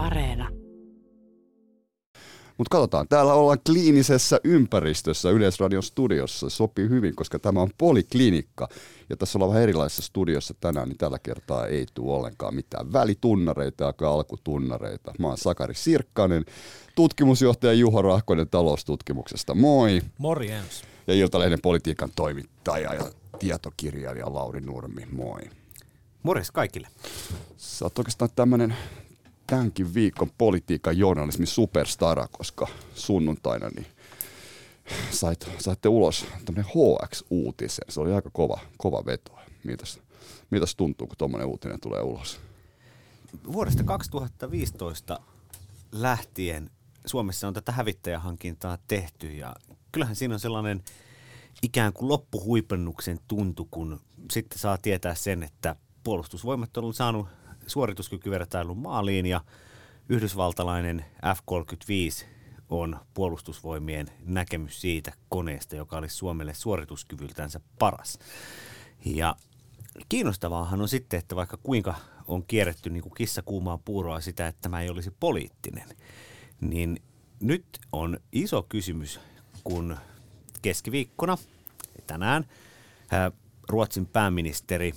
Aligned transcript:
Areena. 0.00 0.48
Mutta 2.58 2.70
katsotaan, 2.70 3.08
täällä 3.08 3.34
ollaan 3.34 3.58
kliinisessä 3.66 4.40
ympäristössä 4.44 5.30
Yleisradion 5.30 5.82
studiossa. 5.82 6.50
Se 6.50 6.56
sopii 6.56 6.88
hyvin, 6.88 7.16
koska 7.16 7.38
tämä 7.38 7.60
on 7.60 7.70
poliklinikka. 7.78 8.68
Ja 9.10 9.16
tässä 9.16 9.38
ollaan 9.38 9.50
vähän 9.50 9.62
erilaisessa 9.62 10.02
studiossa 10.02 10.54
tänään, 10.60 10.88
niin 10.88 10.98
tällä 10.98 11.18
kertaa 11.18 11.66
ei 11.66 11.86
tule 11.94 12.16
ollenkaan 12.16 12.54
mitään 12.54 12.92
välitunnareita 12.92 13.94
ja 14.00 14.10
alkutunnareita. 14.10 15.12
Mä 15.18 15.26
oon 15.26 15.38
Sakari 15.38 15.74
Sirkkanen, 15.74 16.44
tutkimusjohtaja 16.94 17.72
Juho 17.72 18.02
Rahkonen 18.02 18.48
taloustutkimuksesta. 18.50 19.54
Moi! 19.54 20.00
Morjens! 20.18 20.82
Ja 21.06 21.14
Iltalehden 21.14 21.60
politiikan 21.62 22.10
toimittaja 22.16 22.94
ja 22.94 23.10
tietokirjailija 23.38 24.34
Lauri 24.34 24.60
Nurmi. 24.60 25.06
Moi! 25.12 25.40
Morjes 26.22 26.50
kaikille! 26.50 26.88
Sä 27.56 27.84
oot 27.84 27.98
oikeastaan 27.98 28.30
tämmönen 28.36 28.74
tämänkin 29.50 29.94
viikon 29.94 30.30
politiikan 30.38 30.98
journalismin 30.98 31.46
superstara, 31.46 32.28
koska 32.32 32.66
sunnuntaina 32.94 33.68
niin 33.68 33.86
sait, 35.10 35.50
saitte 35.58 35.88
ulos 35.88 36.26
tämmöinen 36.44 36.72
HX-uutisen. 36.72 37.84
Se 37.88 38.00
oli 38.00 38.12
aika 38.12 38.30
kova, 38.32 38.58
kova 38.78 39.06
veto. 39.06 39.38
Mitäs, 39.64 40.00
mitäs 40.50 40.74
tuntuu, 40.74 41.06
kun 41.06 41.16
tuommoinen 41.16 41.48
uutinen 41.48 41.80
tulee 41.80 42.02
ulos? 42.02 42.40
Vuodesta 43.52 43.84
2015 43.84 45.20
lähtien 45.92 46.70
Suomessa 47.06 47.48
on 47.48 47.54
tätä 47.54 47.72
hävittäjähankintaa 47.72 48.78
tehty 48.88 49.32
ja 49.32 49.54
kyllähän 49.92 50.16
siinä 50.16 50.34
on 50.34 50.40
sellainen 50.40 50.82
ikään 51.62 51.92
kuin 51.92 52.08
loppuhuipennuksen 52.08 53.20
tuntu, 53.28 53.68
kun 53.70 54.00
sitten 54.32 54.58
saa 54.58 54.78
tietää 54.78 55.14
sen, 55.14 55.42
että 55.42 55.76
puolustusvoimat 56.04 56.76
on 56.76 56.94
saanut 56.94 57.28
suorituskykyvertailun 57.70 58.78
maaliin 58.78 59.26
ja 59.26 59.40
yhdysvaltalainen 60.08 61.04
F-35 61.24 62.26
on 62.68 63.00
puolustusvoimien 63.14 64.06
näkemys 64.24 64.80
siitä 64.80 65.12
koneesta, 65.28 65.76
joka 65.76 65.96
olisi 65.96 66.16
Suomelle 66.16 66.54
suorituskyvyltänsä 66.54 67.60
paras. 67.78 68.18
Ja 69.04 69.36
kiinnostavaahan 70.08 70.80
on 70.80 70.88
sitten, 70.88 71.18
että 71.18 71.36
vaikka 71.36 71.56
kuinka 71.56 71.94
on 72.26 72.44
kierretty 72.46 72.90
niin 72.90 73.02
kuin 73.02 73.14
kissa 73.14 73.42
kuumaa 73.42 73.78
puuroa 73.78 74.20
sitä, 74.20 74.46
että 74.46 74.62
tämä 74.62 74.80
ei 74.80 74.90
olisi 74.90 75.10
poliittinen, 75.20 75.88
niin 76.60 77.02
nyt 77.40 77.66
on 77.92 78.18
iso 78.32 78.62
kysymys, 78.62 79.20
kun 79.64 79.96
keskiviikkona 80.62 81.38
tänään 82.06 82.46
Ruotsin 83.68 84.06
pääministeri 84.06 84.94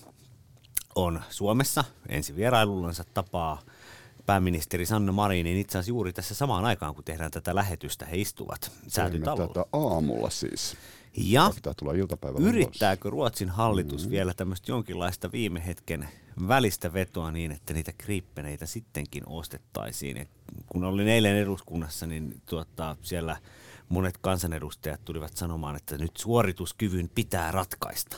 on 0.95 1.21
Suomessa 1.29 1.83
ensi 2.09 2.35
vierailullansa 2.35 3.03
tapaa 3.13 3.61
pääministeri 4.25 4.85
Sanna 4.85 5.11
Marinin 5.11 5.57
itse 5.57 5.77
asiassa 5.77 5.89
juuri 5.89 6.13
tässä 6.13 6.35
samaan 6.35 6.65
aikaan, 6.65 6.95
kun 6.95 7.03
tehdään 7.03 7.31
tätä 7.31 7.55
lähetystä, 7.55 8.05
he 8.05 8.17
istuvat 8.17 8.71
säätytalolla. 8.87 9.47
Tätä 9.47 9.65
aamulla 9.73 10.29
siis. 10.29 10.77
Ja 11.17 11.51
yrittääkö 12.39 13.09
Ruotsin 13.09 13.49
hallitus 13.49 14.01
mm-hmm. 14.01 14.11
vielä 14.11 14.33
tämmöistä 14.33 14.71
jonkinlaista 14.71 15.31
viime 15.31 15.65
hetken 15.65 16.07
välistä 16.47 16.93
vetoa 16.93 17.31
niin, 17.31 17.51
että 17.51 17.73
niitä 17.73 17.93
kriippeneitä 17.97 18.65
sittenkin 18.65 19.23
ostettaisiin. 19.25 20.17
Et 20.17 20.29
kun 20.67 20.83
olin 20.83 21.07
eilen 21.07 21.35
eduskunnassa, 21.35 22.07
niin 22.07 22.41
tuota, 22.45 22.95
siellä 23.01 23.37
monet 23.89 24.17
kansanedustajat 24.17 25.05
tulivat 25.05 25.37
sanomaan, 25.37 25.75
että 25.75 25.97
nyt 25.97 26.17
suorituskyvyn 26.17 27.09
pitää 27.15 27.51
ratkaista. 27.51 28.17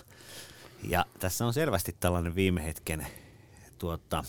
Ja 0.90 1.06
tässä 1.20 1.46
on 1.46 1.54
selvästi 1.54 1.96
tällainen 2.00 2.36
viime 2.36 2.64
hetken 2.66 3.08
tuota, 3.78 4.24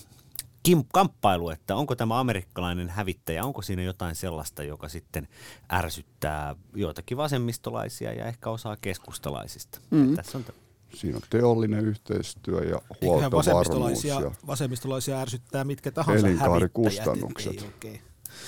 kim, 0.63 0.85
kamppailu, 0.93 1.51
että 1.51 1.77
onko 1.77 1.97
tämä 1.97 2.21
amerikkalainen 2.21 2.89
hävittäjä, 2.89 3.45
onko 3.45 3.63
siinä 3.63 3.83
jotain 3.83 4.15
sellaista, 4.15 4.63
joka 4.63 4.89
sitten 4.89 5.29
ärsyttää 5.73 6.57
joitakin 6.75 7.17
vasemmistolaisia 7.17 8.13
ja 8.13 8.27
ehkä 8.27 8.51
osaa 8.51 8.77
keskustalaisista. 8.81 9.81
Mm. 9.91 10.17
Tässä 10.17 10.39
on 10.39 10.45
t- 10.45 10.55
Siinä 10.95 11.17
on 11.17 11.23
teollinen 11.31 11.87
yhteistyö 11.87 12.61
ja 12.61 12.83
huoltovarmuus. 13.03 13.47
Vasemmistolaisia, 13.47 14.21
ja 14.21 14.31
vasemmistolaisia 14.47 15.21
ärsyttää 15.21 15.65
mitkä 15.65 15.91
tahansa 15.91 16.27
Elinkaarikustannukset. 16.27 17.67
Niin, 17.85 18.01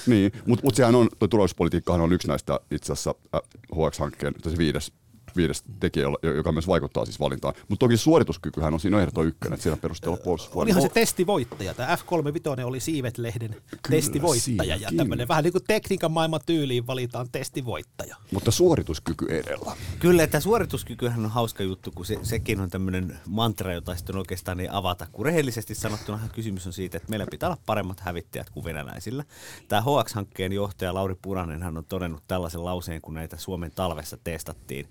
niin 0.06 0.32
mutta 0.46 0.64
mut 0.64 0.74
sehän 0.74 0.94
on, 0.94 1.08
tuo 1.18 1.28
turvallisuuspolitiikkahan 1.28 2.00
on 2.00 2.12
yksi 2.12 2.28
näistä 2.28 2.60
itse 2.70 2.92
asiassa 2.92 3.14
äh, 3.34 3.40
HX-hankkeen, 3.74 4.34
se 4.50 4.58
viides 4.58 4.92
viides 5.38 5.64
tekijä, 5.80 6.06
joka 6.36 6.52
myös 6.52 6.66
vaikuttaa 6.66 7.04
siis 7.04 7.20
valintaan. 7.20 7.54
Mutta 7.68 7.84
toki 7.84 7.96
suorituskykyhän 7.96 8.74
on 8.74 8.80
siinä 8.80 9.00
ehdoton 9.00 9.26
ykkönen, 9.26 9.54
että 9.54 9.62
siinä 9.62 9.76
perusteella 9.76 10.16
puolustusvoimia. 10.16 10.74
Olihan 10.74 10.82
se 10.82 10.94
testivoittaja. 10.94 11.74
Tämä 11.74 11.96
F35 11.96 12.64
oli 12.64 12.80
Siivet-lehden 12.80 13.56
testivoittaja 13.90 14.76
ja 14.76 14.90
tämmöinen 14.96 15.28
vähän 15.28 15.44
niin 15.44 15.52
kuin 15.52 15.64
tekniikan 15.66 16.12
maailman 16.12 16.40
tyyliin 16.46 16.86
valitaan 16.86 17.28
testivoittaja. 17.32 18.16
Mutta 18.32 18.50
suorituskyky 18.50 19.26
edellä. 19.28 19.76
Kyllä, 19.98 20.22
että 20.22 20.40
suorituskykyhän 20.40 21.24
on 21.24 21.30
hauska 21.30 21.62
juttu, 21.62 21.90
kun 21.94 22.06
se, 22.06 22.18
sekin 22.22 22.60
on 22.60 22.70
tämmöinen 22.70 23.18
mantra, 23.28 23.74
jota 23.74 23.96
sitten 23.96 24.16
oikeastaan 24.16 24.60
ei 24.60 24.68
avata. 24.70 25.06
Kun 25.12 25.26
rehellisesti 25.26 25.74
sanottuna 25.74 26.28
kysymys 26.32 26.66
on 26.66 26.72
siitä, 26.72 26.96
että 26.96 27.10
meillä 27.10 27.26
pitää 27.30 27.48
olla 27.48 27.58
paremmat 27.66 28.00
hävittäjät 28.00 28.50
kuin 28.50 28.64
venäläisillä. 28.64 29.24
Tämä 29.68 29.82
HX-hankkeen 29.82 30.52
johtaja 30.52 30.94
Lauri 30.94 31.14
Puranen 31.22 31.62
hän 31.62 31.76
on 31.76 31.84
todennut 31.84 32.22
tällaisen 32.28 32.64
lauseen, 32.64 33.00
kun 33.00 33.14
näitä 33.14 33.36
Suomen 33.36 33.70
talvessa 33.70 34.18
testattiin 34.24 34.88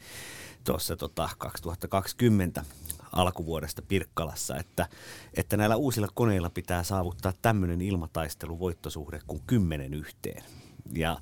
tuossa 0.67 0.95
tota 0.95 1.29
2020 1.37 2.63
alkuvuodesta 3.11 3.81
Pirkkalassa, 3.81 4.57
että, 4.57 4.87
että 5.33 5.57
näillä 5.57 5.75
uusilla 5.75 6.07
koneilla 6.13 6.49
pitää 6.49 6.83
saavuttaa 6.83 7.33
tämmöinen 7.41 7.81
ilmataistelu 7.81 8.59
voittosuhde 8.59 9.19
kuin 9.27 9.41
kymmenen 9.47 9.93
yhteen. 9.93 10.43
Ja, 10.93 11.17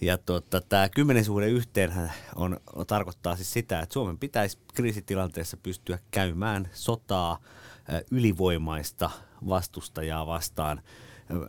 ja 0.00 0.18
tota, 0.18 0.60
tämä 0.60 0.88
kymmenen 0.88 1.24
suhde 1.24 1.48
yhteen 1.48 1.92
on, 2.36 2.60
on, 2.74 2.86
tarkoittaa 2.86 3.36
siis 3.36 3.52
sitä, 3.52 3.80
että 3.80 3.92
Suomen 3.92 4.18
pitäisi 4.18 4.58
kriisitilanteessa 4.74 5.56
pystyä 5.56 5.98
käymään 6.10 6.68
sotaa 6.72 7.38
ylivoimaista 8.10 9.10
vastustajaa 9.48 10.26
vastaan– 10.26 10.80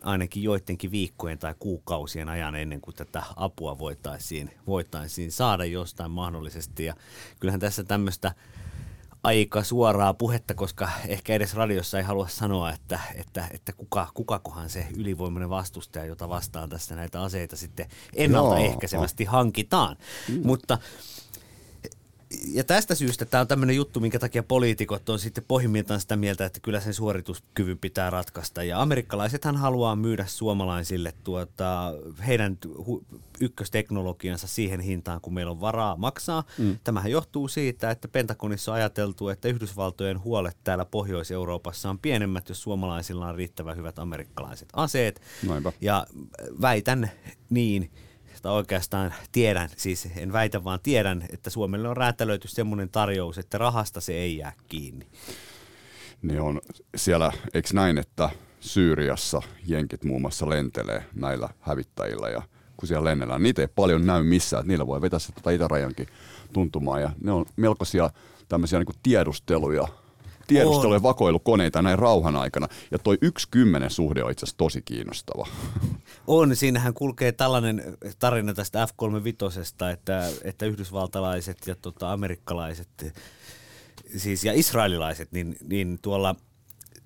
ainakin 0.04 0.44
joidenkin 0.44 0.92
viikkojen 0.92 1.40
tai 1.40 1.56
kuukausien 1.60 2.30
ajan 2.30 2.56
ennen 2.56 2.82
kuin 2.82 2.96
tätä 2.96 3.24
apua 3.36 3.80
voitaisiin, 3.80 4.52
voitaisiin 4.68 5.32
saada 5.32 5.66
jostain 5.66 6.12
mahdollisesti. 6.12 6.86
Ja 6.86 6.94
kyllähän 7.40 7.60
tässä 7.60 7.84
tämmöistä 7.84 8.34
aika 9.24 9.64
suoraa 9.64 10.14
puhetta, 10.14 10.54
koska 10.54 10.90
ehkä 11.08 11.34
edes 11.34 11.54
radiossa 11.54 11.98
ei 11.98 12.04
halua 12.04 12.28
sanoa, 12.28 12.72
että, 12.72 13.00
että, 13.16 13.48
että 13.52 13.74
kuka, 13.74 14.08
kukakohan 14.14 14.70
se 14.70 14.88
ylivoimainen 14.98 15.50
vastustaja, 15.50 16.06
jota 16.06 16.30
vastaan 16.30 16.70
tässä 16.70 16.96
näitä 16.96 17.22
aseita 17.22 17.56
sitten 17.58 17.86
ennaltaehkäisevästi 18.16 19.26
hankitaan. 19.26 19.98
Mm. 20.30 20.42
Mutta 20.44 20.78
ja 22.48 22.64
tästä 22.64 22.96
syystä 22.96 23.26
tämä 23.26 23.42
on 23.42 23.48
tämmöinen 23.48 23.76
juttu, 23.76 24.00
minkä 24.00 24.20
takia 24.20 24.44
poliitikot 24.44 25.10
on 25.10 25.20
sitten 25.20 25.44
pohjimmiltaan 25.48 26.00
sitä 26.00 26.16
mieltä, 26.16 26.46
että 26.46 26.60
kyllä 26.60 26.80
sen 26.80 26.94
suorituskyvyn 26.94 27.78
pitää 27.78 28.10
ratkaista. 28.10 28.64
Ja 28.64 28.82
amerikkalaisethan 28.82 29.58
haluaa 29.58 29.96
myydä 29.96 30.26
suomalaisille 30.26 31.14
tuota, 31.24 31.94
heidän 32.28 32.58
ykkösteknologiansa 33.40 34.48
siihen 34.48 34.80
hintaan, 34.80 35.22
kun 35.22 35.34
meillä 35.34 35.52
on 35.52 35.62
varaa 35.62 35.96
maksaa. 35.96 36.44
Mm. 36.58 36.78
Tämähän 36.84 37.12
johtuu 37.12 37.48
siitä, 37.48 37.92
että 37.92 38.08
Pentagonissa 38.08 38.72
on 38.72 38.76
ajateltu, 38.76 39.30
että 39.30 39.48
Yhdysvaltojen 39.48 40.24
huolet 40.24 40.58
täällä 40.64 40.86
Pohjois-Euroopassa 40.86 41.90
on 41.90 42.00
pienemmät, 42.00 42.50
jos 42.50 42.62
suomalaisilla 42.62 43.28
on 43.28 43.36
riittävän 43.36 43.78
hyvät 43.78 44.00
amerikkalaiset 44.00 44.70
aseet. 44.74 45.22
Noinpa. 45.48 45.74
Ja 45.82 46.08
väitän 46.62 47.12
niin, 47.50 47.92
tai 48.44 48.54
oikeastaan 48.54 49.14
tiedän, 49.32 49.70
siis 49.78 50.08
en 50.18 50.34
väitä 50.34 50.64
vaan 50.64 50.80
tiedän, 50.84 51.26
että 51.30 51.50
Suomelle 51.50 51.90
on 51.90 51.98
räätälöity 51.98 52.48
semmoinen 52.48 52.90
tarjous, 52.90 53.38
että 53.38 53.58
rahasta 53.58 54.02
se 54.02 54.14
ei 54.14 54.38
jää 54.38 54.54
kiinni. 54.70 55.08
Ne 56.22 56.42
on 56.42 56.62
siellä, 56.96 57.32
eikö 57.54 57.70
näin, 57.74 57.98
että 57.98 58.30
Syyriassa 58.60 59.42
jenkit 59.68 60.04
muun 60.04 60.22
muassa 60.22 60.50
lentelee 60.50 61.04
näillä 61.16 61.50
hävittäjillä 61.60 62.30
ja 62.30 62.42
kun 62.78 62.88
siellä 62.88 63.10
lennellään, 63.10 63.44
niitä 63.44 63.62
ei 63.62 63.68
paljon 63.68 64.06
näy 64.06 64.24
missään, 64.24 64.62
että 64.62 64.68
niillä 64.68 64.88
voi 64.88 65.02
vetää 65.02 65.20
se 65.20 65.32
tuota 65.32 65.50
itärajankin 65.50 66.08
tuntumaan 66.54 67.02
ja 67.02 67.10
ne 67.22 67.32
on 67.32 67.46
melkoisia 67.56 68.10
tämmöisiä 68.50 68.80
niin 68.80 69.00
tiedusteluja 69.04 69.88
tiedustelu- 70.48 70.94
ja 70.94 71.04
vakoilukoneita 71.04 71.82
näin 71.82 72.00
rauhan 72.00 72.36
aikana. 72.36 72.68
Ja 72.92 73.00
toi 73.00 73.18
yksi 73.22 73.48
kymmenen 73.52 73.90
suhde 73.90 74.24
on 74.24 74.32
itse 74.32 74.46
asiassa 74.46 74.58
tosi 74.58 74.82
kiinnostava. 74.82 75.48
On, 76.28 76.56
siinähän 76.56 76.94
kulkee 76.94 77.32
tällainen 77.32 77.98
tarina 78.20 78.54
tästä 78.54 78.86
F-35, 78.86 79.92
että, 79.94 80.30
että 80.44 80.66
yhdysvaltalaiset 80.66 81.58
ja 81.68 81.76
tota, 81.76 82.12
amerikkalaiset 82.12 83.14
siis, 84.18 84.44
ja 84.46 84.54
israelilaiset, 84.54 85.32
niin, 85.32 85.56
niin 85.70 86.00
tuolla 86.02 86.36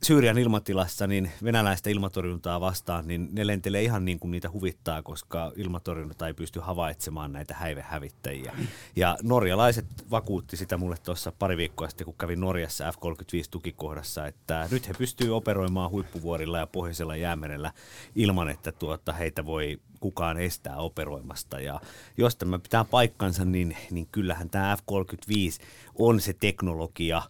Syyrian 0.04 0.38
ilmatilassa 0.38 1.08
niin 1.08 1.32
venäläistä 1.44 1.90
ilmatorjuntaa 1.90 2.62
vastaan, 2.62 3.08
niin 3.08 3.30
ne 3.32 3.48
lentelee 3.48 3.82
ihan 3.82 4.06
niin 4.06 4.20
kuin 4.20 4.32
niitä 4.32 4.52
huvittaa, 4.52 5.04
koska 5.04 5.52
ilmatorjunta 5.56 6.28
ei 6.28 6.34
pysty 6.34 6.60
havaitsemaan 6.60 7.32
näitä 7.32 7.54
häivehävittäjiä. 7.54 8.56
Ja 8.96 9.18
norjalaiset 9.24 9.86
vakuutti 10.12 10.58
sitä 10.58 10.78
mulle 10.78 10.96
tuossa 11.04 11.32
pari 11.40 11.58
viikkoa 11.58 11.90
sitten, 11.90 12.06
kun 12.06 12.16
kävin 12.18 12.40
Norjassa 12.40 12.92
F-35-tukikohdassa, 12.92 14.28
että 14.28 14.68
nyt 14.72 14.88
he 14.88 14.94
pystyvät 14.98 15.32
operoimaan 15.32 15.92
huippuvuorilla 15.92 16.58
ja 16.58 16.68
pohjoisella 16.68 17.16
jäämerellä 17.16 17.72
ilman, 18.16 18.50
että 18.50 18.72
tuota, 18.72 19.14
heitä 19.14 19.46
voi 19.46 19.80
kukaan 20.00 20.40
estää 20.40 20.78
operoimasta. 20.78 21.60
Ja 21.60 21.82
jos 22.18 22.36
tämä 22.36 22.60
pitää 22.60 22.84
paikkansa, 22.84 23.46
niin, 23.46 23.78
niin 23.92 24.08
kyllähän 24.12 24.50
tämä 24.50 24.76
F-35 24.76 25.64
on 25.96 26.22
se 26.22 26.34
teknologia, 26.34 27.22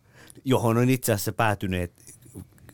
johon 0.46 0.78
on 0.78 0.90
itse 0.90 1.14
asiassa 1.14 1.34
päätyneet 1.34 1.92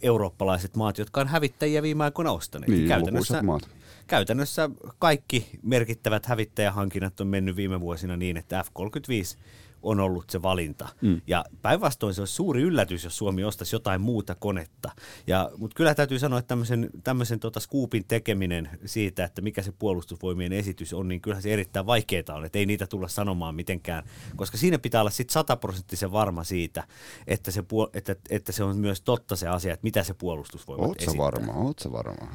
eurooppalaiset 0.04 0.76
maat, 0.76 0.98
jotka 0.98 1.22
on 1.22 1.28
hävittäjiä 1.28 1.82
viime 1.82 2.04
aikoina 2.04 2.32
ostaneet. 2.32 2.72
Niin, 2.72 2.88
käytännössä, 2.88 3.42
maat. 3.42 3.70
käytännössä 4.08 4.70
kaikki 5.00 5.50
merkittävät 5.64 6.26
hävittäjähankinnat 6.26 7.22
on 7.22 7.28
mennyt 7.28 7.56
viime 7.56 7.80
vuosina 7.80 8.18
niin, 8.18 8.38
että 8.38 8.64
F-35 8.64 9.38
on 9.84 10.00
ollut 10.00 10.30
se 10.30 10.42
valinta. 10.42 10.90
Mm. 11.02 11.22
Ja 11.28 11.46
päinvastoin 11.62 12.14
se 12.14 12.22
olisi 12.22 12.34
suuri 12.34 12.62
yllätys, 12.62 13.04
jos 13.04 13.18
Suomi 13.18 13.44
ostaisi 13.44 13.76
jotain 13.76 14.02
muuta 14.02 14.36
konetta. 14.36 14.92
Ja, 15.28 15.52
mutta 15.58 15.76
kyllä 15.76 15.96
täytyy 15.96 16.20
sanoa, 16.20 16.40
että 16.40 16.48
tämmöisen, 16.48 16.90
tämmöisen 17.04 17.40
tota 17.40 17.60
skuupin 17.60 18.06
tekeminen 18.08 18.70
siitä, 18.86 19.24
että 19.24 19.42
mikä 19.42 19.62
se 19.62 19.72
puolustusvoimien 19.72 20.54
esitys 20.54 20.94
on, 20.94 21.08
niin 21.08 21.22
kyllähän 21.22 21.44
se 21.44 21.54
erittäin 21.54 21.86
vaikeaa 21.86 22.14
on, 22.34 22.46
että 22.46 22.60
ei 22.60 22.66
niitä 22.66 22.88
tulla 22.88 23.08
sanomaan 23.08 23.56
mitenkään, 23.56 24.04
koska 24.36 24.58
siinä 24.58 24.80
pitää 24.80 25.02
olla 25.02 25.10
sitten 25.10 25.34
sataprosenttisen 25.34 26.12
varma 26.12 26.44
siitä, 26.44 26.84
että 27.28 27.52
se, 27.52 27.62
puol- 27.62 27.90
että, 27.94 28.16
että 28.30 28.52
se 28.52 28.64
on 28.64 28.78
myös 28.78 29.02
totta 29.02 29.36
se 29.36 29.48
asia, 29.48 29.74
että 29.74 29.84
mitä 29.84 30.04
se 30.04 30.14
puolustusvoimat 30.14 30.88
Oot 30.88 30.98
esittää. 31.02 31.18
varma, 31.18 31.54
oot 31.54 31.92
varma. 31.92 32.32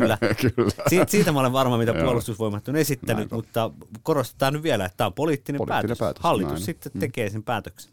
Kyllä. 0.00 0.18
Kyllä. 0.54 0.70
Siitä, 0.88 1.10
siitä 1.10 1.32
mä 1.32 1.40
olen 1.40 1.52
varma, 1.52 1.78
mitä 1.78 1.94
puolustusvoimat 1.94 2.68
on 2.68 2.76
esittänyt, 2.76 3.16
Näin 3.18 3.28
on. 3.32 3.38
mutta 3.38 3.70
korostetaan 4.02 4.52
nyt 4.52 4.62
vielä, 4.62 4.84
että 4.84 4.96
tämä 4.96 5.06
on 5.06 5.12
poliittinen, 5.14 5.58
Poliittinen 5.58 5.82
päätös. 5.88 5.98
päätös, 5.98 6.22
Hallitus 6.22 6.52
näin. 6.52 6.62
sitten 6.64 6.92
tekee 6.98 7.30
sen 7.30 7.42
päätöksen. 7.42 7.92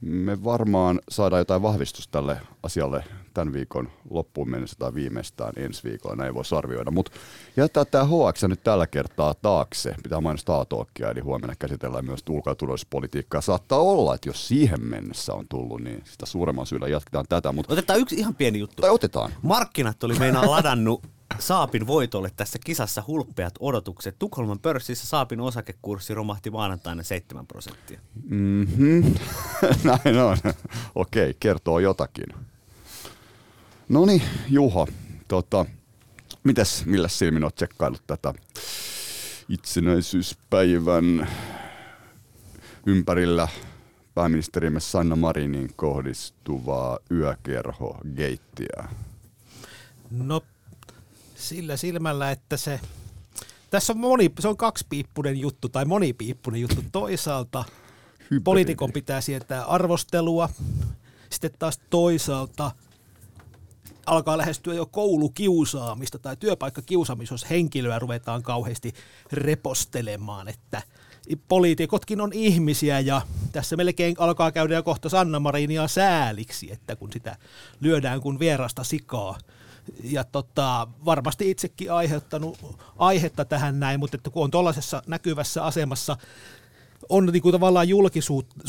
Me 0.00 0.44
varmaan 0.44 1.00
saadaan 1.10 1.40
jotain 1.40 1.62
vahvistusta 1.62 2.12
tälle 2.12 2.40
asialle 2.62 3.04
tämän 3.34 3.52
viikon 3.52 3.88
loppuun 4.10 4.50
mennessä 4.50 4.76
tai 4.78 4.94
viimeistään 4.94 5.52
ensi 5.56 5.84
viikolla, 5.84 6.16
näin 6.16 6.34
voisi 6.34 6.54
arvioida. 6.54 6.90
Mutta 6.90 7.10
jättää 7.56 7.84
tämä 7.84 8.04
HX 8.04 8.42
nyt 8.42 8.64
tällä 8.64 8.86
kertaa 8.86 9.34
taakse. 9.34 9.94
Pitää 10.02 10.20
mainostaa 10.20 10.60
A-talkia, 10.60 11.10
eli 11.10 11.20
huomenna 11.20 11.54
käsitellään 11.58 12.04
myös 12.04 12.20
ulko- 12.30 12.50
ja 12.50 12.54
turvallisuuspolitiikkaa. 12.54 13.40
Saattaa 13.40 13.78
olla, 13.78 14.14
että 14.14 14.28
jos 14.28 14.48
siihen 14.48 14.82
mennessä 14.84 15.34
on 15.34 15.48
tullut, 15.48 15.80
niin 15.80 16.02
sitä 16.04 16.26
suuremman 16.26 16.66
syyllä 16.66 16.88
jatketaan 16.88 17.26
tätä. 17.28 17.52
Mutta 17.52 17.72
Otetaan 17.72 18.00
yksi 18.00 18.14
ihan 18.16 18.34
pieni 18.34 18.58
juttu. 18.58 18.80
tai 18.82 18.90
otetaan. 18.90 19.32
Markkinat 19.42 20.04
oli 20.04 20.14
meinaan 20.18 20.50
ladannut 20.50 21.02
Saapin 21.38 21.86
voitolle 21.86 22.30
tässä 22.36 22.58
kisassa 22.64 23.04
hulppeat 23.06 23.54
odotukset. 23.60 24.16
Tukholman 24.18 24.58
pörssissä 24.58 25.06
Saapin 25.06 25.40
osakekurssi 25.40 26.14
romahti 26.14 26.50
maanantaina 26.50 27.02
7 27.02 27.46
prosenttia. 27.46 28.00
Mm-hmm. 28.30 29.14
Näin 29.84 30.18
on. 30.18 30.36
Okei, 30.94 31.36
kertoo 31.40 31.78
jotakin. 31.78 32.26
No 33.88 34.06
niin, 34.06 34.22
Juho, 34.48 34.88
tota, 35.28 35.66
mitäs, 36.44 36.86
millä 36.86 37.08
silmin 37.08 37.44
olet 37.44 37.54
tsekkailut 37.54 38.02
tätä 38.06 38.34
itsenäisyyspäivän 39.48 41.28
ympärillä 42.86 43.48
pääministerimme 44.14 44.80
Sanna 44.80 45.16
Marinin 45.16 45.70
kohdistuvaa 45.76 46.98
yökerho-geittiä? 47.10 48.88
No 50.10 50.42
sillä 51.38 51.76
silmällä, 51.76 52.30
että 52.30 52.56
se, 52.56 52.80
tässä 53.70 53.92
on 53.92 53.98
moni, 53.98 54.30
se 54.40 54.48
on 54.48 54.56
kaksipiippunen 54.56 55.40
juttu 55.40 55.68
tai 55.68 55.84
monipiippunen 55.84 56.60
juttu. 56.60 56.84
Toisaalta 56.92 57.64
poliitikon 58.44 58.92
pitää 58.92 59.20
sietää 59.20 59.64
arvostelua, 59.64 60.48
sitten 61.30 61.50
taas 61.58 61.80
toisaalta 61.90 62.70
alkaa 64.06 64.38
lähestyä 64.38 64.74
jo 64.74 64.86
koulukiusaamista 64.86 66.18
tai 66.18 66.36
työpaikkakiusaamista, 66.36 67.34
jos 67.34 67.50
henkilöä 67.50 67.98
ruvetaan 67.98 68.42
kauheasti 68.42 68.94
repostelemaan, 69.32 70.48
että 70.48 70.82
poliitikotkin 71.48 72.20
on 72.20 72.32
ihmisiä 72.32 73.00
ja 73.00 73.22
tässä 73.52 73.76
melkein 73.76 74.14
alkaa 74.18 74.52
käydä 74.52 74.74
jo 74.74 74.82
kohta 74.82 75.08
Sanna 75.08 75.40
Marinia 75.40 75.88
sääliksi, 75.88 76.72
että 76.72 76.96
kun 76.96 77.12
sitä 77.12 77.36
lyödään 77.80 78.20
kuin 78.20 78.38
vierasta 78.38 78.84
sikaa. 78.84 79.38
Ja 80.04 80.24
tota, 80.24 80.88
varmasti 81.04 81.50
itsekin 81.50 81.92
aiheuttanut 81.92 82.76
aihetta 82.98 83.44
tähän 83.44 83.80
näin, 83.80 84.00
mutta 84.00 84.16
että 84.16 84.30
kun 84.30 84.44
on 84.44 84.50
tuollaisessa 84.50 85.02
näkyvässä 85.06 85.64
asemassa, 85.64 86.16
on 87.08 87.26
niin 87.26 87.42
kuin 87.42 87.52
tavallaan 87.52 87.88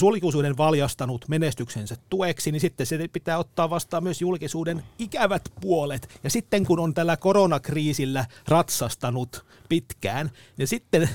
julkisuuden 0.02 0.58
valjastanut 0.58 1.26
menestyksensä 1.28 1.96
tueksi, 2.10 2.52
niin 2.52 2.60
sitten 2.60 2.86
se 2.86 3.08
pitää 3.08 3.38
ottaa 3.38 3.70
vastaan 3.70 4.04
myös 4.04 4.22
julkisuuden 4.22 4.84
ikävät 5.00 5.50
puolet. 5.62 6.20
Ja 6.24 6.30
sitten 6.30 6.66
kun 6.66 6.80
on 6.80 6.94
tällä 6.94 7.18
koronakriisillä 7.18 8.26
ratsastanut 8.48 9.46
pitkään, 9.70 10.32
ja 10.58 10.68
sitten 10.68 11.10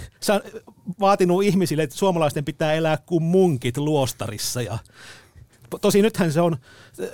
vaatinut 1.00 1.44
ihmisille, 1.44 1.82
että 1.82 1.96
suomalaisten 1.96 2.44
pitää 2.44 2.72
elää 2.72 2.98
kuin 3.06 3.22
munkit 3.22 3.76
luostarissa 3.76 4.62
ja 4.62 4.78
Tosi 5.81 6.03
nythän 6.03 6.32
se 6.32 6.41
on, 6.41 6.56
äh, 7.03 7.09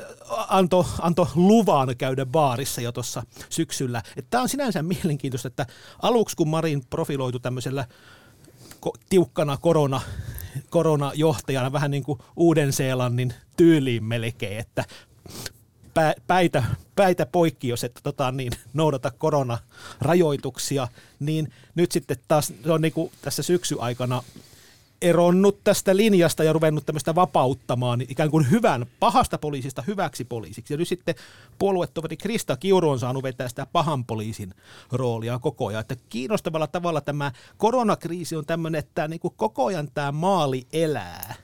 anto, 0.49 0.87
anto 1.01 1.29
luvan 1.35 1.97
käydä 1.97 2.27
baarissa 2.27 2.81
jo 2.81 2.93
tuossa 2.93 3.23
syksyllä. 3.51 4.03
Tämä 4.31 4.43
on 4.43 4.49
sinänsä 4.49 4.83
mielenkiintoista, 4.83 5.49
että 5.49 5.67
aluksi 6.03 6.37
kun 6.37 6.49
Marin 6.49 6.83
profiloitu 6.91 7.39
tämmöisellä 7.39 7.85
tiukkana 9.09 9.57
korona, 9.57 10.01
koronajohtajana, 10.71 11.73
vähän 11.73 11.91
niin 11.91 12.03
kuin 12.03 12.19
Uuden-Seelannin 12.37 13.35
tyyliin 13.57 14.05
melkein, 14.05 14.59
että 14.59 14.85
pä- 15.95 16.21
päitä, 16.27 16.65
päitä 16.97 17.27
poikki, 17.27 17.69
jos 17.69 17.85
et 17.85 18.01
tota, 18.03 18.33
niin, 18.33 18.53
noudata 18.73 19.11
koronarajoituksia, 19.11 20.89
niin 21.21 21.53
nyt 21.75 21.93
sitten 21.93 22.17
taas 22.29 22.53
se 22.65 22.73
on 22.73 22.81
niin 22.81 22.93
kuin 22.93 23.13
tässä 23.23 23.43
syksy 23.43 23.77
aikana 23.79 24.23
eronnut 25.03 25.65
tästä 25.65 25.97
linjasta 25.97 26.45
ja 26.45 26.53
ruvennut 26.53 26.87
tämmöistä 26.87 27.15
vapauttamaan 27.15 28.01
ikään 28.01 28.31
kuin 28.31 28.51
hyvän, 28.51 28.87
pahasta 29.01 29.39
poliisista 29.39 29.83
hyväksi 29.87 30.25
poliisiksi. 30.25 30.75
Ja 30.75 30.79
nyt 30.79 30.89
sitten 30.89 31.15
puoluetoveri 31.59 32.17
Krista 32.17 32.57
Kiuru 32.57 32.91
on 32.91 32.99
saanut 32.99 33.23
vetää 33.23 33.49
sitä 33.49 33.67
pahan 33.73 34.05
poliisin 34.05 34.55
roolia 34.93 35.39
koko 35.39 35.67
ajan. 35.67 35.81
Että 35.81 35.97
kiinnostavalla 36.09 36.67
tavalla 36.67 37.01
tämä 37.01 37.33
koronakriisi 37.57 38.37
on 38.37 38.47
tämmöinen, 38.47 38.79
että 38.79 39.09
niin 39.09 39.21
kuin 39.21 39.35
koko 39.37 39.67
ajan 39.67 39.89
tämä 39.95 40.13
maali 40.13 40.67
elää 40.73 41.35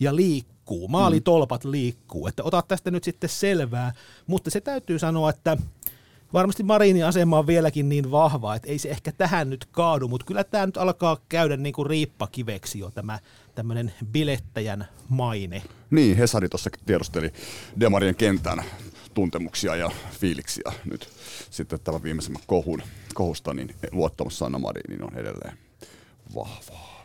ja 0.00 0.16
liikkuu. 0.16 0.88
Maalitolpat 0.88 1.64
liikkuu. 1.64 2.26
Että 2.26 2.42
ota 2.42 2.62
tästä 2.68 2.90
nyt 2.90 3.04
sitten 3.04 3.30
selvää. 3.30 3.92
Mutta 4.26 4.50
se 4.50 4.60
täytyy 4.60 4.98
sanoa, 4.98 5.30
että 5.30 5.56
varmasti 6.36 6.62
Marinin 6.62 7.06
asema 7.06 7.38
on 7.38 7.46
vieläkin 7.46 7.88
niin 7.88 8.10
vahva, 8.10 8.54
että 8.54 8.68
ei 8.68 8.78
se 8.78 8.88
ehkä 8.88 9.12
tähän 9.12 9.50
nyt 9.50 9.64
kaadu, 9.64 10.08
mutta 10.08 10.26
kyllä 10.26 10.44
tämä 10.44 10.66
nyt 10.66 10.76
alkaa 10.76 11.16
käydä 11.28 11.56
niin 11.56 11.72
kuin 11.72 11.86
riippakiveksi 11.86 12.78
jo 12.78 12.90
tämä 12.90 13.18
tämmöinen 13.54 13.92
bilettäjän 14.12 14.88
maine. 15.08 15.62
Niin, 15.90 16.16
Hesari 16.16 16.48
tuossa 16.48 16.70
tiedosteli 16.86 17.32
Demarien 17.80 18.14
kentän 18.14 18.64
tuntemuksia 19.14 19.76
ja 19.76 19.90
fiiliksiä 20.10 20.72
nyt 20.84 21.08
sitten 21.50 21.80
tämän 21.80 22.02
viimeisemmän 22.02 22.42
kohun, 22.46 22.82
kohusta, 23.14 23.54
niin 23.54 23.74
luottamus 23.92 24.38
Sanna 24.38 24.58
Mariniin 24.58 25.04
on 25.04 25.18
edelleen 25.18 25.58
vahvaa. 26.34 26.95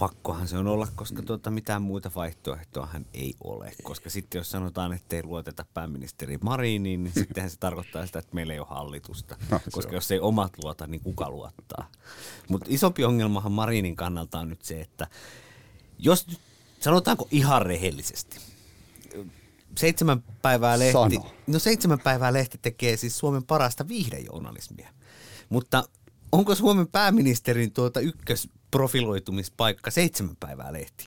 Pakkohan 0.00 0.48
se 0.48 0.58
on 0.58 0.66
olla, 0.66 0.88
koska 0.96 1.22
tuota, 1.22 1.50
mitään 1.50 1.82
muuta 1.82 2.10
vaihtoehtoahan 2.14 3.06
ei 3.14 3.34
ole. 3.44 3.72
Koska 3.82 4.10
sitten 4.10 4.38
jos 4.38 4.50
sanotaan, 4.50 4.92
että 4.92 5.16
ei 5.16 5.22
luoteta 5.22 5.66
pääministeri 5.74 6.38
Mariniin, 6.42 7.04
niin 7.04 7.14
sittenhän 7.14 7.50
se 7.50 7.56
tarkoittaa 7.56 8.06
sitä, 8.06 8.18
että 8.18 8.34
meillä 8.34 8.52
ei 8.52 8.58
ole 8.58 8.66
hallitusta. 8.70 9.36
No, 9.50 9.60
koska 9.72 9.90
on. 9.90 9.94
jos 9.94 10.10
ei 10.10 10.20
omat 10.20 10.52
luota, 10.64 10.86
niin 10.86 11.00
kuka 11.00 11.30
luottaa? 11.30 11.90
Mutta 12.48 12.66
isompi 12.70 13.04
ongelmahan 13.04 13.52
Marinin 13.52 13.96
kannalta 13.96 14.38
on 14.38 14.48
nyt 14.48 14.62
se, 14.62 14.80
että 14.80 15.06
jos 15.98 16.26
nyt, 16.28 16.40
sanotaanko 16.80 17.28
ihan 17.30 17.62
rehellisesti, 17.62 18.38
seitsemän 19.78 20.24
päivää 20.42 20.78
lehti, 20.78 20.92
Sano. 20.92 21.32
no 21.46 21.58
seitsemän 21.58 22.00
päivää 22.00 22.32
lehti 22.32 22.58
tekee 22.62 22.96
siis 22.96 23.18
Suomen 23.18 23.44
parasta 23.44 23.88
viihdejournalismia. 23.88 24.88
Mutta 25.48 25.84
onko 26.32 26.54
Suomen 26.54 26.88
pääministerin 26.88 27.72
tuota 27.72 28.00
ykkösprofiloitumispaikka 28.70 29.90
seitsemän 29.90 30.36
päivää 30.40 30.72
lehti? 30.72 31.06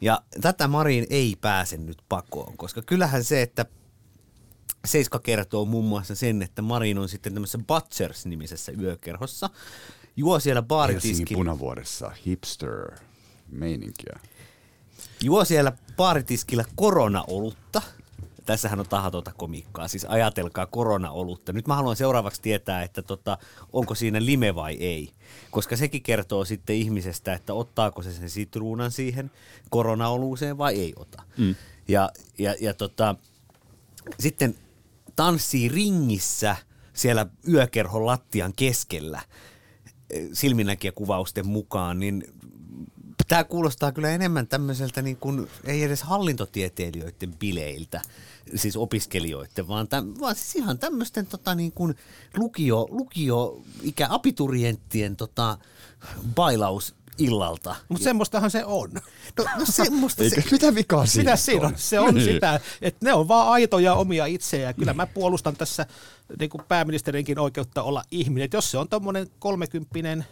Ja 0.00 0.22
tätä 0.40 0.68
Marin 0.68 1.06
ei 1.10 1.36
pääse 1.40 1.76
nyt 1.76 1.98
pakoon, 2.08 2.56
koska 2.56 2.82
kyllähän 2.82 3.24
se, 3.24 3.42
että 3.42 3.66
Seiska 4.84 5.18
kertoo 5.18 5.64
muun 5.64 5.84
muassa 5.84 6.14
sen, 6.14 6.42
että 6.42 6.62
Marin 6.62 6.98
on 6.98 7.08
sitten 7.08 7.34
tämmöisessä 7.34 7.58
Butchers-nimisessä 7.58 8.72
yökerhossa, 8.72 9.50
juo 10.16 10.40
siellä 10.40 10.58
Helsingin 10.60 10.68
baaritiskillä, 10.68 11.38
punavuodessa 11.38 12.10
hipster 12.26 12.98
meininkiä. 13.48 14.20
juo 15.22 15.44
siellä 15.44 15.72
baaritiskillä 15.96 16.64
koronaolutta, 16.76 17.82
tässähän 18.46 18.80
on 18.80 18.88
tahatonta 18.88 19.32
komiikkaa. 19.36 19.88
Siis 19.88 20.04
ajatelkaa 20.04 20.66
korona-olutta. 20.66 21.52
Nyt 21.52 21.66
mä 21.66 21.76
haluan 21.76 21.96
seuraavaksi 21.96 22.42
tietää, 22.42 22.82
että 22.82 23.02
tota, 23.02 23.38
onko 23.72 23.94
siinä 23.94 24.24
lime 24.24 24.54
vai 24.54 24.74
ei. 24.74 25.12
Koska 25.50 25.76
sekin 25.76 26.02
kertoo 26.02 26.44
sitten 26.44 26.76
ihmisestä, 26.76 27.34
että 27.34 27.54
ottaako 27.54 28.02
se 28.02 28.12
sen 28.12 28.30
sitruunan 28.30 28.90
siihen 28.90 29.30
koronaoluuseen 29.70 30.58
vai 30.58 30.80
ei 30.80 30.92
ota. 30.96 31.22
Mm. 31.36 31.54
Ja, 31.88 32.10
ja, 32.38 32.54
ja 32.60 32.74
tota, 32.74 33.14
sitten 34.20 34.54
tanssii 35.16 35.68
ringissä 35.68 36.56
siellä 36.92 37.26
yökerhon 37.48 38.06
lattian 38.06 38.52
keskellä 38.56 39.22
silminnäkijäkuvausten 40.32 41.46
mukaan, 41.46 42.00
niin 42.00 42.24
tämä 43.28 43.44
kuulostaa 43.44 43.92
kyllä 43.92 44.10
enemmän 44.10 44.46
tämmöiseltä 44.46 45.02
niin 45.02 45.16
kuin, 45.16 45.48
ei 45.64 45.82
edes 45.82 46.02
hallintotieteilijöiden 46.02 47.34
bileiltä, 47.38 48.00
siis 48.54 48.76
opiskelijoiden, 48.76 49.68
vaan, 49.68 49.88
täm, 49.88 50.14
vaan 50.20 50.34
siis 50.34 50.56
ihan 50.56 50.78
tämmöisten 50.78 51.26
tota, 51.26 51.54
niin 51.54 51.72
kuin 51.72 51.94
lukio, 52.36 52.86
lukio 52.90 53.62
ikä 53.82 54.06
abiturienttien 54.10 55.16
tota, 55.16 55.58
bailaus 56.34 56.94
illalta. 57.18 57.76
Mutta 57.88 58.04
semmoistahan 58.04 58.50
se 58.50 58.64
on. 58.64 58.90
No, 59.38 59.44
no 59.58 59.64
semmoista 59.64 60.22
Eikä, 60.22 60.40
se... 60.40 60.48
Mitä 60.50 60.74
vikaa 60.74 61.06
siinä 61.06 61.30
Mitä 61.30 61.36
siinä 61.36 61.66
on? 61.66 61.72
Se 61.76 62.00
on 62.00 62.14
niin. 62.14 62.24
sitä, 62.24 62.60
että 62.82 63.06
ne 63.06 63.12
on 63.12 63.28
vaan 63.28 63.48
aitoja 63.48 63.94
omia 63.94 64.26
itseä. 64.26 64.72
Kyllä 64.72 64.94
mä 64.94 65.06
puolustan 65.06 65.56
tässä 65.56 65.86
niin 66.38 66.50
kuin 66.50 66.64
pääministerinkin 66.68 67.38
oikeutta 67.38 67.82
olla 67.82 68.04
ihminen. 68.10 68.44
Et 68.44 68.52
jos 68.52 68.70
se 68.70 68.78
on 68.78 68.88
tuommoinen 68.88 69.30
kolmekymppinen 69.38 70.26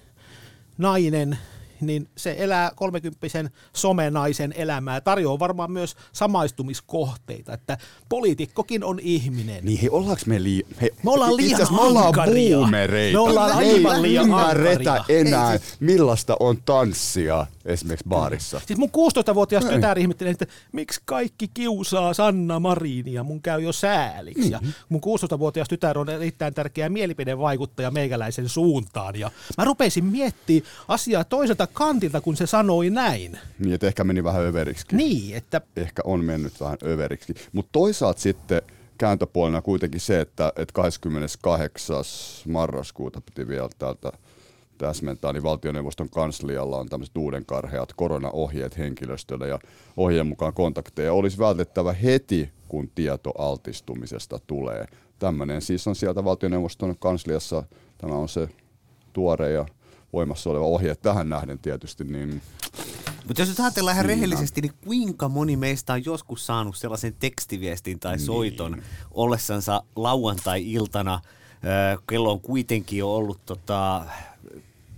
nainen, 0.79 1.39
niin 1.81 2.09
se 2.17 2.35
elää 2.39 2.71
kolmekymppisen 2.77 3.51
somenaisen 3.77 4.55
elämää. 4.57 5.01
Tarjoaa 5.01 5.39
varmaan 5.39 5.73
myös 5.73 5.97
samaistumiskohteita, 6.13 7.53
että 7.53 7.79
poliitikkokin 8.09 8.85
on 8.85 8.99
ihminen. 9.03 9.65
Niin, 9.65 9.81
hei, 9.81 9.91
ollaanko 9.91 10.23
me 10.27 10.43
liian... 10.43 10.71
Hei, 10.81 10.91
me 11.03 11.11
ollaan 11.11 11.37
liian 11.37 11.61
me 11.71 11.81
ollaan 11.81 12.15
boomereita. 12.15 13.19
Me 13.19 13.19
ollaan 13.19 13.53
aivan 13.53 14.03
liian 14.03 14.25
ymmärretä 14.25 15.05
enää, 15.09 15.59
millaista 15.81 16.37
on 16.41 16.63
tanssia 16.65 17.47
esimerkiksi 17.65 18.09
baarissa. 18.09 18.61
Siis 18.67 18.79
mun 18.79 18.91
16-vuotias 18.91 19.65
tytär 19.65 19.99
ihmetteli, 19.99 20.31
että 20.31 20.47
miksi 20.73 21.01
kaikki 21.05 21.49
kiusaa 21.49 22.15
Sanna 22.15 22.61
Marinia, 22.61 23.23
mun 23.23 23.43
käy 23.43 23.61
jo 23.61 23.73
sääliksi. 23.73 24.51
Ja 24.51 24.61
mun 24.89 25.01
16-vuotias 25.05 25.69
tytär 25.69 25.99
on 25.99 26.09
erittäin 26.09 26.55
tärkeä 26.55 26.89
mielipidevaikuttaja 26.89 27.91
meikäläisen 27.91 28.49
suuntaan. 28.49 29.17
Ja 29.17 29.31
mä 29.59 29.65
rupesin 29.65 30.05
miettimään 30.05 30.73
asiaa 30.89 31.25
toiselta 31.25 31.67
kantilta, 31.73 32.21
kun 32.21 32.37
se 32.37 32.47
sanoi 32.47 32.91
näin. 32.91 33.39
Niin, 33.59 33.75
että 33.75 33.87
ehkä 33.87 34.05
meni 34.05 34.25
vähän 34.25 34.43
överiksi. 34.43 34.87
Niin, 34.93 35.37
että... 35.37 35.61
Ehkä 35.77 36.03
on 36.05 36.25
mennyt 36.25 36.61
vähän 36.61 36.79
överiksi. 36.85 37.35
Mutta 37.53 37.69
toisaalta 37.73 38.21
sitten 38.21 38.63
kääntöpuolena 38.99 39.63
kuitenkin 39.63 40.01
se, 40.01 40.21
että, 40.21 40.53
että 40.57 40.73
28. 40.73 42.05
marraskuuta 42.49 43.21
piti 43.21 43.49
vielä 43.49 43.69
täältä 43.79 44.13
täsmentää, 44.79 45.33
niin 45.33 45.43
valtioneuvoston 45.43 46.11
kanslialla 46.11 46.77
on 46.77 46.89
tämmöiset 46.89 47.17
uuden 47.17 47.47
karheat 47.47 47.93
koronaohjeet 47.93 48.79
henkilöstölle 48.79 49.49
ja 49.49 49.59
ohjeen 49.97 50.27
mukaan 50.27 50.53
kontakteja 50.53 51.13
olisi 51.13 51.39
vältettävä 51.39 51.93
heti, 51.93 52.51
kun 52.69 52.91
tieto 52.95 53.31
altistumisesta 53.39 54.39
tulee. 54.47 54.87
Tämmöinen 55.19 55.63
siis 55.63 55.87
on 55.87 55.97
sieltä 55.97 56.25
valtioneuvoston 56.25 56.97
kansliassa, 56.99 57.65
tämä 57.99 58.15
on 58.15 58.29
se 58.29 58.49
tuore 59.13 59.51
ja 59.51 59.67
voimassa 60.13 60.51
oleva 60.51 60.65
ohje 60.65 60.95
tähän 60.95 61.29
nähden 61.29 61.59
tietysti, 61.59 62.05
niin 62.05 62.43
mutta 63.27 63.43
jos 63.43 63.49
nyt 63.49 63.61
ajatellaan 63.61 63.95
ihan 63.95 64.07
rehellisesti, 64.07 64.61
niin 64.61 64.73
kuinka 64.85 65.29
moni 65.29 65.57
meistä 65.57 65.93
on 65.93 66.05
joskus 66.05 66.47
saanut 66.47 66.77
sellaisen 66.77 67.15
tekstiviestin 67.19 68.01
tai 68.01 68.17
niin. 68.17 68.27
soiton 68.27 68.73
niin. 68.73 68.83
ollessansa 69.11 69.83
lauantai-iltana, 69.97 71.21
kello 72.09 72.33
on 72.33 72.41
kuitenkin 72.41 72.99
jo 72.99 73.15
ollut 73.15 73.47
tota, 73.47 74.05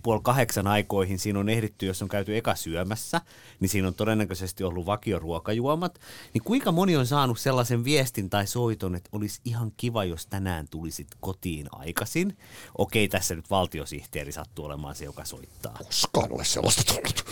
puoli 0.02 0.20
kahdeksan 0.22 0.66
aikoihin 0.66 1.18
siinä 1.18 1.38
on 1.38 1.48
ehditty, 1.48 1.86
jos 1.86 2.02
on 2.02 2.08
käyty 2.08 2.36
eka 2.36 2.54
syömässä, 2.54 3.20
niin 3.60 3.68
siinä 3.68 3.88
on 3.88 3.94
todennäköisesti 3.94 4.64
ollut 4.64 4.86
vakioruokajuomat. 4.86 6.00
Niin 6.34 6.44
kuinka 6.44 6.72
moni 6.72 6.96
on 6.96 7.06
saanut 7.06 7.38
sellaisen 7.38 7.84
viestin 7.84 8.30
tai 8.30 8.46
soiton, 8.46 8.94
että 8.94 9.10
olisi 9.12 9.40
ihan 9.44 9.72
kiva, 9.76 10.04
jos 10.04 10.26
tänään 10.26 10.68
tulisit 10.70 11.08
kotiin 11.20 11.66
aikaisin. 11.72 12.38
Okei, 12.78 13.08
tässä 13.08 13.34
nyt 13.34 13.50
valtiosihteeri 13.50 14.32
sattuu 14.32 14.64
olemaan 14.64 14.94
se, 14.94 15.04
joka 15.04 15.24
soittaa. 15.24 15.78
Koskaan 15.84 16.32
ole 16.32 16.44
sellaista 16.44 16.82
tullut. 16.94 17.24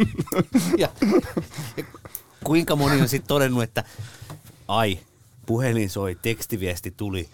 ja, 0.78 0.88
ja 1.76 1.84
kuinka 2.44 2.76
moni 2.76 3.00
on 3.00 3.08
sitten 3.08 3.28
todennut, 3.28 3.62
että 3.62 3.84
ai, 4.68 4.98
puhelin 5.46 5.90
soi, 5.90 6.18
tekstiviesti 6.22 6.90
tuli, 6.90 7.28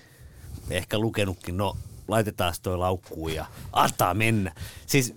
ehkä 0.71 0.99
lukenutkin, 0.99 1.57
no 1.57 1.77
laitetaan 2.09 2.55
toi 2.63 2.79
laukkuun 2.79 3.35
ja 3.35 3.47
antaa 3.73 4.15
mennä. 4.15 4.53
Siis 4.87 5.15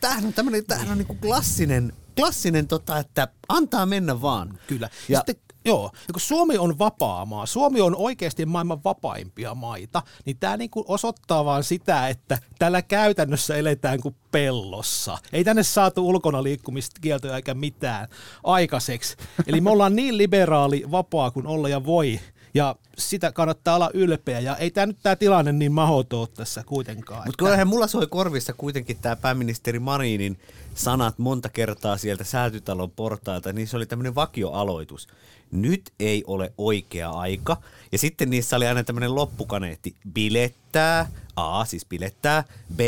tämähän 0.00 0.26
on 0.26 0.32
tämmöinen, 0.32 0.66
tämähän 0.66 0.90
on 0.90 0.98
niinku 0.98 1.14
klassinen, 1.14 1.92
klassinen 2.16 2.68
tota, 2.68 2.98
että 2.98 3.28
antaa 3.48 3.86
mennä 3.86 4.22
vaan. 4.22 4.58
Kyllä. 4.66 4.90
Ja, 5.08 5.18
sitten 5.18 5.46
Joo, 5.66 5.90
ja 6.08 6.12
kun 6.12 6.20
Suomi 6.20 6.58
on 6.58 6.78
vapaa 6.78 7.24
maa, 7.24 7.46
Suomi 7.46 7.80
on 7.80 7.96
oikeasti 7.96 8.46
maailman 8.46 8.84
vapaimpia 8.84 9.54
maita, 9.54 10.02
niin 10.24 10.36
tämä 10.38 10.56
niinku 10.56 10.84
osoittaa 10.88 11.44
vaan 11.44 11.64
sitä, 11.64 12.08
että 12.08 12.38
tällä 12.58 12.82
käytännössä 12.82 13.56
eletään 13.56 14.00
kuin 14.00 14.16
pellossa. 14.30 15.18
Ei 15.32 15.44
tänne 15.44 15.62
saatu 15.62 16.08
ulkona 16.08 16.42
liikkumista 16.42 17.00
kieltoja 17.00 17.36
eikä 17.36 17.54
mitään 17.54 18.08
aikaiseksi. 18.44 19.16
Eli 19.46 19.60
me 19.60 19.70
ollaan 19.70 19.96
niin 19.96 20.18
liberaali 20.18 20.84
vapaa 20.90 21.30
kuin 21.30 21.46
olla 21.46 21.68
ja 21.68 21.84
voi 21.84 22.20
ja 22.56 22.76
sitä 22.98 23.32
kannattaa 23.32 23.74
olla 23.76 23.90
ylpeä. 23.94 24.40
Ja 24.40 24.56
ei 24.56 24.70
tämä 24.70 24.86
nyt 24.86 24.98
tämä 25.02 25.16
tilanne 25.16 25.52
niin 25.52 25.72
mahoto 25.72 26.26
tässä 26.26 26.62
kuitenkaan. 26.66 27.22
Mutta 27.26 27.44
kyllähän 27.44 27.68
mulla 27.68 27.86
soi 27.86 28.06
korvissa 28.06 28.52
kuitenkin 28.52 28.96
tämä 29.02 29.16
pääministeri 29.16 29.78
Marinin 29.78 30.38
sanat 30.74 31.18
monta 31.18 31.48
kertaa 31.48 31.96
sieltä 31.96 32.24
säätytalon 32.24 32.90
portailta, 32.90 33.52
niin 33.52 33.68
se 33.68 33.76
oli 33.76 33.86
tämmöinen 33.86 34.14
vakioaloitus. 34.14 35.08
Nyt 35.52 35.92
ei 36.00 36.24
ole 36.26 36.52
oikea 36.58 37.10
aika. 37.10 37.56
Ja 37.92 37.98
sitten 37.98 38.30
niissä 38.30 38.56
oli 38.56 38.66
aina 38.66 38.84
tämmöinen 38.84 39.14
loppukaneetti. 39.14 39.94
Bilettää, 40.12 41.10
A 41.36 41.64
siis 41.64 41.86
bilettää, 41.86 42.44
B 42.76 42.80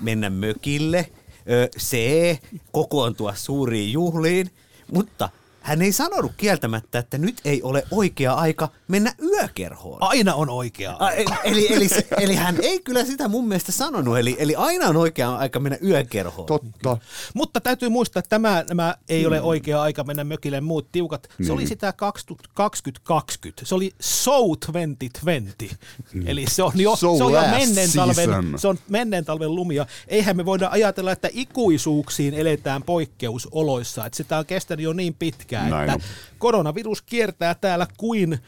mennä 0.00 0.30
mökille, 0.30 1.10
C 1.78 1.96
kokoontua 2.72 3.34
suuriin 3.34 3.92
juhliin. 3.92 4.50
Mutta 4.92 5.30
hän 5.68 5.82
ei 5.82 5.92
sanonut 5.92 6.32
kieltämättä, 6.36 6.98
että 6.98 7.18
nyt 7.18 7.40
ei 7.44 7.62
ole 7.62 7.84
oikea 7.90 8.34
aika 8.34 8.68
mennä 8.88 9.12
yökerhoon. 9.22 10.02
Aina 10.02 10.34
on 10.34 10.50
oikea 10.50 10.96
aika. 10.98 11.34
A, 11.34 11.38
eli, 11.44 11.72
eli, 11.74 11.88
se, 11.88 12.06
eli 12.20 12.34
hän 12.34 12.56
ei 12.62 12.80
kyllä 12.80 13.04
sitä 13.04 13.28
mun 13.28 13.48
mielestä 13.48 13.72
sanonut, 13.72 14.18
eli, 14.18 14.36
eli 14.38 14.54
aina 14.54 14.86
on 14.86 14.96
oikea 14.96 15.36
aika 15.36 15.60
mennä 15.60 15.78
yökerhoon. 15.84 16.46
Totta. 16.46 16.98
Mutta 17.34 17.60
täytyy 17.60 17.88
muistaa, 17.88 18.20
että 18.20 18.28
tämä, 18.28 18.64
tämä 18.66 18.94
ei 19.08 19.26
ole 19.26 19.40
oikea 19.40 19.82
aika 19.82 20.04
mennä 20.04 20.24
mökille 20.24 20.60
muut 20.60 20.92
tiukat. 20.92 21.28
Se 21.46 21.52
oli 21.52 21.60
niin. 21.60 21.68
sitä 21.68 21.92
2020. 21.92 23.62
Se 23.64 23.74
oli 23.74 23.92
So 24.00 24.38
2020. 24.48 25.64
Mm. 26.12 26.22
Eli 26.26 26.44
se 26.48 26.62
on 26.62 26.72
jo, 26.74 26.96
so 26.96 27.16
se 27.16 27.24
on 27.24 27.32
jo 27.32 27.40
menneen, 27.40 27.90
talven, 27.96 28.54
se 28.56 28.68
on 28.68 28.78
menneen 28.88 29.24
talven 29.24 29.54
lumia. 29.54 29.86
Eihän 30.08 30.36
me 30.36 30.44
voida 30.44 30.68
ajatella, 30.70 31.12
että 31.12 31.28
ikuisuuksiin 31.32 32.34
eletään 32.34 32.82
poikkeusoloissa. 32.82 34.06
Että 34.06 34.16
sitä 34.16 34.38
on 34.38 34.46
kestänyt 34.46 34.84
jo 34.84 34.92
niin 34.92 35.14
pitkään 35.14 35.57
pitkään, 35.60 35.86
Näin 35.86 36.00
että 36.00 36.08
on. 36.08 36.36
koronavirus 36.38 37.02
kiertää 37.02 37.54
täällä 37.54 37.86
kuin 37.96 38.38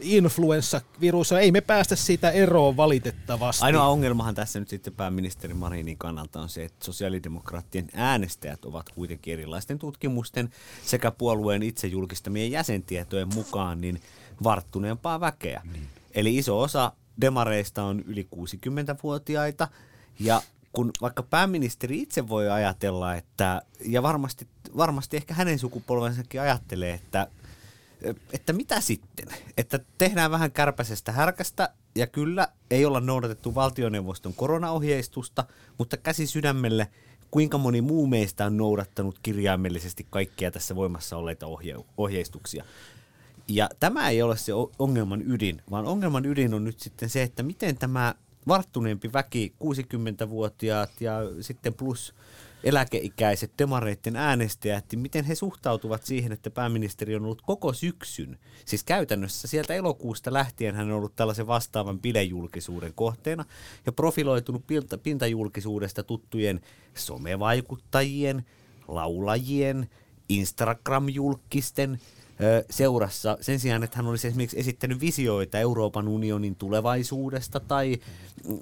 influenssavirus. 0.00 1.32
Ei 1.32 1.52
me 1.52 1.60
päästä 1.60 1.96
siitä 1.96 2.30
eroon 2.30 2.76
valitettavasti. 2.76 3.64
Ainoa 3.64 3.86
ongelmahan 3.86 4.34
tässä 4.34 4.60
nyt 4.60 4.68
sitten 4.68 4.92
pääministeri 4.92 5.54
Marinin 5.54 5.98
kannalta 5.98 6.40
on 6.40 6.48
se, 6.48 6.64
että 6.64 6.84
sosiaalidemokraattien 6.84 7.88
äänestäjät 7.94 8.64
ovat 8.64 8.88
kuitenkin 8.88 9.32
erilaisten 9.32 9.78
tutkimusten 9.78 10.50
sekä 10.84 11.10
puolueen 11.10 11.62
itse 11.62 11.86
julkistamien 11.86 12.50
jäsentietojen 12.50 13.28
mukaan 13.34 13.80
niin 13.80 14.00
varttuneempaa 14.42 15.20
väkeä. 15.20 15.62
Niin. 15.72 15.86
Eli 16.14 16.36
iso 16.36 16.60
osa 16.60 16.92
demareista 17.20 17.82
on 17.82 18.02
yli 18.06 18.28
60-vuotiaita 18.36 19.68
ja 20.20 20.42
kun 20.72 20.90
vaikka 21.00 21.22
pääministeri 21.22 22.02
itse 22.02 22.28
voi 22.28 22.50
ajatella, 22.50 23.14
että, 23.14 23.62
ja 23.84 24.02
varmasti, 24.02 24.48
varmasti 24.76 25.16
ehkä 25.16 25.34
hänen 25.34 25.58
sukupolvensakin 25.58 26.40
ajattelee, 26.40 26.94
että, 26.94 27.26
että 28.32 28.52
mitä 28.52 28.80
sitten? 28.80 29.26
Että 29.56 29.80
tehdään 29.98 30.30
vähän 30.30 30.52
kärpäisestä 30.52 31.12
härkästä, 31.12 31.68
ja 31.94 32.06
kyllä 32.06 32.48
ei 32.70 32.84
olla 32.84 33.00
noudatettu 33.00 33.54
valtioneuvoston 33.54 34.34
koronaohjeistusta, 34.34 35.44
mutta 35.78 35.96
käsi 35.96 36.26
sydämelle, 36.26 36.88
kuinka 37.30 37.58
moni 37.58 37.80
muu 37.80 38.06
meistä 38.06 38.46
on 38.46 38.56
noudattanut 38.56 39.18
kirjaimellisesti 39.22 40.06
kaikkia 40.10 40.50
tässä 40.50 40.76
voimassa 40.76 41.16
olleita 41.16 41.46
ohje- 41.46 41.84
ohjeistuksia. 41.96 42.64
Ja 43.48 43.70
tämä 43.80 44.08
ei 44.08 44.22
ole 44.22 44.36
se 44.36 44.52
ongelman 44.78 45.22
ydin, 45.26 45.62
vaan 45.70 45.86
ongelman 45.86 46.26
ydin 46.26 46.54
on 46.54 46.64
nyt 46.64 46.80
sitten 46.80 47.10
se, 47.10 47.22
että 47.22 47.42
miten 47.42 47.78
tämä 47.78 48.14
varttuneempi 48.48 49.12
väki, 49.12 49.54
60-vuotiaat 49.64 50.90
ja 51.00 51.20
sitten 51.40 51.74
plus 51.74 52.14
eläkeikäiset 52.64 53.52
demareitten 53.58 54.16
äänestäjät, 54.16 54.84
miten 54.96 55.24
he 55.24 55.34
suhtautuvat 55.34 56.02
siihen, 56.02 56.32
että 56.32 56.50
pääministeri 56.50 57.16
on 57.16 57.24
ollut 57.24 57.42
koko 57.42 57.72
syksyn. 57.72 58.38
Siis 58.64 58.84
käytännössä 58.84 59.48
sieltä 59.48 59.74
elokuusta 59.74 60.32
lähtien 60.32 60.74
hän 60.74 60.90
on 60.90 60.96
ollut 60.96 61.16
tällaisen 61.16 61.46
vastaavan 61.46 62.00
bilejulkisuuden 62.00 62.92
kohteena 62.94 63.44
ja 63.86 63.92
profiloitunut 63.92 64.66
pinta, 64.66 64.98
pintajulkisuudesta 64.98 66.02
tuttujen 66.02 66.60
somevaikuttajien, 66.94 68.44
laulajien, 68.88 69.90
Instagram-julkisten– 70.28 71.98
seurassa. 72.70 73.38
Sen 73.40 73.60
sijaan, 73.60 73.84
että 73.84 73.96
hän 73.96 74.06
olisi 74.06 74.28
esimerkiksi 74.28 74.58
esittänyt 74.58 75.00
visioita 75.00 75.58
Euroopan 75.58 76.08
unionin 76.08 76.56
tulevaisuudesta 76.56 77.60
tai 77.60 77.98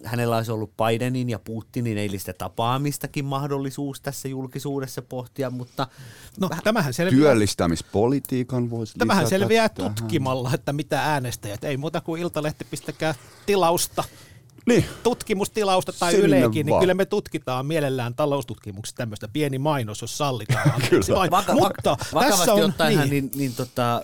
hänellä 0.05 0.37
olisi 0.37 0.53
ollut 0.53 0.73
Bidenin 0.77 1.31
ja 1.31 1.39
Putinin 1.39 1.99
eilistä 1.99 2.33
tapaamistakin 2.33 3.25
mahdollisuus 3.25 4.01
tässä 4.01 4.29
julkisuudessa 4.29 5.03
pohtia, 5.03 5.51
mutta 5.51 5.87
no, 6.41 6.51
tämähän 6.65 6.95
selviää, 6.95 7.21
työllistämispolitiikan 7.21 8.71
voisi 8.71 8.99
Tämähän 8.99 9.29
selviää 9.29 9.69
tähän. 9.69 9.95
tutkimalla, 9.95 10.51
että 10.55 10.73
mitä 10.73 11.03
äänestäjät, 11.03 11.65
ei 11.65 11.77
muuta 11.77 12.01
kuin 12.01 12.23
iltalehti, 12.23 12.65
pistäkää 12.71 13.15
tilausta 13.47 14.05
niin. 14.67 14.85
tutkimustilausta 15.03 15.93
tai 15.93 16.13
Sinne 16.13 16.27
Yleekin, 16.27 16.67
niin 16.67 16.81
kyllä 16.81 16.95
me 16.95 17.05
tutkitaan 17.05 17.67
mielellään 17.67 18.15
taloustutkimuksessa 18.15 18.97
tämmöistä 18.97 19.29
pieni 19.29 19.59
mainos, 19.59 20.01
jos 20.01 20.19
sallitaan. 20.19 20.73
kyllä. 20.91 21.17
Vain. 21.17 21.31
Vaka- 21.31 21.55
Mutta 21.55 21.97
vakavasti 22.15 22.39
tässä 22.39 22.55
on, 22.55 22.63
ottaen 22.63 22.99
niin, 22.99 23.11
niin, 23.11 23.31
niin 23.35 23.55
tota, 23.55 24.03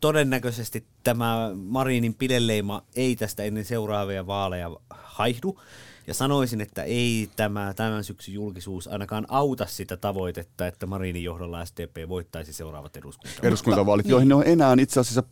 todennäköisesti 0.00 0.84
tämä 1.02 1.50
Marinin 1.54 2.14
pideleima 2.14 2.82
ei 2.96 3.16
tästä 3.16 3.42
ennen 3.42 3.64
seuraavia 3.64 4.26
vaaleja 4.26 4.70
haihdu. 4.90 5.60
Ja 6.06 6.14
sanoisin, 6.14 6.60
että 6.60 6.82
ei 6.82 7.30
tämä 7.36 7.74
tämän 7.74 8.04
syksyn 8.04 8.34
julkisuus 8.34 8.88
ainakaan 8.88 9.26
auta 9.28 9.66
sitä 9.66 9.96
tavoitetta, 9.96 10.66
että 10.66 10.86
Marinin 10.86 11.24
johdolla 11.24 11.64
SDP 11.64 12.08
voittaisi 12.08 12.52
seuraavat 12.52 12.96
eduskuntavaalit. 12.96 13.44
Eduskuntavaalit, 13.44 14.06
joihin 14.06 14.28
ne 14.28 14.34
on 14.34 14.46
enää 14.46 14.76
itse 14.80 15.00
asiassa 15.00 15.22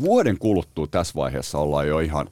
vuoden 0.00 0.38
kuluttua 0.38 0.86
tässä 0.86 1.14
vaiheessa 1.16 1.58
ollaan 1.58 1.88
jo 1.88 1.98
ihan 2.00 2.28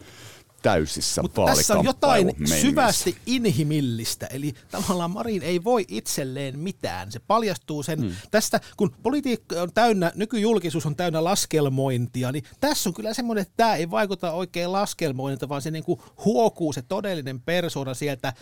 täysissä 0.63 1.23
Mutta 1.23 1.45
tässä 1.45 1.79
on 1.79 1.85
jotain 1.85 2.35
syvästi 2.61 3.17
inhimillistä, 3.27 4.27
eli 4.27 4.55
tavallaan 4.71 5.11
Marin 5.11 5.43
ei 5.43 5.65
voi 5.65 5.85
itselleen 5.89 6.59
mitään. 6.59 7.13
Se 7.13 7.19
paljastuu 7.19 7.83
sen 7.83 8.01
hmm. 8.01 8.13
tästä, 8.31 8.61
kun 8.77 8.95
politiikka 9.03 9.63
on 9.63 9.73
täynnä, 9.75 10.13
nykyjulkisuus 10.15 10.87
on 10.87 10.97
täynnä 10.97 11.25
laskelmointia, 11.25 12.33
niin 12.33 12.45
tässä 12.61 12.89
on 12.91 12.95
kyllä 12.95 13.15
semmoinen, 13.15 13.43
että 13.43 13.55
tämä 13.57 13.75
ei 13.75 13.91
vaikuta 13.91 14.33
oikein 14.33 14.73
laskelmoinnilta, 14.73 15.49
vaan 15.49 15.63
se 15.63 15.71
niinku 15.71 16.03
huokuu 16.25 16.73
se 16.73 16.83
todellinen 16.83 17.41
persona 17.41 17.95
sieltä, 17.95 18.33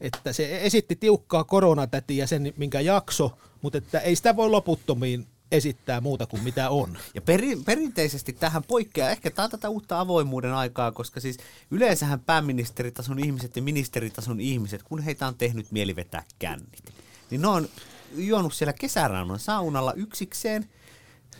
että 0.00 0.32
se 0.32 0.58
esitti 0.62 0.96
tiukkaa 0.96 1.44
koronatätiä 1.44 2.26
sen, 2.26 2.52
minkä 2.56 2.80
jakso, 2.80 3.38
mutta 3.62 3.78
että 3.78 3.98
ei 3.98 4.16
sitä 4.16 4.36
voi 4.36 4.50
loputtomiin 4.50 5.26
esittää 5.52 6.00
muuta 6.00 6.26
kuin 6.26 6.42
mitä 6.42 6.70
on. 6.70 6.98
Ja 7.14 7.22
perin, 7.22 7.64
perinteisesti 7.64 8.32
tähän 8.32 8.62
poikkeaa, 8.62 9.10
ehkä 9.10 9.30
tämä 9.30 9.44
on 9.44 9.50
tätä 9.50 9.68
uutta 9.68 10.00
avoimuuden 10.00 10.54
aikaa, 10.54 10.92
koska 10.92 11.20
siis 11.20 11.38
yleensähän 11.70 12.20
pääministeritason 12.20 13.18
ihmiset 13.18 13.56
ja 13.56 13.62
ministeritason 13.62 14.40
ihmiset, 14.40 14.82
kun 14.82 15.02
heitä 15.02 15.26
on 15.26 15.34
tehnyt 15.34 15.72
mieli 15.72 15.96
vetää 15.96 16.24
kännit, 16.38 16.94
niin 17.30 17.42
ne 17.42 17.48
on 17.48 17.68
juonut 18.14 18.54
siellä 18.54 18.72
kesärannan 18.72 19.38
saunalla 19.38 19.92
yksikseen. 19.92 20.68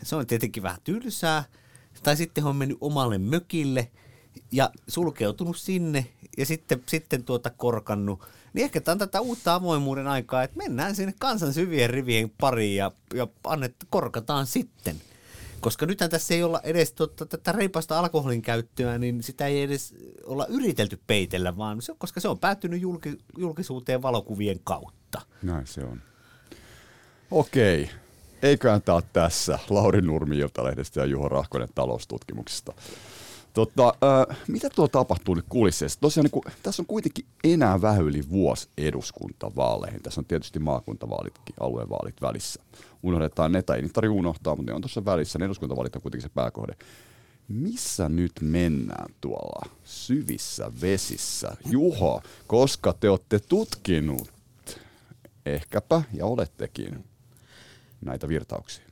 Se 0.02 0.16
on 0.16 0.26
tietenkin 0.26 0.62
vähän 0.62 0.80
tylsää. 0.84 1.44
Tai 2.02 2.16
sitten 2.16 2.44
on 2.44 2.56
mennyt 2.56 2.78
omalle 2.80 3.18
mökille 3.18 3.90
ja 4.52 4.70
sulkeutunut 4.88 5.56
sinne 5.56 6.06
ja 6.38 6.46
sitten, 6.46 6.82
sitten 6.86 7.24
tuota 7.24 7.50
korkannut 7.50 8.26
niin 8.52 8.64
ehkä 8.64 8.80
tämä 8.80 8.92
on 8.92 8.98
tätä 8.98 9.20
uutta 9.20 9.54
avoimuuden 9.54 10.06
aikaa, 10.06 10.42
että 10.42 10.56
mennään 10.56 10.96
sinne 10.96 11.14
kansan 11.18 11.52
syvien 11.52 11.90
rivien 11.90 12.30
pariin 12.30 12.76
ja, 12.76 12.92
ja 13.14 13.26
annet, 13.44 13.74
korkataan 13.90 14.46
sitten. 14.46 14.96
Koska 15.60 15.86
nythän 15.86 16.10
tässä 16.10 16.34
ei 16.34 16.42
olla 16.42 16.60
edes 16.64 16.92
tuota, 16.92 17.26
tätä 17.26 17.52
reipasta 17.52 17.98
alkoholin 17.98 18.42
käyttöä, 18.42 18.98
niin 18.98 19.22
sitä 19.22 19.46
ei 19.46 19.62
edes 19.62 19.94
olla 20.24 20.46
yritelty 20.46 21.00
peitellä, 21.06 21.56
vaan 21.56 21.82
se, 21.82 21.94
koska 21.98 22.20
se 22.20 22.28
on 22.28 22.38
päättynyt 22.38 22.80
julki, 22.80 23.18
julkisuuteen 23.38 24.02
valokuvien 24.02 24.60
kautta. 24.64 25.22
Näin 25.42 25.66
se 25.66 25.84
on. 25.84 26.02
Okei. 27.30 27.90
Eiköhän 28.42 28.82
tämä 28.82 29.00
tässä. 29.12 29.58
Lauri 29.70 30.02
Nurmi 30.02 30.38
Iltalehdestä 30.38 31.00
ja 31.00 31.06
Juho 31.06 31.28
Rahkonen 31.28 31.68
taloustutkimuksesta. 31.74 32.72
Tota, 33.52 33.94
äh, 34.30 34.38
mitä 34.48 34.70
tuo 34.70 34.88
tapahtuu 34.88 35.34
nyt 35.34 35.44
kulisseissa? 35.48 36.00
Tosiaan 36.00 36.24
niin 36.24 36.30
kun, 36.30 36.42
tässä 36.62 36.82
on 36.82 36.86
kuitenkin 36.86 37.24
enää 37.44 37.80
vähän 37.82 38.04
yli 38.04 38.30
vuosi 38.30 38.68
eduskuntavaaleihin. 38.78 40.02
Tässä 40.02 40.20
on 40.20 40.24
tietysti 40.24 40.58
maakuntavaalitkin, 40.58 41.54
aluevaalit 41.60 42.22
välissä. 42.22 42.62
Unohdetaan 43.02 43.52
ne, 43.52 43.62
tai 43.62 43.76
ei 43.76 43.82
niitä 43.82 44.00
unohtaa, 44.10 44.56
mutta 44.56 44.72
ne 44.72 44.76
on 44.76 44.82
tuossa 44.82 45.04
välissä. 45.04 45.38
Ne 45.38 45.44
eduskuntavaalit 45.44 45.96
on 45.96 46.02
kuitenkin 46.02 46.28
se 46.28 46.34
pääkohde. 46.34 46.76
Missä 47.48 48.08
nyt 48.08 48.32
mennään 48.40 49.14
tuolla 49.20 49.68
syvissä 49.84 50.72
vesissä? 50.80 51.56
Juho, 51.70 52.22
koska 52.46 52.92
te 52.92 53.10
olette 53.10 53.38
tutkinut, 53.38 54.32
ehkäpä, 55.46 56.02
ja 56.12 56.26
olettekin, 56.26 57.04
näitä 58.00 58.28
virtauksia. 58.28 58.84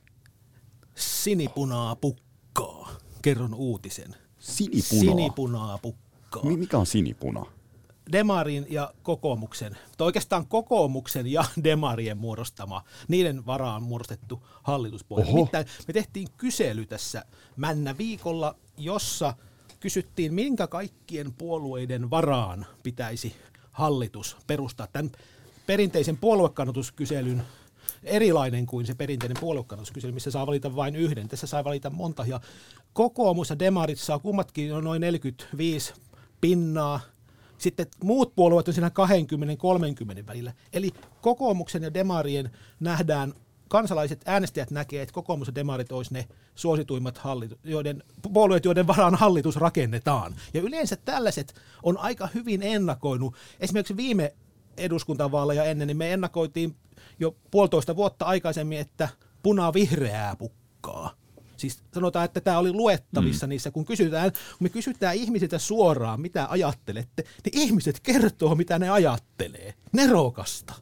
Sinipunaa 0.95 1.95
pukkaa. 1.95 2.91
Kerron 3.21 3.53
uutisen. 3.53 4.15
Sinipunaa? 4.41 5.15
Sinipunaa 5.15 5.77
pukkaa. 5.77 6.43
Mikä 6.43 6.77
on 6.77 6.85
sinipuna? 6.85 7.45
Demarin 8.11 8.65
ja 8.69 8.93
kokoomuksen, 9.03 9.77
tai 9.97 10.05
oikeastaan 10.05 10.47
kokoomuksen 10.47 11.27
ja 11.27 11.45
Demarien 11.63 12.17
muodostama, 12.17 12.83
niiden 13.07 13.45
varaan 13.45 13.83
muodostettu 13.83 14.43
hallituspuolue. 14.63 15.49
me 15.87 15.93
tehtiin 15.93 16.27
kysely 16.37 16.85
tässä 16.85 17.25
Männä 17.55 17.97
viikolla, 17.97 18.55
jossa 18.77 19.33
kysyttiin, 19.79 20.33
minkä 20.33 20.67
kaikkien 20.67 21.33
puolueiden 21.33 22.09
varaan 22.09 22.65
pitäisi 22.83 23.35
hallitus 23.71 24.37
perustaa. 24.47 24.87
Tämän 24.87 25.11
perinteisen 25.65 26.17
puoluekannatuskyselyn 26.17 27.43
erilainen 28.03 28.65
kuin 28.65 28.85
se 28.85 28.95
perinteinen 28.95 29.37
puoluekannatuskysely, 29.39 30.11
missä 30.11 30.31
saa 30.31 30.47
valita 30.47 30.75
vain 30.75 30.95
yhden. 30.95 31.27
Tässä 31.27 31.47
saa 31.47 31.63
valita 31.63 31.89
monta. 31.89 32.25
Ja 32.27 32.39
kokoomus 32.93 33.49
ja 33.49 33.59
demarit 33.59 33.99
saa 33.99 34.19
kummatkin 34.19 34.69
noin 34.69 35.01
45 35.01 35.93
pinnaa. 36.41 36.99
Sitten 37.57 37.87
muut 38.03 38.35
puolueet 38.35 38.67
on 38.67 38.73
siinä 38.73 38.91
20-30 40.21 40.27
välillä. 40.27 40.53
Eli 40.73 40.91
kokoomuksen 41.21 41.83
ja 41.83 41.93
demarien 41.93 42.51
nähdään 42.79 43.33
kansalaiset 43.67 44.21
äänestäjät 44.25 44.71
näkee, 44.71 45.01
että 45.01 45.13
kokoomus 45.13 45.47
ja 45.47 45.55
demarit 45.55 45.91
olisi 45.91 46.13
ne 46.13 46.27
suosituimmat 46.55 47.17
hallitu- 47.17 47.59
joiden, 47.63 48.03
puolueet, 48.33 48.65
joiden 48.65 48.87
varaan 48.87 49.15
hallitus 49.15 49.55
rakennetaan. 49.55 50.35
Ja 50.53 50.61
yleensä 50.61 50.95
tällaiset 50.95 51.55
on 51.83 51.97
aika 51.97 52.29
hyvin 52.33 52.63
ennakoinut. 52.63 53.35
Esimerkiksi 53.59 53.97
viime 53.97 54.33
eduskuntavaaleja 54.77 55.63
ennen, 55.63 55.87
niin 55.87 55.97
me 55.97 56.13
ennakoitiin 56.13 56.75
jo 57.19 57.35
puolitoista 57.51 57.95
vuotta 57.95 58.25
aikaisemmin, 58.25 58.77
että 58.77 59.09
punaa-vihreää 59.43 60.35
pukkaa. 60.35 61.21
Siis 61.57 61.83
sanotaan, 61.93 62.25
että 62.25 62.41
tämä 62.41 62.57
oli 62.57 62.73
luettavissa 62.73 63.47
mm. 63.47 63.49
niissä, 63.49 63.71
kun 63.71 63.85
kysytään, 63.85 64.31
kun 64.31 64.41
me 64.59 64.69
kysytään 64.69 65.15
ihmisiltä 65.15 65.59
suoraan, 65.59 66.21
mitä 66.21 66.47
ajattelette, 66.49 67.23
niin 67.23 67.61
ihmiset 67.61 67.99
kertoo, 67.99 68.55
mitä 68.55 68.79
ne 68.79 68.89
ajattelee. 68.89 69.73
Nerokasta. 69.91 70.73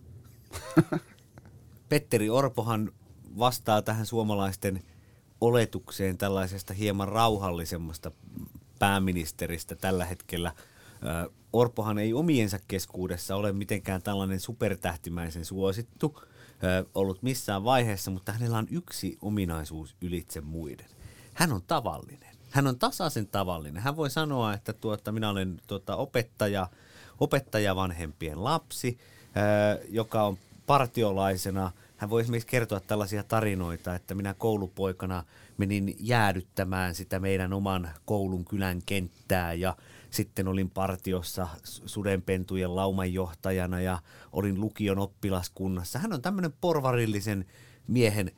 Petteri 1.90 2.30
Orpohan 2.30 2.92
vastaa 3.40 3.82
tähän 3.82 4.06
suomalaisten 4.06 4.84
oletukseen 5.42 6.18
tällaisesta 6.18 6.74
hieman 6.74 7.08
rauhallisemmasta 7.08 8.12
pääministeristä 8.80 9.76
tällä 9.76 10.06
hetkellä. 10.06 10.52
Orpohan 11.54 11.98
ei 11.98 12.14
omiensa 12.14 12.60
keskuudessa 12.68 13.36
ole 13.36 13.52
mitenkään 13.52 14.02
tällainen 14.02 14.40
supertähtimäisen 14.40 15.46
suosittu 15.46 16.22
ollut 16.96 17.24
missään 17.24 17.64
vaiheessa, 17.64 18.12
mutta 18.12 18.32
hänellä 18.32 18.58
on 18.58 18.68
yksi 18.72 19.18
ominaisuus 19.22 19.96
ylitse 20.02 20.42
muiden. 20.42 20.86
Hän 21.34 21.52
on 21.52 21.62
tavallinen. 21.68 22.36
Hän 22.50 22.68
on 22.68 22.80
tasaisen 22.80 23.28
tavallinen. 23.28 23.82
Hän 23.82 23.96
voi 23.96 24.10
sanoa, 24.10 24.54
että 24.54 24.74
tuota, 24.74 25.12
minä 25.12 25.30
olen 25.30 25.62
tuota, 25.68 25.96
opettaja, 25.96 26.68
opettaja 27.20 27.76
vanhempien 27.76 28.44
lapsi, 28.44 28.98
joka 29.90 30.24
on 30.24 30.38
partiolaisena. 30.66 31.72
Hän 31.98 32.10
voi 32.10 32.22
esimerkiksi 32.22 32.48
kertoa 32.48 32.80
tällaisia 32.80 33.24
tarinoita, 33.24 33.96
että 33.96 34.16
minä 34.16 34.34
koulupoikana 34.34 35.24
menin 35.58 35.96
jäädyttämään 36.00 36.96
sitä 36.96 37.20
meidän 37.20 37.54
oman 37.54 37.90
koulun 38.06 38.46
kylän 38.46 38.82
kenttää 38.86 39.54
ja 39.54 39.76
sitten 40.10 40.48
olin 40.48 40.70
partiossa 40.70 41.48
sudenpentujen 41.64 42.76
laumanjohtajana 42.76 43.82
ja 43.82 44.00
olin 44.32 44.62
lukion 44.62 45.00
oppilaskunnassa. 45.00 46.00
Hän 46.00 46.14
on 46.14 46.22
tämmöinen 46.22 46.54
porvarillisen 46.62 47.46
miehen 47.90 48.32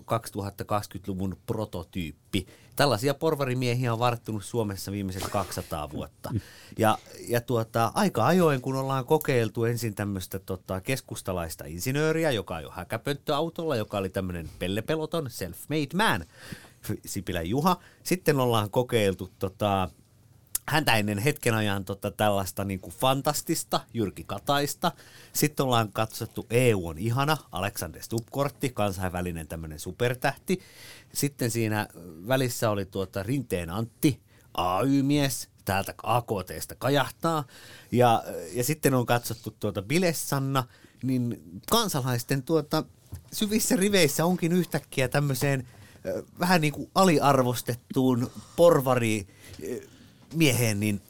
2020-luvun 0.00 1.36
prototyyppi. 1.46 2.46
Tällaisia 2.76 3.14
porvarimiehiä 3.14 3.92
on 3.92 3.98
varttunut 3.98 4.44
Suomessa 4.44 4.92
viimeiset 4.92 5.22
200 5.32 5.90
vuotta. 5.90 6.30
Ja, 6.78 6.98
ja 7.28 7.40
tuota, 7.40 7.92
aika 7.94 8.26
ajoin, 8.26 8.60
kun 8.60 8.76
ollaan 8.76 9.06
kokeiltu 9.06 9.64
ensin 9.64 9.94
tämmöistä 9.94 10.38
tota, 10.38 10.80
keskustalaista 10.80 11.64
insinööriä, 11.64 12.30
joka 12.30 12.60
jo 12.60 12.70
häkäpönttöautolla, 12.70 13.76
joka 13.76 13.98
oli 13.98 14.08
tämmöinen 14.08 14.48
pellepeloton 14.58 15.26
self-made 15.26 15.96
man, 15.96 16.24
Sipilä 17.06 17.42
Juha. 17.42 17.76
Sitten 18.02 18.40
ollaan 18.40 18.70
kokeiltu 18.70 19.30
tota, 19.38 19.90
häntä 20.68 20.96
ennen 20.96 21.18
hetken 21.18 21.54
ajan 21.54 21.84
tota, 21.84 22.10
tällaista 22.10 22.64
niin 22.64 22.80
kuin 22.80 22.94
fantastista 22.94 23.80
Jyrki 23.94 24.24
Kataista. 24.24 24.92
Sitten 25.32 25.66
ollaan 25.66 25.92
katsottu 25.92 26.46
EU 26.50 26.86
on 26.86 26.98
ihana, 26.98 27.36
Alexander 27.52 28.02
Stubb-kortti, 28.02 28.68
kansainvälinen 28.68 29.48
tämmöinen 29.48 29.78
supertähti. 29.78 30.60
Sitten 31.12 31.50
siinä 31.50 31.88
välissä 32.28 32.70
oli 32.70 32.84
tuota 32.84 33.22
Rinteen 33.22 33.70
Antti, 33.70 34.20
AY-mies, 34.54 35.48
täältä 35.64 35.94
AKTstä 36.02 36.74
kajahtaa. 36.78 37.44
Ja, 37.92 38.24
ja 38.52 38.64
sitten 38.64 38.94
on 38.94 39.06
katsottu 39.06 39.56
tuota 39.60 39.82
Bilessanna, 39.82 40.64
niin 41.02 41.42
kansalaisten 41.70 42.42
tuota, 42.42 42.84
syvissä 43.32 43.76
riveissä 43.76 44.24
onkin 44.24 44.52
yhtäkkiä 44.52 45.08
tämmöiseen 45.08 45.66
vähän 46.40 46.60
niin 46.60 46.72
kuin 46.72 46.90
aliarvostettuun 46.94 48.30
porvari 48.56 49.26
mieheen 50.34 50.80
niin 50.80 51.00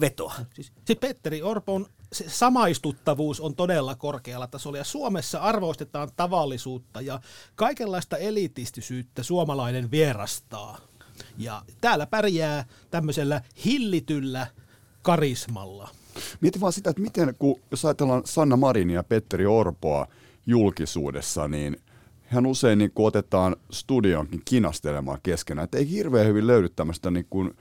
vetoa. 0.00 0.34
Siis, 0.54 0.72
siis 0.84 0.98
Petteri 0.98 1.42
Orpon 1.42 1.86
se 2.12 2.24
samaistuttavuus 2.28 3.40
on 3.40 3.54
todella 3.54 3.94
korkealla 3.94 4.46
tasolla 4.46 4.78
ja 4.78 4.84
Suomessa 4.84 5.38
arvostetaan 5.38 6.08
tavallisuutta 6.16 7.00
ja 7.00 7.20
kaikenlaista 7.54 8.16
elitistisyyttä 8.16 9.22
suomalainen 9.22 9.90
vierastaa. 9.90 10.78
Ja 11.38 11.62
täällä 11.80 12.06
pärjää 12.06 12.64
tämmöisellä 12.90 13.42
hillityllä 13.64 14.46
karismalla. 15.02 15.88
Mieti 16.40 16.60
vaan 16.60 16.72
sitä, 16.72 16.90
että 16.90 17.02
miten, 17.02 17.34
kun 17.38 17.60
jos 17.70 17.84
ajatellaan 17.84 18.22
Sanna 18.24 18.56
Marinia 18.56 18.94
ja 18.94 19.02
Petteri 19.02 19.46
Orpoa 19.46 20.06
julkisuudessa, 20.46 21.48
niin 21.48 21.76
hän 22.22 22.46
usein 22.46 22.78
niin 22.78 22.92
otetaan 22.96 23.56
studionkin 23.70 24.42
kinastelemaan 24.44 25.18
keskenään. 25.22 25.64
Että 25.64 25.78
ei 25.78 25.90
hirveän 25.90 26.26
hyvin 26.26 26.46
löydy 26.46 26.68
tämmöistä 26.68 27.10
niin 27.10 27.26
kuin, 27.30 27.56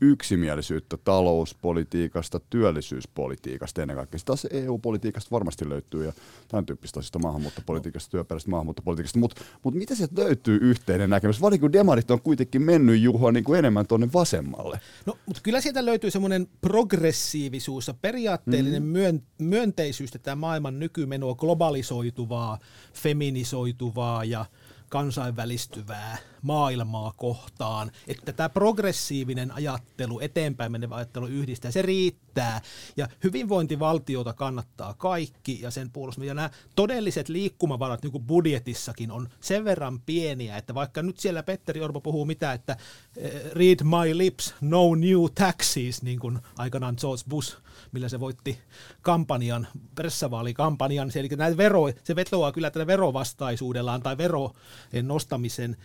yksimielisyyttä 0.00 0.96
talouspolitiikasta, 0.96 2.40
työllisyyspolitiikasta 2.50 3.82
ennen 3.82 3.96
kaikkea. 3.96 4.20
Taas 4.24 4.46
EU-politiikasta 4.50 5.30
varmasti 5.30 5.68
löytyy 5.68 6.04
ja 6.04 6.12
tämän 6.48 6.66
tyyppistä 6.66 7.00
asioista 7.00 7.18
maahanmuuttopolitiikasta, 7.18 8.10
työperäisestä 8.10 8.50
maahanmuuttopolitiikasta, 8.50 9.18
mutta 9.18 9.40
mut 9.62 9.74
mitä 9.74 9.94
sieltä 9.94 10.22
löytyy 10.22 10.58
yhteinen 10.62 11.10
näkemys? 11.10 11.40
Varsinkin 11.40 11.60
kun 11.60 11.72
demarit 11.72 12.10
on 12.10 12.20
kuitenkin 12.20 12.62
mennyt 12.62 13.00
Juho 13.00 13.30
niin 13.30 13.44
kuin 13.44 13.58
enemmän 13.58 13.86
tuonne 13.86 14.08
vasemmalle. 14.14 14.80
No, 15.06 15.18
mutta 15.26 15.42
kyllä 15.42 15.60
sieltä 15.60 15.84
löytyy 15.84 16.10
semmoinen 16.10 16.48
progressiivisuus 16.60 17.88
ja 17.88 17.94
periaatteellinen 17.94 18.82
mm. 18.82 18.88
myön, 18.88 19.22
myönteisyys 19.38 20.10
tätä 20.10 20.36
maailman 20.36 20.78
nykymenoa 20.78 21.34
globalisoituvaa, 21.34 22.58
feminisoituvaa 22.92 24.24
ja– 24.24 24.46
kansainvälistyvää 24.90 26.18
maailmaa 26.42 27.12
kohtaan, 27.16 27.90
että 28.06 28.32
tämä 28.32 28.48
progressiivinen 28.48 29.52
ajattelu, 29.52 30.20
eteenpäin 30.20 30.72
menevä 30.72 30.94
ajattelu 30.94 31.26
yhdistää, 31.26 31.70
se 31.70 31.82
riittää. 31.82 32.60
Ja 32.96 33.08
hyvinvointivaltiota 33.24 34.32
kannattaa 34.32 34.94
kaikki 34.94 35.60
ja 35.60 35.70
sen 35.70 35.90
puolustaminen. 35.90 36.28
Ja 36.28 36.34
nämä 36.34 36.50
todelliset 36.76 37.28
liikkumavarat 37.28 38.02
niin 38.02 38.12
kuin 38.12 38.24
budjetissakin 38.24 39.10
on 39.10 39.28
sen 39.40 39.64
verran 39.64 40.00
pieniä, 40.00 40.56
että 40.56 40.74
vaikka 40.74 41.02
nyt 41.02 41.18
siellä 41.18 41.42
Petteri 41.42 41.80
Orpo 41.80 42.00
puhuu 42.00 42.24
mitä, 42.24 42.52
että 42.52 42.76
eh, 43.16 43.32
read 43.52 43.78
my 43.84 44.18
lips, 44.18 44.54
no 44.60 44.94
new 44.94 45.24
taxes, 45.34 46.02
niin 46.02 46.18
kuin 46.18 46.38
aikanaan 46.56 46.96
George 47.00 47.22
Bush 47.28 47.56
millä 47.92 48.08
se 48.08 48.20
voitti 48.20 48.58
kampanjan, 49.02 49.68
pressavaalikampanjan. 49.94 51.10
Eli 51.14 51.28
näitä 51.28 51.56
vero, 51.56 51.82
se 52.04 52.16
vetoaa 52.16 52.52
kyllä 52.52 52.70
tällä 52.70 52.86
verovastaisuudellaan 52.86 54.02
tai 54.02 54.18
verojen 54.18 55.08
nostamisen 55.08 55.76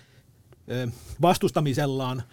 vastustamisellaan 1.21 2.23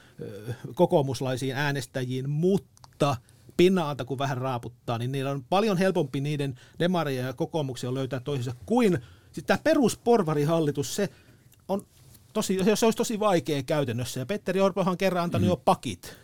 kokoomuslaisiin 0.75 1.57
äänestäjiin, 1.57 2.31
mutta 2.31 3.16
pinnalta 3.57 4.05
kun 4.05 4.18
vähän 4.18 4.38
raaputtaa, 4.38 4.99
niin 4.99 5.12
niillä 5.12 5.31
on 5.31 5.45
paljon 5.45 5.79
helpompi 5.79 6.21
niiden 6.21 6.61
demaria 6.79 7.27
ja 7.27 7.33
kokoomuksia 7.33 7.95
löytää 7.95 8.21
toisensa 8.21 8.55
kuin 8.66 8.99
sitten 9.33 9.45
tämä 9.47 9.64
perusporvarihallitus, 9.64 10.97
se 10.97 11.09
on 11.68 11.87
tosi, 12.33 12.59
se 12.75 12.87
olisi 12.87 12.97
tosi 12.97 13.21
vaikea 13.21 13.62
käytännössä. 13.62 14.21
Ja 14.21 14.27
Petteri 14.27 14.61
Orpohan 14.61 14.99
kerran 14.99 15.25
antanut 15.25 15.47
mm. 15.47 15.51
jo 15.51 15.57
pakit 15.57 16.16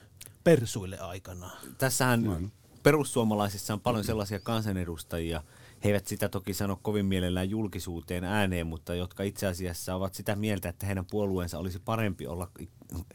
persuille 0.44 0.98
aikanaan. 0.98 1.58
Tässähän 1.78 2.50
perussuomalaisissa 2.82 3.72
on 3.72 3.80
paljon 3.80 4.04
sellaisia 4.04 4.40
kansanedustajia, 4.40 5.42
he 5.84 5.88
eivät 5.88 6.06
sitä 6.06 6.28
toki 6.28 6.54
sano 6.54 6.78
kovin 6.82 7.06
mielellään 7.06 7.50
julkisuuteen 7.50 8.24
ääneen, 8.24 8.66
mutta 8.66 8.94
jotka 8.94 9.22
itse 9.22 9.46
asiassa 9.46 9.94
ovat 9.94 10.14
sitä 10.14 10.36
mieltä, 10.36 10.68
että 10.68 10.86
heidän 10.86 11.06
puolueensa 11.06 11.58
olisi 11.58 11.78
parempi 11.78 12.26
olla 12.26 12.50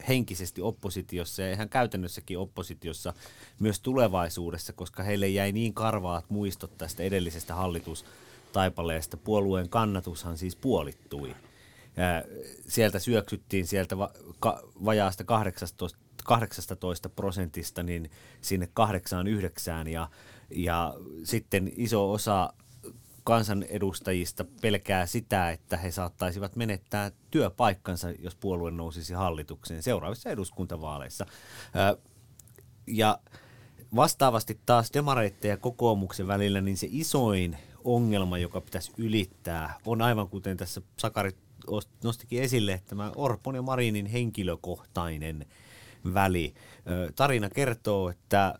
henkisesti 0.08 0.60
oppositiossa 0.60 1.42
ja 1.42 1.52
ihan 1.52 1.68
käytännössäkin 1.68 2.38
oppositiossa 2.38 3.14
myös 3.60 3.80
tulevaisuudessa, 3.80 4.72
koska 4.72 5.02
heille 5.02 5.28
jäi 5.28 5.52
niin 5.52 5.74
karvaat 5.74 6.24
muistot 6.28 6.78
tästä 6.78 7.02
edellisestä 7.02 7.54
hallitustaipaleesta. 7.54 9.16
Puolueen 9.16 9.68
kannatushan 9.68 10.38
siis 10.38 10.56
puolittui. 10.56 11.36
Sieltä 12.68 12.98
syöksyttiin 12.98 13.66
sieltä 13.66 13.96
vajaasta 14.84 15.24
18 15.24 15.98
18 16.24 17.08
prosentista 17.08 17.82
niin 17.82 18.10
sinne 18.40 18.68
8-9 19.84 19.88
ja, 19.88 20.08
ja 20.50 20.94
sitten 21.24 21.72
iso 21.76 22.12
osa 22.12 22.52
kansanedustajista 23.24 24.44
pelkää 24.60 25.06
sitä, 25.06 25.50
että 25.50 25.76
he 25.76 25.90
saattaisivat 25.90 26.56
menettää 26.56 27.10
työpaikkansa, 27.30 28.10
jos 28.10 28.36
puolue 28.36 28.70
nousisi 28.70 29.14
hallitukseen 29.14 29.82
seuraavissa 29.82 30.30
eduskuntavaaleissa. 30.30 31.26
Ja 32.86 33.18
vastaavasti 33.96 34.60
taas 34.66 34.90
demareitten 34.94 35.48
ja 35.48 35.56
kokoomuksen 35.56 36.26
välillä, 36.26 36.60
niin 36.60 36.76
se 36.76 36.88
isoin 36.90 37.56
ongelma, 37.84 38.38
joka 38.38 38.60
pitäisi 38.60 38.92
ylittää, 38.98 39.78
on 39.86 40.02
aivan 40.02 40.28
kuten 40.28 40.56
tässä 40.56 40.82
Sakari 40.98 41.30
nostikin 42.04 42.42
esille, 42.42 42.82
tämä 42.86 43.12
Orpon 43.16 43.54
ja 43.54 43.62
Marinin 43.62 44.06
henkilökohtainen 44.06 45.46
väli. 46.14 46.54
Tarina 47.16 47.50
kertoo, 47.50 48.08
että 48.08 48.54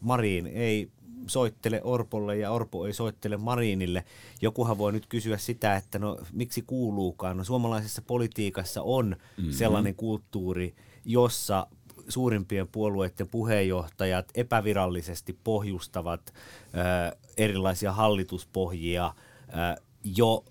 Marin 0.00 0.46
ei 0.46 0.90
soittele 1.26 1.80
Orpolle 1.84 2.36
ja 2.36 2.50
Orpo 2.50 2.86
ei 2.86 2.92
soittele 2.92 3.36
Marinille. 3.36 4.04
Jokuhan 4.42 4.78
voi 4.78 4.92
nyt 4.92 5.06
kysyä 5.06 5.38
sitä, 5.38 5.76
että 5.76 5.98
no 5.98 6.18
miksi 6.32 6.62
kuuluukaan. 6.66 7.36
No 7.36 7.44
suomalaisessa 7.44 8.02
politiikassa 8.02 8.82
on 8.82 9.16
mm-hmm. 9.36 9.52
sellainen 9.52 9.94
kulttuuri, 9.94 10.74
jossa 11.04 11.66
suurimpien 12.08 12.68
puolueiden 12.68 13.28
puheenjohtajat 13.28 14.28
epävirallisesti 14.34 15.38
pohjustavat 15.44 16.32
ö, 16.32 17.16
erilaisia 17.36 17.92
hallituspohjia 17.92 19.14
ö, 19.48 19.82
jo 20.04 20.44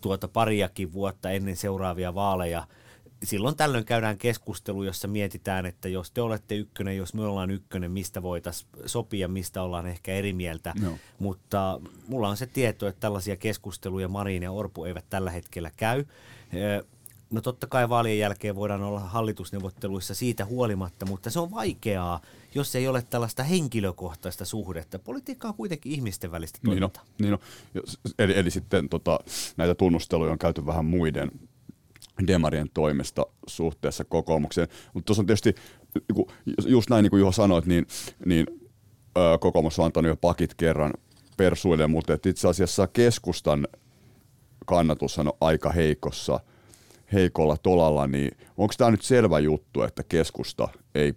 tuota 0.00 0.28
pariakin 0.28 0.92
vuotta 0.92 1.30
ennen 1.30 1.56
seuraavia 1.56 2.14
vaaleja– 2.14 2.66
silloin 3.24 3.56
tällöin 3.56 3.84
käydään 3.84 4.18
keskustelu, 4.18 4.82
jossa 4.82 5.08
mietitään, 5.08 5.66
että 5.66 5.88
jos 5.88 6.10
te 6.10 6.22
olette 6.22 6.54
ykkönen, 6.54 6.96
jos 6.96 7.14
me 7.14 7.22
ollaan 7.22 7.50
ykkönen, 7.50 7.90
mistä 7.90 8.22
voitaisiin 8.22 8.70
sopia, 8.86 9.28
mistä 9.28 9.62
ollaan 9.62 9.86
ehkä 9.86 10.12
eri 10.12 10.32
mieltä. 10.32 10.74
No. 10.80 10.98
Mutta 11.18 11.80
mulla 12.08 12.28
on 12.28 12.36
se 12.36 12.46
tieto, 12.46 12.88
että 12.88 13.00
tällaisia 13.00 13.36
keskusteluja 13.36 14.08
Marin 14.08 14.42
ja 14.42 14.52
Orpo 14.52 14.86
eivät 14.86 15.04
tällä 15.10 15.30
hetkellä 15.30 15.70
käy. 15.76 16.04
No 17.30 17.40
totta 17.40 17.66
kai 17.66 17.88
vaalien 17.88 18.18
jälkeen 18.18 18.54
voidaan 18.54 18.82
olla 18.82 19.00
hallitusneuvotteluissa 19.00 20.14
siitä 20.14 20.44
huolimatta, 20.44 21.06
mutta 21.06 21.30
se 21.30 21.40
on 21.40 21.50
vaikeaa, 21.50 22.20
jos 22.54 22.76
ei 22.76 22.88
ole 22.88 23.02
tällaista 23.02 23.42
henkilökohtaista 23.42 24.44
suhdetta. 24.44 24.98
Politiikka 24.98 25.48
on 25.48 25.54
kuitenkin 25.54 25.92
ihmisten 25.92 26.30
välistä 26.30 26.58
toimintaa. 26.64 27.04
Niin 27.18 27.34
on, 27.34 27.38
niin 27.72 27.82
on. 28.04 28.12
Eli, 28.18 28.38
eli 28.38 28.50
sitten 28.50 28.88
tota, 28.88 29.18
näitä 29.56 29.74
tunnusteluja 29.74 30.32
on 30.32 30.38
käyty 30.38 30.66
vähän 30.66 30.84
muiden 30.84 31.30
demarien 32.26 32.70
toimesta 32.74 33.26
suhteessa 33.46 34.04
kokoomukseen. 34.04 34.68
Mutta 34.94 35.06
tuossa 35.06 35.22
on 35.22 35.26
tietysti, 35.26 35.54
niinku, 36.08 36.30
just 36.66 36.90
näin 36.90 37.02
niin 37.02 37.10
kuin 37.10 37.20
Juho 37.20 37.32
sanoit, 37.32 37.66
niin, 37.66 37.86
niin 38.26 38.46
kokoomus 39.40 39.78
on 39.78 39.84
antanut 39.84 40.08
jo 40.08 40.16
pakit 40.16 40.54
kerran 40.54 40.92
persuille, 41.36 41.86
mutta 41.86 42.18
itse 42.26 42.48
asiassa 42.48 42.86
keskustan 42.86 43.68
kannatus 44.66 45.18
on 45.18 45.32
aika 45.40 45.70
heikossa, 45.70 46.40
heikolla 47.12 47.56
tolalla, 47.56 48.06
niin 48.06 48.36
onko 48.56 48.74
tämä 48.78 48.90
nyt 48.90 49.02
selvä 49.02 49.38
juttu, 49.38 49.82
että 49.82 50.02
keskusta 50.02 50.68
ei 50.94 51.14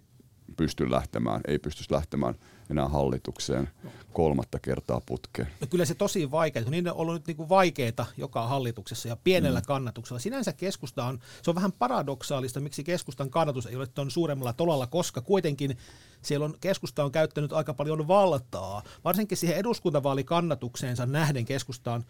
pysty 0.56 0.90
lähtemään, 0.90 1.40
ei 1.48 1.58
pystyisi 1.58 1.92
lähtemään 1.92 2.34
enää 2.70 2.88
hallitukseen 2.88 3.68
kolmatta 4.12 4.58
kertaa 4.58 5.00
putkeen. 5.06 5.48
No 5.60 5.66
kyllä 5.66 5.84
se 5.84 5.94
tosi 5.94 6.30
vaikea, 6.30 6.62
kun 6.62 6.70
niiden 6.70 6.92
on 6.92 6.98
ollut 6.98 7.14
nyt 7.14 7.26
niin 7.26 7.36
kuin 7.36 7.48
vaikeita 7.48 8.06
joka 8.16 8.46
hallituksessa 8.46 9.08
ja 9.08 9.16
pienellä 9.24 9.60
mm. 9.60 9.66
kannatuksella. 9.66 10.20
Sinänsä 10.20 10.52
keskusta 10.52 11.04
on, 11.04 11.18
se 11.42 11.50
on 11.50 11.54
vähän 11.54 11.72
paradoksaalista, 11.72 12.60
miksi 12.60 12.84
keskustan 12.84 13.30
kannatus 13.30 13.66
ei 13.66 13.76
ole 13.76 13.86
tuon 13.86 14.10
suuremmalla 14.10 14.52
tolalla, 14.52 14.86
koska 14.86 15.20
kuitenkin 15.20 15.78
siellä 16.22 16.44
on, 16.44 16.54
keskusta 16.60 17.04
on 17.04 17.12
käyttänyt 17.12 17.52
aika 17.52 17.74
paljon 17.74 18.08
valtaa, 18.08 18.82
varsinkin 19.04 19.38
siihen 19.38 19.56
eduskuntavaalikannatukseensa 19.56 21.06
nähden 21.06 21.44
keskusta 21.44 21.92
on 21.92 22.04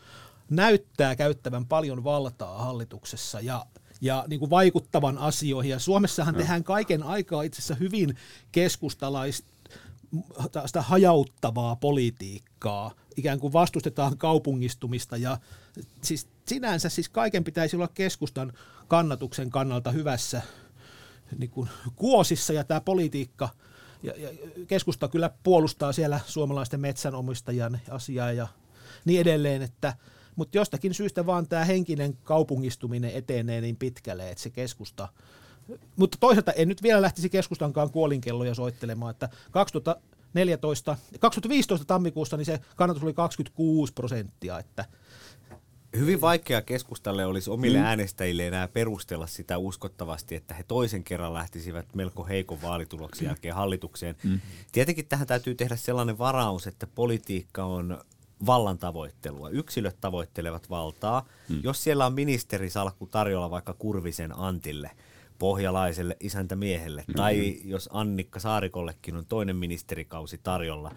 näyttää 0.50 1.16
käyttävän 1.16 1.66
paljon 1.66 2.04
valtaa 2.04 2.58
hallituksessa 2.58 3.40
ja 3.40 3.66
ja 4.00 4.24
niin 4.28 4.40
kuin 4.40 4.50
vaikuttavan 4.50 5.18
asioihin. 5.18 5.70
Ja 5.70 5.78
Suomessahan 5.78 6.34
no. 6.34 6.40
tehdään 6.40 6.64
kaiken 6.64 7.02
aikaa 7.02 7.42
itse 7.42 7.58
asiassa 7.58 7.74
hyvin 7.74 8.16
keskustalaista 8.52 9.48
sitä 10.66 10.82
hajauttavaa 10.82 11.76
politiikkaa, 11.76 12.92
ikään 13.16 13.40
kuin 13.40 13.52
vastustetaan 13.52 14.18
kaupungistumista 14.18 15.16
ja 15.16 15.38
siis 16.02 16.28
sinänsä 16.46 16.88
siis 16.88 17.08
kaiken 17.08 17.44
pitäisi 17.44 17.76
olla 17.76 17.88
keskustan 17.88 18.52
kannatuksen 18.88 19.50
kannalta 19.50 19.90
hyvässä 19.90 20.42
niin 21.38 21.50
kuin 21.50 21.68
kuosissa 21.96 22.52
ja 22.52 22.64
tämä 22.64 22.80
politiikka 22.80 23.48
ja, 24.02 24.12
ja 24.16 24.28
keskusta 24.66 25.08
kyllä 25.08 25.30
puolustaa 25.42 25.92
siellä 25.92 26.20
suomalaisten 26.26 26.80
metsänomistajien 26.80 27.80
asiaa 27.90 28.32
ja 28.32 28.48
niin 29.04 29.20
edelleen, 29.20 29.62
että 29.62 29.94
mutta 30.36 30.58
jostakin 30.58 30.94
syystä 30.94 31.26
vaan 31.26 31.48
tämä 31.48 31.64
henkinen 31.64 32.16
kaupungistuminen 32.16 33.10
etenee 33.10 33.60
niin 33.60 33.76
pitkälle, 33.76 34.30
että 34.30 34.42
se 34.42 34.50
keskusta 34.50 35.08
mutta 35.96 36.16
toisaalta 36.20 36.52
en 36.52 36.68
nyt 36.68 36.82
vielä 36.82 37.02
lähtisi 37.02 37.28
keskustankaan 37.28 37.90
kuolinkelloja 37.90 38.54
soittelemaan, 38.54 39.10
että 39.10 39.28
2014, 39.50 40.96
2015 41.20 41.84
tammikuussa 41.84 42.36
niin 42.36 42.46
se 42.46 42.60
kannatus 42.76 43.02
oli 43.02 43.14
26 43.14 43.92
prosenttia, 43.92 44.58
että 44.58 44.84
Hyvin 45.96 46.20
vaikea 46.20 46.62
keskustalle 46.62 47.26
olisi 47.26 47.50
omille 47.50 47.78
mm. 47.78 47.84
äänestäjille 47.84 48.46
enää 48.46 48.68
perustella 48.68 49.26
sitä 49.26 49.58
uskottavasti, 49.58 50.34
että 50.34 50.54
he 50.54 50.62
toisen 50.62 51.04
kerran 51.04 51.34
lähtisivät 51.34 51.94
melko 51.94 52.24
heikon 52.24 52.62
vaalituloksen 52.62 53.24
mm. 53.24 53.28
jälkeen 53.28 53.54
hallitukseen. 53.54 54.16
Mm. 54.24 54.40
Tietenkin 54.72 55.06
tähän 55.08 55.26
täytyy 55.26 55.54
tehdä 55.54 55.76
sellainen 55.76 56.18
varaus, 56.18 56.66
että 56.66 56.86
politiikka 56.86 57.64
on 57.64 57.98
vallan 58.46 58.78
tavoittelua. 58.78 59.50
Yksilöt 59.50 60.00
tavoittelevat 60.00 60.70
valtaa. 60.70 61.28
Mm. 61.48 61.60
Jos 61.62 61.84
siellä 61.84 62.06
on 62.06 62.14
ministerisalkku 62.14 63.06
tarjolla 63.06 63.50
vaikka 63.50 63.74
Kurvisen 63.78 64.38
Antille, 64.38 64.90
pohjalaiselle 65.38 66.16
isäntämiehelle, 66.20 67.00
mm-hmm. 67.00 67.14
tai 67.14 67.60
jos 67.64 67.88
Annikka 67.92 68.40
Saarikollekin 68.40 69.16
on 69.16 69.26
toinen 69.26 69.56
ministerikausi 69.56 70.40
tarjolla, 70.42 70.94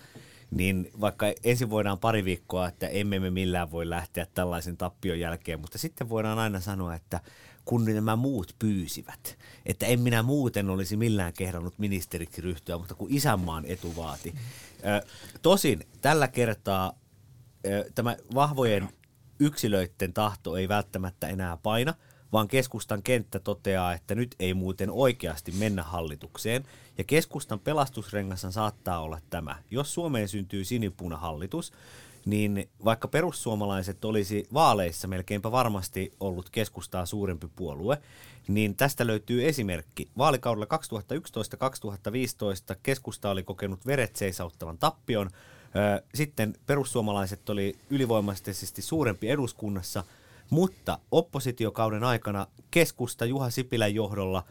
niin 0.51 0.91
vaikka 1.01 1.25
ensin 1.43 1.69
voidaan 1.69 1.99
pari 1.99 2.25
viikkoa, 2.25 2.67
että 2.67 2.87
emme 2.87 3.19
me 3.19 3.29
millään 3.29 3.71
voi 3.71 3.89
lähteä 3.89 4.27
tällaisen 4.33 4.77
tappion 4.77 5.19
jälkeen, 5.19 5.59
mutta 5.59 5.77
sitten 5.77 6.09
voidaan 6.09 6.39
aina 6.39 6.59
sanoa, 6.59 6.95
että 6.95 7.19
kun 7.65 7.85
nämä 7.85 8.15
muut 8.15 8.55
pyysivät, 8.59 9.37
että 9.65 9.85
en 9.85 9.99
minä 9.99 10.23
muuten 10.23 10.69
olisi 10.69 10.97
millään 10.97 11.33
kehdannut 11.33 11.73
ministeriksi 11.77 12.41
ryhtyä, 12.41 12.77
mutta 12.77 12.95
kun 12.95 13.07
isänmaan 13.11 13.65
etu 13.67 13.95
vaati. 13.95 14.33
Tosin 15.41 15.83
tällä 16.01 16.27
kertaa 16.27 16.93
tämä 17.95 18.17
vahvojen 18.35 18.89
yksilöiden 19.39 20.13
tahto 20.13 20.55
ei 20.55 20.67
välttämättä 20.67 21.27
enää 21.27 21.57
paina, 21.57 21.93
vaan 22.33 22.47
keskustan 22.47 23.03
kenttä 23.03 23.39
toteaa, 23.39 23.93
että 23.93 24.15
nyt 24.15 24.35
ei 24.39 24.53
muuten 24.53 24.91
oikeasti 24.91 25.51
mennä 25.51 25.83
hallitukseen. 25.83 26.65
Ja 26.97 27.03
keskustan 27.03 27.59
pelastusrengassa 27.59 28.51
saattaa 28.51 28.99
olla 28.99 29.19
tämä. 29.29 29.55
Jos 29.71 29.93
Suomeen 29.93 30.27
syntyy 30.27 30.65
sinipunahallitus, 30.65 31.73
niin 32.25 32.69
vaikka 32.85 33.07
perussuomalaiset 33.07 34.05
olisi 34.05 34.47
vaaleissa 34.53 35.07
melkeinpä 35.07 35.51
varmasti 35.51 36.11
ollut 36.19 36.49
keskustaa 36.49 37.05
suurempi 37.05 37.47
puolue, 37.55 38.01
niin 38.47 38.75
tästä 38.75 39.07
löytyy 39.07 39.47
esimerkki. 39.47 40.09
Vaalikaudella 40.17 40.67
2011-2015 42.73 42.77
keskusta 42.83 43.29
oli 43.29 43.43
kokenut 43.43 43.85
veret 43.85 44.15
seisauttavan 44.15 44.77
tappion, 44.77 45.29
sitten 46.15 46.53
perussuomalaiset 46.65 47.49
oli 47.49 47.75
ylivoimaisesti 47.89 48.81
suurempi 48.81 49.29
eduskunnassa, 49.29 50.03
mutta 50.51 50.99
oppositiokauden 51.11 52.03
aikana 52.03 52.47
keskusta 52.71 53.25
Juha 53.25 53.49
Sipilän 53.49 53.95
johdolla 53.95 54.43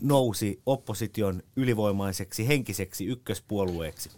nousi 0.00 0.60
opposition 0.66 1.42
ylivoimaiseksi 1.56 2.48
henkiseksi 2.48 3.06
ykköspuolueeksi. 3.06 4.10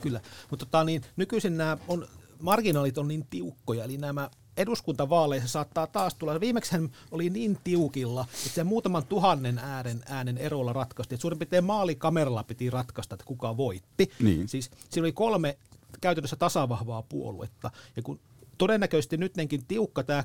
Kyllä, 0.00 0.20
mutta 0.50 0.66
tota, 0.66 0.84
niin, 0.84 1.02
nykyisin 1.16 1.56
nämä 1.56 1.78
on, 1.88 2.06
marginaalit 2.40 2.98
on 2.98 3.08
niin 3.08 3.26
tiukkoja, 3.30 3.84
eli 3.84 3.96
nämä 3.96 4.30
eduskuntavaaleissa 4.56 5.48
saattaa 5.48 5.86
taas 5.86 6.14
tulla. 6.14 6.40
Viimeksi 6.40 6.72
hän 6.72 6.90
oli 7.10 7.30
niin 7.30 7.58
tiukilla, 7.64 8.26
että 8.32 8.54
se 8.54 8.64
muutaman 8.64 9.06
tuhannen 9.06 9.58
äänen, 9.58 10.02
äänen 10.06 10.38
erolla 10.38 10.72
ratkaistiin. 10.72 11.20
Suurin 11.20 11.38
piirtein 11.38 11.64
maalikameralla 11.64 12.44
piti 12.44 12.70
ratkaista, 12.70 13.14
että 13.14 13.24
kuka 13.24 13.56
voitti. 13.56 14.10
Niin. 14.20 14.48
Siis 14.48 14.70
siinä 14.90 15.04
oli 15.04 15.12
kolme 15.12 15.58
käytännössä 16.00 16.36
tasavahvaa 16.36 17.02
puoluetta. 17.02 17.70
Ja 17.96 18.02
kun 18.02 18.20
todennäköisesti 18.62 19.16
nytkin 19.16 19.66
tiukka 19.68 20.02
tämä 20.02 20.24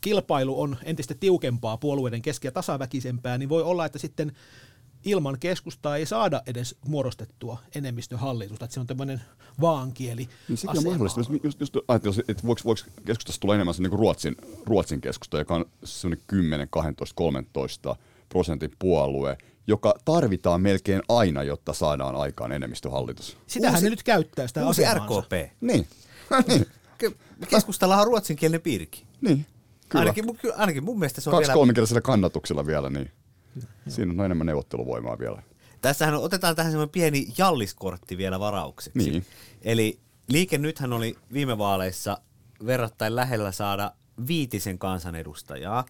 kilpailu 0.00 0.60
on 0.60 0.76
entistä 0.82 1.14
tiukempaa 1.20 1.76
puolueiden 1.76 2.22
kesken 2.22 2.48
ja 2.48 2.52
tasaväkisempää, 2.52 3.38
niin 3.38 3.48
voi 3.48 3.62
olla, 3.62 3.86
että 3.86 3.98
sitten 3.98 4.32
ilman 5.04 5.36
keskustaa 5.40 5.96
ei 5.96 6.06
saada 6.06 6.42
edes 6.46 6.76
muodostettua 6.88 7.58
enemmistöhallitusta, 7.74 8.64
että 8.64 8.74
se 8.74 8.80
on 8.80 8.86
tämmöinen 8.86 9.20
vaankieli 9.60 10.28
niin 10.48 10.56
sekin 10.56 10.78
on 10.78 10.84
mahdollista. 10.84 11.20
Jos, 11.42 11.56
jos 11.60 11.70
ajatellaan, 11.88 12.24
että 12.28 12.46
voiko, 12.46 12.60
voiko 12.64 12.82
keskustasta 13.04 13.40
tulla 13.40 13.54
enemmän 13.54 13.74
se 13.74 13.82
niin 13.82 13.92
Ruotsin, 13.92 14.36
Ruotsin 14.66 15.00
keskusta, 15.00 15.38
joka 15.38 15.54
on 15.54 15.64
semmoinen 15.84 16.24
10, 16.26 16.68
12, 16.70 17.14
13 17.14 17.96
prosentin 18.28 18.70
puolue, 18.78 19.38
joka 19.66 19.94
tarvitaan 20.04 20.60
melkein 20.60 21.02
aina, 21.08 21.42
jotta 21.42 21.72
saadaan 21.72 22.16
aikaan 22.16 22.52
enemmistöhallitus. 22.52 23.36
Sitähän 23.46 23.74
uusi, 23.74 23.84
ne 23.84 23.90
nyt 23.90 24.02
käyttää 24.02 24.46
sitä 24.46 24.66
uusi 24.66 24.82
RKP. 24.82 25.52
Niin. 25.60 25.86
niin. 26.48 26.66
Keskustalla 27.48 27.96
on 27.96 28.06
ruotsinkielinen 28.06 28.60
piirikin. 28.60 29.06
Niin. 29.20 29.46
Kyllä. 29.88 30.00
Ainakin, 30.00 30.24
ainakin 30.56 30.84
mun 30.84 30.98
mielestä 30.98 31.20
se 31.20 31.30
on 31.30 31.34
Kaksi 31.34 31.48
vielä... 31.48 31.54
kolminkielisellä 31.54 32.00
kannatuksella 32.00 32.66
vielä, 32.66 32.90
niin. 32.90 33.10
Siinä 33.88 34.12
on 34.12 34.24
enemmän 34.24 34.46
neuvotteluvoimaa 34.46 35.18
vielä. 35.18 35.42
Tässähän 35.80 36.14
otetaan 36.14 36.56
tähän 36.56 36.72
semmoinen 36.72 36.92
pieni 36.92 37.26
jalliskortti 37.38 38.16
vielä 38.16 38.40
varaukseksi. 38.40 39.10
Niin. 39.10 39.26
Eli 39.62 39.98
liike 40.28 40.58
nythän 40.58 40.92
oli 40.92 41.16
viime 41.32 41.58
vaaleissa 41.58 42.18
verrattain 42.66 43.16
lähellä 43.16 43.52
saada 43.52 43.92
viitisen 44.26 44.78
kansanedustajaa. 44.78 45.84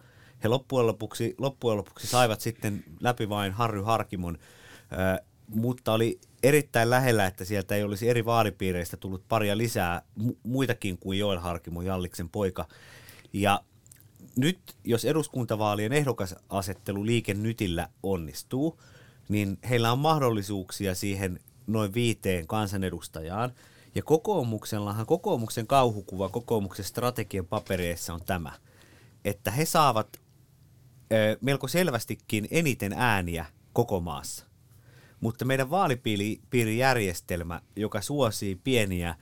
He 0.44 0.48
loppujen 0.48 0.86
lopuksi, 0.86 1.34
loppujen 1.38 1.76
lopuksi 1.76 2.06
saivat 2.06 2.40
sitten 2.40 2.84
läpi 3.00 3.28
vain 3.28 3.52
Harry 3.52 3.82
Harkimon, 3.82 4.38
äh, 4.92 5.26
mutta 5.48 5.92
oli 5.92 6.20
erittäin 6.44 6.90
lähellä, 6.90 7.26
että 7.26 7.44
sieltä 7.44 7.74
ei 7.74 7.82
olisi 7.82 8.08
eri 8.08 8.24
vaalipiireistä 8.24 8.96
tullut 8.96 9.28
paria 9.28 9.58
lisää 9.58 10.02
mu- 10.20 10.36
muitakin 10.42 10.98
kuin 10.98 11.18
Joel 11.18 11.38
Harkimo, 11.38 11.82
Jalliksen 11.82 12.28
poika. 12.28 12.68
Ja 13.32 13.60
nyt, 14.36 14.58
jos 14.84 15.04
eduskuntavaalien 15.04 15.92
ehdokasasettelu 15.92 17.06
liike 17.06 17.34
nytillä 17.34 17.88
onnistuu, 18.02 18.80
niin 19.28 19.58
heillä 19.68 19.92
on 19.92 19.98
mahdollisuuksia 19.98 20.94
siihen 20.94 21.40
noin 21.66 21.94
viiteen 21.94 22.46
kansanedustajaan. 22.46 23.52
Ja 23.94 24.02
kokoomuksellahan 24.02 25.06
kokoomuksen 25.06 25.66
kauhukuva 25.66 26.28
kokoomuksen 26.28 26.84
strategian 26.84 27.46
papereissa 27.46 28.14
on 28.14 28.20
tämä, 28.26 28.52
että 29.24 29.50
he 29.50 29.64
saavat 29.64 30.20
ö, 31.12 31.38
melko 31.40 31.68
selvästikin 31.68 32.48
eniten 32.50 32.92
ääniä 32.92 33.46
koko 33.72 34.00
maassa. 34.00 34.46
Mutta 35.24 35.44
meidän 35.44 35.70
vaalipiirijärjestelmä, 35.70 37.60
joka 37.76 38.00
suosii 38.00 38.60
pieniä 38.64 39.14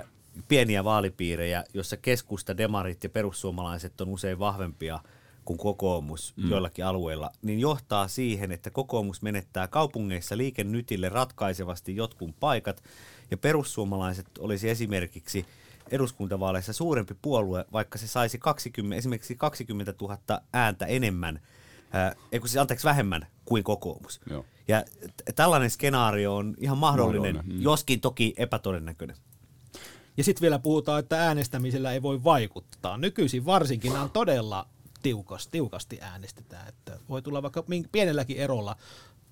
ö, 0.00 0.06
pieniä 0.48 0.84
vaalipiirejä, 0.84 1.64
jossa 1.74 1.96
keskusta, 1.96 2.56
demarit 2.56 3.04
ja 3.04 3.10
perussuomalaiset 3.10 4.00
on 4.00 4.08
usein 4.08 4.38
vahvempia 4.38 5.00
kuin 5.44 5.58
kokoomus 5.58 6.34
mm. 6.36 6.50
joillakin 6.50 6.84
alueilla, 6.84 7.30
niin 7.42 7.60
johtaa 7.60 8.08
siihen, 8.08 8.52
että 8.52 8.70
kokoomus 8.70 9.22
menettää 9.22 9.68
kaupungeissa 9.68 10.36
liikennytille 10.36 11.08
ratkaisevasti 11.08 11.96
jotkun 11.96 12.34
paikat, 12.40 12.82
ja 13.30 13.36
perussuomalaiset 13.36 14.26
olisi 14.38 14.68
esimerkiksi 14.68 15.46
eduskuntavaaleissa 15.90 16.72
suurempi 16.72 17.14
puolue, 17.22 17.64
vaikka 17.72 17.98
se 17.98 18.06
saisi 18.06 18.38
20, 18.38 18.96
esimerkiksi 18.96 19.34
20 19.34 19.94
000 20.00 20.18
ääntä 20.52 20.86
enemmän, 20.86 21.40
äh, 21.94 22.16
siis 22.32 22.56
anteeksi 22.56 22.84
vähemmän 22.84 23.26
kuin 23.44 23.64
kokoomus. 23.64 24.20
Joo. 24.30 24.44
Ja 24.68 24.82
t- 25.16 25.34
tällainen 25.34 25.70
skenaario 25.70 26.36
on 26.36 26.54
ihan 26.58 26.78
mahdollinen, 26.78 27.34
mahdollinen. 27.36 27.58
Mm. 27.58 27.62
joskin 27.62 28.00
toki 28.00 28.34
epätodennäköinen. 28.36 29.16
Ja 30.16 30.24
sitten 30.24 30.42
vielä 30.42 30.58
puhutaan, 30.58 31.00
että 31.00 31.26
äänestämisellä 31.26 31.92
ei 31.92 32.02
voi 32.02 32.24
vaikuttaa. 32.24 32.96
Nykyisin 32.96 33.46
varsinkin 33.46 33.92
on 33.92 34.10
todella 34.10 34.66
tiukasti, 35.02 35.50
tiukasti 35.50 35.98
äänestetään. 36.00 36.68
Että 36.68 36.98
voi 37.08 37.22
tulla 37.22 37.42
vaikka 37.42 37.64
pienelläkin 37.92 38.36
erolla 38.36 38.76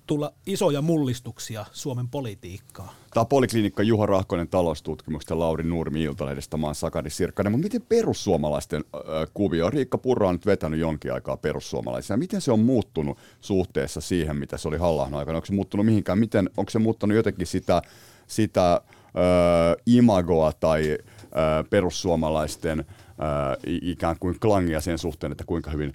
tulla 0.07 0.33
isoja 0.45 0.81
mullistuksia 0.81 1.65
Suomen 1.71 2.07
politiikkaan. 2.07 2.89
Tämä 3.13 3.21
on 3.21 3.27
Poliklinikka 3.27 3.83
Juha 3.83 4.05
Rahkonen 4.05 4.47
taloustutkimuksesta 4.47 5.39
Lauri 5.39 5.63
Nurmi 5.63 6.03
Iltalehdestä, 6.03 6.57
mä 6.57 6.65
oon 6.65 6.75
Sakari 6.75 7.09
Sirkkanen. 7.09 7.51
Mutta 7.51 7.65
miten 7.65 7.81
perussuomalaisten 7.81 8.83
äh, 8.95 9.01
kuvio? 9.33 9.69
Riikka 9.69 9.97
Purra 9.97 10.27
on 10.27 10.35
nyt 10.35 10.45
vetänyt 10.45 10.79
jonkin 10.79 11.13
aikaa 11.13 11.37
perussuomalaisia. 11.37 12.17
Miten 12.17 12.41
se 12.41 12.51
on 12.51 12.59
muuttunut 12.59 13.17
suhteessa 13.41 14.01
siihen, 14.01 14.37
mitä 14.37 14.57
se 14.57 14.67
oli 14.67 14.77
halla 14.77 15.09
aikana? 15.11 15.37
Onko 15.37 15.45
se 15.45 15.53
muuttunut 15.53 15.85
mihinkään? 15.85 16.19
Miten, 16.19 16.49
onko 16.57 16.69
se 16.69 16.79
muuttunut 16.79 17.15
jotenkin 17.15 17.47
sitä, 17.47 17.81
sitä 18.27 18.73
äh, 18.73 18.81
imagoa 19.85 20.53
tai 20.53 20.97
äh, 21.21 21.69
perussuomalaisten 21.69 22.79
äh, 22.79 22.85
ikään 23.81 24.15
kuin 24.19 24.39
klangia 24.39 24.81
sen 24.81 24.97
suhteen, 24.97 25.31
että 25.31 25.43
kuinka 25.43 25.71
hyvin 25.71 25.93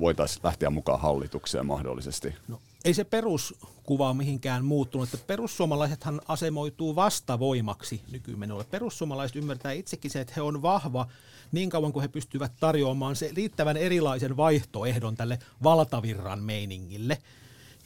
voitaisiin 0.00 0.40
lähteä 0.44 0.70
mukaan 0.70 1.00
hallitukseen 1.00 1.66
mahdollisesti? 1.66 2.34
No, 2.48 2.58
ei 2.84 2.94
se 2.94 3.04
peruskuva 3.04 4.08
ole 4.08 4.16
mihinkään 4.16 4.64
muuttunut. 4.64 5.14
Että 5.14 5.26
perussuomalaisethan 5.26 6.20
asemoituu 6.28 6.96
vastavoimaksi 6.96 8.02
nykymenolle. 8.10 8.64
Perussuomalaiset 8.64 9.36
ymmärtää 9.36 9.72
itsekin 9.72 10.10
se, 10.10 10.20
että 10.20 10.32
he 10.36 10.42
on 10.42 10.62
vahva 10.62 11.06
niin 11.52 11.70
kauan 11.70 11.92
kuin 11.92 12.00
he 12.00 12.08
pystyvät 12.08 12.52
tarjoamaan 12.60 13.16
se 13.16 13.30
riittävän 13.34 13.76
erilaisen 13.76 14.36
vaihtoehdon 14.36 15.14
tälle 15.14 15.38
valtavirran 15.62 16.42
meiningille. 16.42 17.18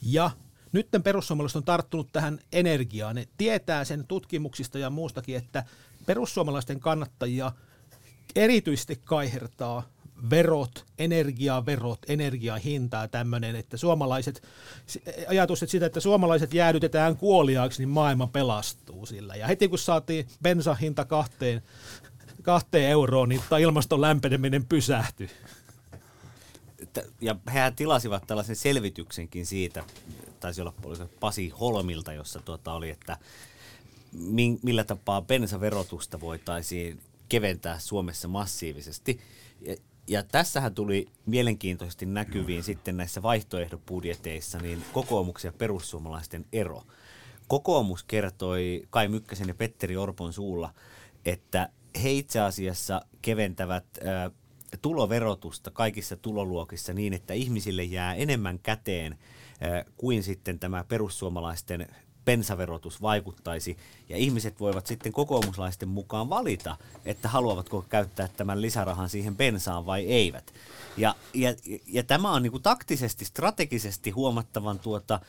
Ja 0.01 0.31
nyt 0.71 0.87
perussuomalaiset 1.03 1.55
on 1.55 1.63
tarttunut 1.63 2.11
tähän 2.11 2.39
energiaan. 2.51 3.15
Ne 3.15 3.27
tietää 3.37 3.85
sen 3.85 4.07
tutkimuksista 4.07 4.79
ja 4.79 4.89
muustakin, 4.89 5.35
että 5.35 5.63
perussuomalaisten 6.05 6.79
kannattajia 6.79 7.51
erityisesti 8.35 9.01
kaihertaa 9.05 9.83
verot, 10.29 10.85
energiaverot, 10.97 11.99
energiahintaa 12.07 13.07
tämmöinen, 13.07 13.55
että 13.55 13.77
suomalaiset, 13.77 14.43
ajatus 15.27 15.63
että 15.63 15.71
sitä, 15.71 15.85
että 15.85 15.99
suomalaiset 15.99 16.53
jäädytetään 16.53 17.17
kuoliaaksi, 17.17 17.81
niin 17.81 17.89
maailma 17.89 18.27
pelastuu 18.27 19.05
sillä. 19.05 19.35
Ja 19.35 19.47
heti 19.47 19.67
kun 19.67 19.79
saatiin 19.79 20.27
bensahinta 20.43 21.05
kahteen, 21.05 21.63
kahteen 22.41 22.89
euroon, 22.89 23.29
niin 23.29 23.41
ilmaston 23.59 24.01
lämpeneminen 24.01 24.65
pysähtyi. 24.65 25.29
Ja 27.21 27.35
hehän 27.53 27.75
tilasivat 27.75 28.27
tällaisen 28.27 28.55
selvityksenkin 28.55 29.45
siitä, 29.45 29.83
taisi 30.39 30.61
olla 30.61 30.73
Pasi 31.19 31.49
Holmilta, 31.49 32.13
jossa 32.13 32.39
tuota 32.39 32.73
oli, 32.73 32.89
että 32.89 33.17
millä 34.63 34.83
tapaa 34.83 35.21
bensaverotusta 35.21 36.19
voitaisiin 36.19 36.99
keventää 37.29 37.79
Suomessa 37.79 38.27
massiivisesti. 38.27 39.19
Ja 40.07 40.23
tässähän 40.23 40.75
tuli 40.75 41.07
mielenkiintoisesti 41.25 42.05
näkyviin 42.05 42.63
sitten 42.63 42.97
näissä 42.97 43.21
vaihtoehdobudjeteissa 43.21 44.57
niin 44.57 44.85
kokoomuksen 44.93 45.49
ja 45.49 45.53
perussuomalaisten 45.57 46.45
ero. 46.53 46.83
Kokoomus 47.47 48.03
kertoi 48.03 48.87
Kai 48.89 49.07
Mykkäsen 49.07 49.47
ja 49.47 49.55
Petteri 49.55 49.97
Orpon 49.97 50.33
suulla, 50.33 50.73
että 51.25 51.69
he 52.03 52.11
itse 52.11 52.39
asiassa 52.39 53.01
keventävät 53.21 53.85
ä, 53.97 54.31
tuloverotusta 54.81 55.71
kaikissa 55.71 56.17
tuloluokissa 56.17 56.93
niin, 56.93 57.13
että 57.13 57.33
ihmisille 57.33 57.83
jää 57.83 58.13
enemmän 58.15 58.59
käteen 58.59 59.13
ä, 59.13 59.85
kuin 59.97 60.23
sitten 60.23 60.59
tämä 60.59 60.83
perussuomalaisten 60.83 61.87
bensaverotus 62.27 63.01
vaikuttaisi, 63.01 63.77
ja 64.09 64.17
ihmiset 64.17 64.59
voivat 64.59 64.87
sitten 64.87 65.11
kokoomuslaisten 65.11 65.89
mukaan 65.89 66.29
valita, 66.29 66.77
että 67.05 67.29
haluavatko 67.29 67.85
käyttää 67.89 68.27
tämän 68.27 68.61
lisärahan 68.61 69.09
siihen 69.09 69.35
bensaan 69.35 69.85
vai 69.85 70.05
eivät. 70.05 70.53
Ja, 70.97 71.15
ja, 71.33 71.55
ja 71.87 72.03
tämä 72.03 72.31
on 72.31 72.43
niin 72.43 72.51
kuin 72.51 72.63
taktisesti, 72.63 73.25
strategisesti 73.25 74.09
huomattavan, 74.11 74.79
tuota, 74.79 75.19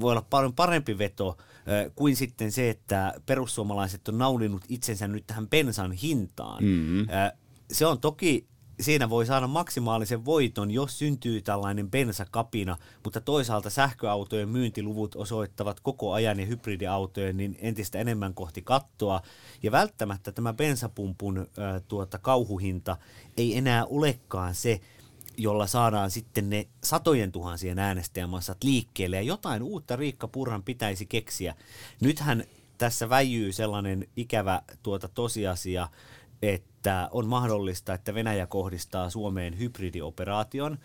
voi 0.00 0.12
olla 0.12 0.26
paljon 0.30 0.52
parempi 0.52 0.98
veto 0.98 1.36
äh, 1.38 1.92
kuin 1.94 2.16
sitten 2.16 2.52
se, 2.52 2.70
että 2.70 3.14
perussuomalaiset 3.26 4.08
on 4.08 4.18
naulinut 4.18 4.62
itsensä 4.68 5.08
nyt 5.08 5.26
tähän 5.26 5.48
bensan 5.48 5.92
hintaan. 5.92 6.64
Mm-hmm. 6.64 7.00
Äh, 7.00 7.32
se 7.72 7.86
on 7.86 8.00
toki 8.00 8.46
siinä 8.80 9.10
voi 9.10 9.26
saada 9.26 9.46
maksimaalisen 9.46 10.24
voiton, 10.24 10.70
jos 10.70 10.98
syntyy 10.98 11.42
tällainen 11.42 11.90
bensakapina, 11.90 12.76
mutta 13.04 13.20
toisaalta 13.20 13.70
sähköautojen 13.70 14.48
myyntiluvut 14.48 15.16
osoittavat 15.16 15.80
koko 15.80 16.12
ajan 16.12 16.40
ja 16.40 16.46
hybridiautojen 16.46 17.36
niin 17.36 17.56
entistä 17.60 17.98
enemmän 17.98 18.34
kohti 18.34 18.62
kattoa. 18.62 19.20
Ja 19.62 19.72
välttämättä 19.72 20.32
tämä 20.32 20.52
bensapumpun 20.52 21.38
ää, 21.58 21.80
tuota, 21.80 22.18
kauhuhinta 22.18 22.96
ei 23.36 23.56
enää 23.56 23.84
olekaan 23.84 24.54
se, 24.54 24.80
jolla 25.36 25.66
saadaan 25.66 26.10
sitten 26.10 26.50
ne 26.50 26.68
satojen 26.84 27.32
tuhansien 27.32 27.78
äänestäjämassat 27.78 28.64
liikkeelle. 28.64 29.16
Ja 29.16 29.22
jotain 29.22 29.62
uutta 29.62 29.96
Riikka 29.96 30.28
Purran 30.28 30.62
pitäisi 30.62 31.06
keksiä. 31.06 31.54
Nythän 32.00 32.44
tässä 32.78 33.08
väijyy 33.08 33.52
sellainen 33.52 34.08
ikävä 34.16 34.62
tuota 34.82 35.08
tosiasia, 35.08 35.88
että 36.42 36.73
on 37.10 37.26
mahdollista, 37.26 37.94
että 37.94 38.14
Venäjä 38.14 38.46
kohdistaa 38.46 39.10
Suomeen 39.10 39.58
hybridioperaation. 39.58 40.78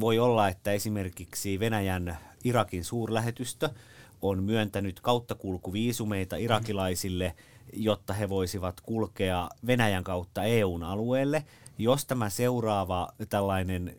Voi 0.00 0.18
olla, 0.18 0.48
että 0.48 0.72
esimerkiksi 0.72 1.60
Venäjän 1.60 2.18
Irakin 2.44 2.84
suurlähetystö 2.84 3.70
on 4.22 4.42
myöntänyt 4.42 5.00
kauttakulkuviisumeita 5.00 6.36
irakilaisille, 6.36 7.34
jotta 7.72 8.12
he 8.12 8.28
voisivat 8.28 8.80
kulkea 8.80 9.48
Venäjän 9.66 10.04
kautta 10.04 10.44
EUn 10.44 10.82
alueelle. 10.82 11.44
Jos 11.78 12.04
tämä 12.04 12.30
seuraava 12.30 13.08
tällainen 13.28 13.96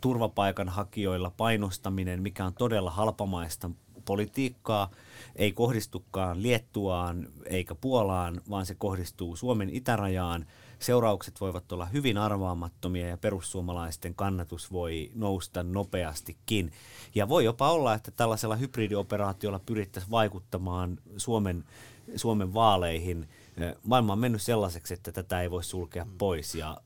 turvapaikanhakijoilla 0.00 1.32
painostaminen, 1.36 2.22
mikä 2.22 2.44
on 2.44 2.54
todella 2.54 2.90
halpamaista 2.90 3.70
politiikkaa, 4.04 4.90
ei 5.36 5.52
kohdistukaan 5.52 6.42
Liettuaan 6.42 7.28
eikä 7.44 7.74
Puolaan, 7.74 8.40
vaan 8.50 8.66
se 8.66 8.74
kohdistuu 8.74 9.36
Suomen 9.36 9.70
itärajaan. 9.70 10.46
Seuraukset 10.78 11.40
voivat 11.40 11.72
olla 11.72 11.86
hyvin 11.86 12.18
arvaamattomia 12.18 13.08
ja 13.08 13.16
perussuomalaisten 13.16 14.14
kannatus 14.14 14.72
voi 14.72 15.10
nousta 15.14 15.62
nopeastikin. 15.62 16.72
Ja 17.14 17.28
voi 17.28 17.44
jopa 17.44 17.70
olla, 17.70 17.94
että 17.94 18.10
tällaisella 18.10 18.56
hybridioperaatiolla 18.56 19.58
pyrittäisiin 19.66 20.10
vaikuttamaan 20.10 20.98
Suomen, 21.16 21.64
Suomen 22.16 22.54
vaaleihin. 22.54 23.28
Maailma 23.82 24.12
on 24.12 24.18
mennyt 24.18 24.42
sellaiseksi, 24.42 24.94
että 24.94 25.12
tätä 25.12 25.42
ei 25.42 25.50
voi 25.50 25.64
sulkea 25.64 26.06
pois 26.18 26.54
ja 26.54 26.76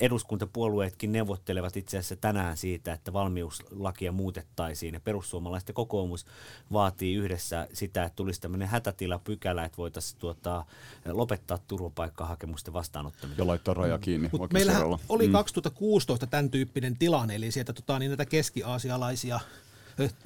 eduskuntapuolueetkin 0.00 1.12
neuvottelevat 1.12 1.76
itse 1.76 1.98
asiassa 1.98 2.16
tänään 2.16 2.56
siitä, 2.56 2.92
että 2.92 3.12
valmiuslakia 3.12 4.12
muutettaisiin 4.12 4.94
ja 4.94 5.00
perussuomalaiset 5.00 5.70
kokoomus 5.74 6.26
vaatii 6.72 7.14
yhdessä 7.14 7.68
sitä, 7.72 8.04
että 8.04 8.16
tulisi 8.16 8.40
tämmöinen 8.40 8.68
hätätilapykälä, 8.68 9.64
että 9.64 9.76
voitaisiin 9.76 10.20
tuota, 10.20 10.64
lopettaa 11.06 11.58
turvapaikkahakemusten 11.58 12.74
vastaanottaminen. 12.74 13.38
Ja 13.38 13.46
laittaa 13.46 13.74
raja 13.74 13.98
kiinni. 13.98 14.28
Mut 14.32 14.52
meillähän 14.52 14.82
oli 15.08 15.28
2016 15.28 16.26
mm. 16.26 16.30
tämän 16.30 16.50
tyyppinen 16.50 16.96
tilanne, 16.96 17.34
eli 17.34 17.50
sieltä 17.50 17.72
tota, 17.72 17.98
niin 17.98 18.10
näitä 18.10 18.24
keski-aasialaisia 18.24 19.40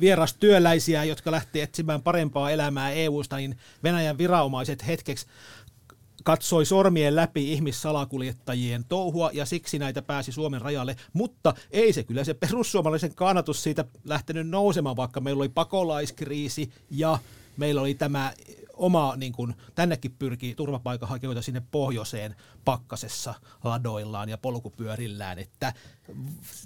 vierastyöläisiä, 0.01 1.05
jotka 1.05 1.31
lähti 1.31 1.61
etsimään 1.61 2.03
parempaa 2.03 2.51
elämää 2.51 2.91
EU-sta, 2.91 3.37
niin 3.37 3.59
Venäjän 3.83 4.19
viranomaiset 4.19 4.87
hetkeksi 4.87 5.27
katsoi 6.25 6.67
sormien 6.67 7.17
läpi 7.17 7.53
ihmissalakuljettajien 7.53 8.85
touhua 8.85 9.31
ja 9.33 9.47
siksi 9.47 9.79
näitä 9.79 10.03
pääsi 10.03 10.33
Suomen 10.33 10.61
rajalle, 10.61 10.97
mutta 11.13 11.55
ei 11.71 11.93
se 11.93 12.03
kyllä 12.03 12.25
se 12.25 12.35
perussuomalaisen 12.35 13.15
kannatus 13.15 13.63
siitä 13.63 13.85
lähtenyt 14.05 14.49
nousemaan, 14.49 14.97
vaikka 14.97 15.21
meillä 15.21 15.41
oli 15.41 15.49
pakolaiskriisi 15.49 16.73
ja 16.91 17.19
meillä 17.57 17.81
oli 17.81 17.95
tämä 17.95 18.33
oma, 18.81 19.15
niin 19.17 19.33
kuin, 19.33 19.55
tännekin 19.75 20.15
pyrkii 20.19 20.55
turvapaikanhakijoita 20.55 21.43
sinne 21.43 21.63
pohjoiseen 21.71 22.37
pakkasessa 22.65 23.35
ladoillaan 23.65 24.29
ja 24.29 24.39
polkupyörillään, 24.39 25.39
että 25.39 25.73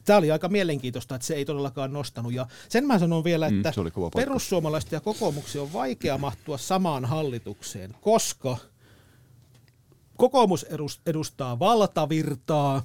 tämä 0.04 0.18
oli 0.18 0.30
aika 0.30 0.48
mielenkiintoista, 0.48 1.14
että 1.14 1.26
se 1.26 1.34
ei 1.34 1.44
todellakaan 1.44 1.92
nostanut. 1.92 2.32
Ja 2.32 2.46
sen 2.68 2.86
mä 2.86 2.98
sanon 2.98 3.24
vielä, 3.24 3.50
mm, 3.50 3.56
että 3.56 3.72
mm, 3.76 4.10
perussuomalaisten 4.16 4.96
ja 4.96 5.00
kokoomuksen 5.00 5.62
on 5.62 5.72
vaikea 5.72 6.18
mahtua 6.18 6.58
samaan 6.58 7.04
hallitukseen, 7.04 7.94
koska– 8.00 8.56
kokoomus 10.16 10.66
edustaa 11.06 11.58
valtavirtaa, 11.58 12.82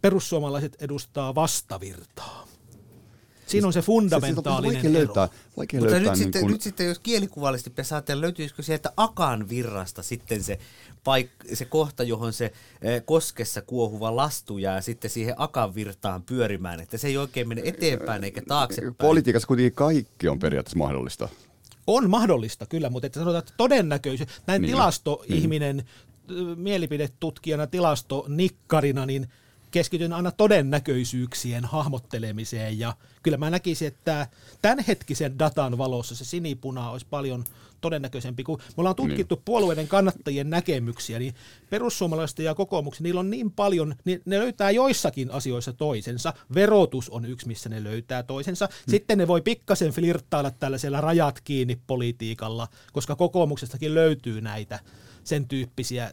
perussuomalaiset 0.00 0.76
edustaa 0.82 1.34
vastavirtaa. 1.34 2.48
Siinä 3.48 3.66
on 3.66 3.72
se 3.72 3.82
fundamentaalinen 3.82 4.82
se, 4.82 4.88
se 4.88 4.92
löytää, 4.92 5.28
vaikea 5.56 5.80
Mutta 5.80 5.94
löytää 5.94 6.10
nyt, 6.10 6.18
niin 6.18 6.24
sitten, 6.24 6.42
kun... 6.42 6.50
nyt 6.50 6.62
sitten, 6.62 6.86
jos 6.86 6.98
kielikuvallisesti 6.98 7.70
pitäisi 7.70 7.94
löytyisikö 8.20 8.62
sieltä 8.62 8.92
Akan 8.96 9.48
virrasta 9.48 10.02
sitten 10.02 10.42
se, 10.42 10.58
paik- 10.98 11.54
se 11.54 11.64
kohta, 11.64 12.02
johon 12.02 12.32
se 12.32 12.52
eh, 12.82 13.02
koskessa 13.04 13.62
kuohuva 13.62 14.16
lastu 14.16 14.58
jää 14.58 14.80
sitten 14.80 15.10
siihen 15.10 15.34
Akan 15.38 15.74
virtaan 15.74 16.22
pyörimään, 16.22 16.80
että 16.80 16.98
se 16.98 17.08
ei 17.08 17.16
oikein 17.16 17.48
mene 17.48 17.62
eteenpäin 17.64 18.24
eikä 18.24 18.42
taaksepäin. 18.48 18.94
Politiikassa 18.94 19.48
kuitenkin 19.48 19.74
kaikki 19.74 20.28
on 20.28 20.38
periaatteessa 20.38 20.78
mahdollista. 20.78 21.28
On 21.86 22.10
mahdollista 22.10 22.66
kyllä, 22.66 22.90
mutta 22.90 23.06
että 23.06 23.20
sanotaan, 23.20 23.38
että 23.38 23.54
todennäköisesti 23.56 24.32
näin 24.46 24.62
niin. 24.62 24.70
tilastoihminen, 24.70 25.76
mm. 25.76 26.07
Mielipidetutkijana, 26.56 27.66
tilastonikkarina, 27.66 29.06
niin 29.06 29.28
keskityn 29.70 30.12
aina 30.12 30.30
todennäköisyyksien 30.30 31.64
hahmottelemiseen 31.64 32.78
ja 32.78 32.94
kyllä 33.22 33.36
mä 33.36 33.50
näkisin, 33.50 33.88
että 33.88 34.26
tämänhetkisen 34.62 35.38
datan 35.38 35.78
valossa 35.78 36.14
se 36.14 36.24
sinipuna 36.24 36.90
olisi 36.90 37.06
paljon 37.10 37.44
todennäköisempi. 37.80 38.44
Kun 38.44 38.58
me 38.58 38.74
ollaan 38.76 38.96
tutkittu 38.96 39.34
niin. 39.34 39.42
puolueiden 39.44 39.88
kannattajien 39.88 40.50
näkemyksiä, 40.50 41.18
niin 41.18 41.34
perussuomalaisten 41.70 42.44
ja 42.44 42.54
kokoomuksen, 42.54 43.04
niillä 43.04 43.20
on 43.20 43.30
niin 43.30 43.50
paljon, 43.50 43.94
niin 44.04 44.22
ne 44.24 44.38
löytää 44.38 44.70
joissakin 44.70 45.30
asioissa 45.30 45.72
toisensa. 45.72 46.32
Verotus 46.54 47.10
on 47.10 47.24
yksi, 47.24 47.46
missä 47.46 47.68
ne 47.68 47.84
löytää 47.84 48.22
toisensa. 48.22 48.66
Hmm. 48.66 48.90
Sitten 48.90 49.18
ne 49.18 49.28
voi 49.28 49.40
pikkasen 49.40 49.92
flirttailla 49.92 50.50
tällaisella 50.50 51.00
rajat 51.00 51.40
kiinni 51.40 51.78
politiikalla, 51.86 52.68
koska 52.92 53.16
kokoomuksestakin 53.16 53.94
löytyy 53.94 54.40
näitä 54.40 54.80
sen 55.28 55.48
tyyppisiä 55.48 56.10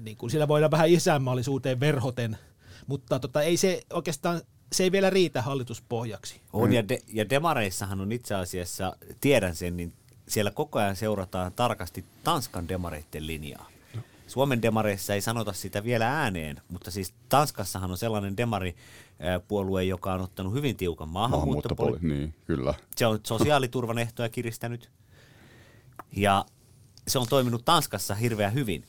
niin 0.00 0.16
kuin 0.16 0.30
siellä 0.30 0.48
voidaan 0.48 0.70
vähän 0.70 0.88
isänmaallisuuteen 0.88 1.80
verhoten, 1.80 2.38
mutta 2.86 3.18
tota, 3.18 3.42
ei 3.42 3.56
se 3.56 3.82
oikeastaan 3.92 4.40
se 4.72 4.82
ei 4.82 4.92
vielä 4.92 5.10
riitä 5.10 5.42
hallituspohjaksi. 5.42 6.40
On, 6.52 6.72
ja, 6.72 6.88
de, 6.88 6.98
ja 7.12 7.30
demareissahan 7.30 8.00
on 8.00 8.12
itse 8.12 8.34
asiassa, 8.34 8.96
tiedän 9.20 9.54
sen, 9.54 9.76
niin 9.76 9.92
siellä 10.28 10.50
koko 10.50 10.78
ajan 10.78 10.96
seurataan 10.96 11.52
tarkasti 11.52 12.04
Tanskan 12.24 12.68
demareiden 12.68 13.26
linjaa. 13.26 13.70
Suomen 14.26 14.62
demareissa 14.62 15.14
ei 15.14 15.20
sanota 15.20 15.52
sitä 15.52 15.84
vielä 15.84 16.20
ääneen, 16.20 16.60
mutta 16.68 16.90
siis 16.90 17.14
Tanskassahan 17.28 17.90
on 17.90 17.98
sellainen 17.98 18.36
demaripuolue, 18.36 19.84
joka 19.84 20.12
on 20.14 20.20
ottanut 20.20 20.52
hyvin 20.52 20.76
tiukan 20.76 21.08
maahanmuuttopolitiikan. 21.08 22.08
Niin, 22.08 22.34
kyllä. 22.44 22.74
Se 22.96 23.06
on 23.06 23.20
sosiaaliturvan 23.26 23.98
ehtoja 23.98 24.28
kiristänyt 24.28 24.90
ja 26.12 26.44
se 27.08 27.18
on 27.18 27.26
toiminut 27.28 27.64
Tanskassa 27.64 28.14
hirveän 28.14 28.54
hyvin 28.54 28.84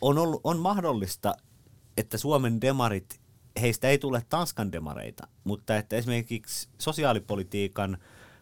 on, 0.00 0.18
ollut, 0.18 0.40
on 0.44 0.58
mahdollista, 0.58 1.34
että 1.96 2.18
Suomen 2.18 2.60
demarit, 2.60 3.20
heistä 3.60 3.88
ei 3.88 3.98
tule 3.98 4.22
Tanskan 4.28 4.72
demareita, 4.72 5.26
mutta 5.44 5.76
että 5.76 5.96
esimerkiksi 5.96 6.68
sosiaalipolitiikan 6.78 7.98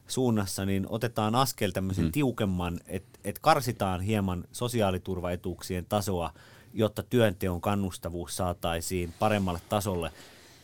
suunnassa 0.06 0.64
niin 0.64 0.86
otetaan 0.88 1.34
askel 1.34 1.70
tämmöisen 1.70 2.04
hmm. 2.04 2.12
tiukemman, 2.12 2.80
että 2.86 3.18
et 3.24 3.38
karsitaan 3.38 4.00
hieman 4.00 4.44
sosiaaliturvaetuuksien 4.52 5.86
tasoa, 5.86 6.32
jotta 6.74 7.02
työnteon 7.02 7.60
kannustavuus 7.60 8.36
saataisiin 8.36 9.14
paremmalle 9.18 9.60
tasolle. 9.68 10.12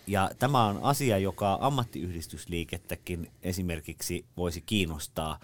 Ja 0.07 0.31
tämä 0.39 0.65
on 0.65 0.79
asia, 0.83 1.19
joka 1.19 1.59
ammattiyhdistysliikettäkin 1.61 3.31
esimerkiksi 3.43 4.25
voisi 4.37 4.61
kiinnostaa, 4.61 5.41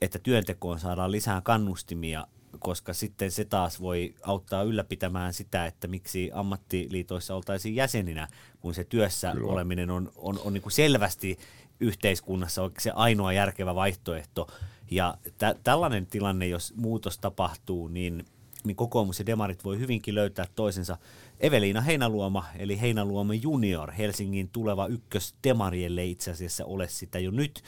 että 0.00 0.18
työntekoon 0.18 0.80
saadaan 0.80 1.12
lisää 1.12 1.40
kannustimia 1.40 2.26
koska 2.58 2.92
sitten 2.92 3.30
se 3.30 3.44
taas 3.44 3.80
voi 3.80 4.14
auttaa 4.22 4.62
ylläpitämään 4.62 5.34
sitä, 5.34 5.66
että 5.66 5.88
miksi 5.88 6.30
ammattiliitoissa 6.34 7.34
oltaisiin 7.34 7.74
jäseninä, 7.74 8.28
kun 8.60 8.74
se 8.74 8.84
työssä 8.84 9.32
Kyllä. 9.32 9.52
oleminen 9.52 9.90
on, 9.90 10.12
on, 10.16 10.40
on 10.44 10.52
niin 10.52 10.62
kuin 10.62 10.72
selvästi 10.72 11.38
yhteiskunnassa 11.80 12.70
se 12.78 12.90
ainoa 12.90 13.32
järkevä 13.32 13.74
vaihtoehto. 13.74 14.46
Ja 14.90 15.18
tä, 15.38 15.54
tällainen 15.64 16.06
tilanne, 16.06 16.46
jos 16.46 16.74
muutos 16.76 17.18
tapahtuu, 17.18 17.88
niin, 17.88 18.24
niin 18.64 18.76
kokoomus 18.76 19.18
ja 19.18 19.26
demarit 19.26 19.64
voi 19.64 19.78
hyvinkin 19.78 20.14
löytää 20.14 20.46
toisensa. 20.54 20.98
Eveliina 21.40 21.80
Heinaluoma, 21.80 22.44
eli 22.56 22.80
Heinaluoma 22.80 23.34
junior, 23.34 23.92
Helsingin 23.92 24.48
tuleva 24.48 24.86
ykkös 24.86 25.34
demarielle 25.44 26.04
itse 26.04 26.30
asiassa 26.30 26.64
ole 26.64 26.88
sitä 26.88 27.18
jo 27.18 27.30
nyt, 27.30 27.62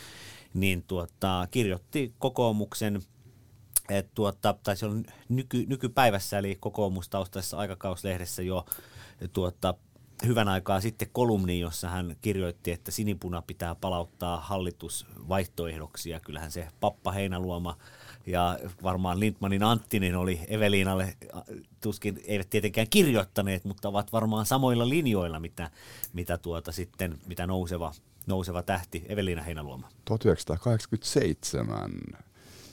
niin 0.56 0.82
tuota, 0.82 1.48
kirjoitti 1.50 2.14
kokoomuksen– 2.18 3.02
et 3.88 4.14
tuota, 4.14 4.54
taisi 4.62 4.84
olla 4.84 4.96
nyky, 5.28 5.66
nykypäivässä, 5.66 6.38
eli 6.38 6.56
kokoomustaustaisessa 6.60 7.56
aikakauslehdessä 7.56 8.42
jo 8.42 8.66
tuota, 9.32 9.74
hyvän 10.26 10.48
aikaa 10.48 10.80
sitten 10.80 11.08
kolumni, 11.12 11.60
jossa 11.60 11.88
hän 11.88 12.16
kirjoitti, 12.22 12.72
että 12.72 12.90
sinipuna 12.90 13.42
pitää 13.42 13.74
palauttaa 13.74 14.40
hallitusvaihtoehdoksi, 14.40 16.10
ja 16.10 16.20
kyllähän 16.20 16.52
se 16.52 16.68
Pappa 16.80 17.12
Heinaluoma 17.12 17.76
ja 18.26 18.58
varmaan 18.82 19.20
Lindmanin 19.20 19.62
Anttinen 19.62 20.16
oli 20.16 20.40
Eveliinalle, 20.48 21.16
tuskin 21.80 22.20
eivät 22.24 22.50
tietenkään 22.50 22.86
kirjoittaneet, 22.90 23.64
mutta 23.64 23.88
ovat 23.88 24.12
varmaan 24.12 24.46
samoilla 24.46 24.88
linjoilla, 24.88 25.40
mitä, 25.40 25.70
mitä, 26.12 26.38
tuota 26.38 26.72
sitten, 26.72 27.18
mitä 27.26 27.46
nouseva, 27.46 27.92
nouseva 28.26 28.62
tähti 28.62 29.04
Eveliina 29.08 29.42
Heinaluoma. 29.42 29.88
1987 30.04 31.90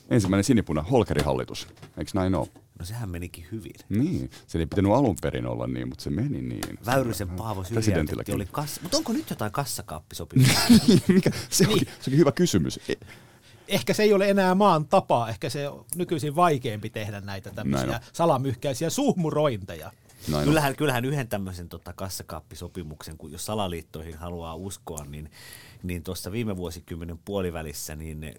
ensimmäinen 0.10 0.44
sinipuna 0.44 0.82
Holkerihallitus. 0.82 1.68
Eikö 1.98 2.12
näin 2.14 2.36
ole? 2.36 2.48
No 2.80 2.86
sehän 2.86 3.10
menikin 3.10 3.46
hyvin. 3.52 3.74
Niin, 3.90 4.30
se 4.48 4.60
ei 4.60 4.66
pitänyt 4.66 4.92
alun 4.92 5.16
perin 5.22 5.46
olla 5.48 5.68
niin, 5.68 5.90
mutta 5.90 6.04
se 6.04 6.10
meni 6.10 6.42
niin. 6.42 6.80
Väyrysen 6.86 7.30
Paavo 7.30 7.64
syrjäytetty 7.64 8.32
oli 8.32 8.48
kassa, 8.52 8.82
mutta 8.82 8.98
onko 8.98 9.14
nyt 9.14 9.30
jotain 9.30 9.52
kassakaappisopimuksia? 9.52 10.60
Mikä? 11.08 11.32
Se, 11.50 11.68
onkin, 11.68 11.88
se 11.88 12.10
onkin 12.10 12.18
hyvä 12.18 12.32
kysymys. 12.32 12.80
E- 12.90 13.06
ehkä 13.68 13.94
se 13.94 14.04
ei 14.04 14.14
ole 14.14 14.30
enää 14.30 14.56
maan 14.56 14.88
tapa, 14.88 15.30
ehkä 15.30 15.50
se 15.50 15.70
on 15.70 15.86
nykyisin 15.96 16.36
vaikeampi 16.36 16.90
tehdä 16.90 17.22
näitä 17.22 17.52
tämmöisiä 17.52 18.00
salamyhkäisiä 18.14 18.90
suhmurointeja. 18.90 19.92
Näin 20.28 20.44
kyllähän, 20.44 20.76
kyllähän 20.76 21.06
yhden 21.06 21.28
tämmöisen 21.28 21.70
tota, 21.70 21.94
kassakaappisopimuksen, 21.94 23.18
kun 23.18 23.32
jos 23.32 23.46
salaliittoihin 23.46 24.18
haluaa 24.18 24.56
uskoa, 24.56 25.06
niin 25.06 25.30
niin 25.84 26.04
tuossa 26.04 26.32
viime 26.32 26.58
vuosikymmenen 26.58 27.20
puolivälissä 27.26 27.96
niin 27.96 28.34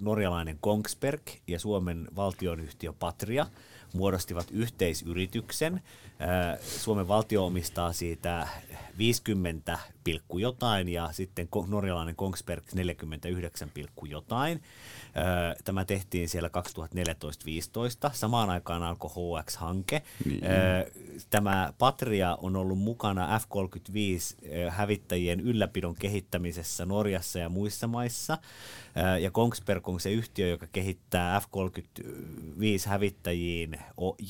norjalainen 0.00 0.58
Kongsberg 0.60 1.22
ja 1.46 1.58
Suomen 1.58 2.08
valtionyhtiö 2.16 2.92
Patria 2.92 3.46
muodostivat 3.92 4.50
yhteisyrityksen. 4.50 5.82
Suomen 6.60 7.08
valtio 7.08 7.46
omistaa 7.46 7.92
siitä 7.92 8.48
50 8.98 9.78
pilkku 10.04 10.38
jotain 10.38 10.88
ja 10.88 11.08
sitten 11.12 11.48
norjalainen 11.66 12.16
Kongsberg 12.16 12.64
49 12.74 13.70
pilkku 13.74 14.06
jotain. 14.06 14.62
Tämä 15.64 15.84
tehtiin 15.84 16.28
siellä 16.28 16.50
2014-2015. 18.08 18.10
Samaan 18.12 18.50
aikaan 18.50 18.82
alkoi 18.82 19.10
HX-hanke. 19.10 20.02
Niin. 20.24 20.40
Tämä 21.30 21.72
Patria 21.78 22.38
on 22.40 22.56
ollut 22.56 22.78
mukana 22.78 23.38
F-35-hävittäjien 23.38 25.40
ylläpidon 25.40 25.94
kehittämisessä 25.94 26.86
Norjassa 26.86 27.38
ja 27.38 27.48
muissa 27.48 27.86
maissa. 27.86 28.38
Ja 29.20 29.30
Kongsberg 29.30 29.88
on 29.88 30.00
se 30.00 30.10
yhtiö, 30.10 30.48
joka 30.48 30.66
kehittää 30.66 31.40
F-35-hävittäjiin 31.40 33.80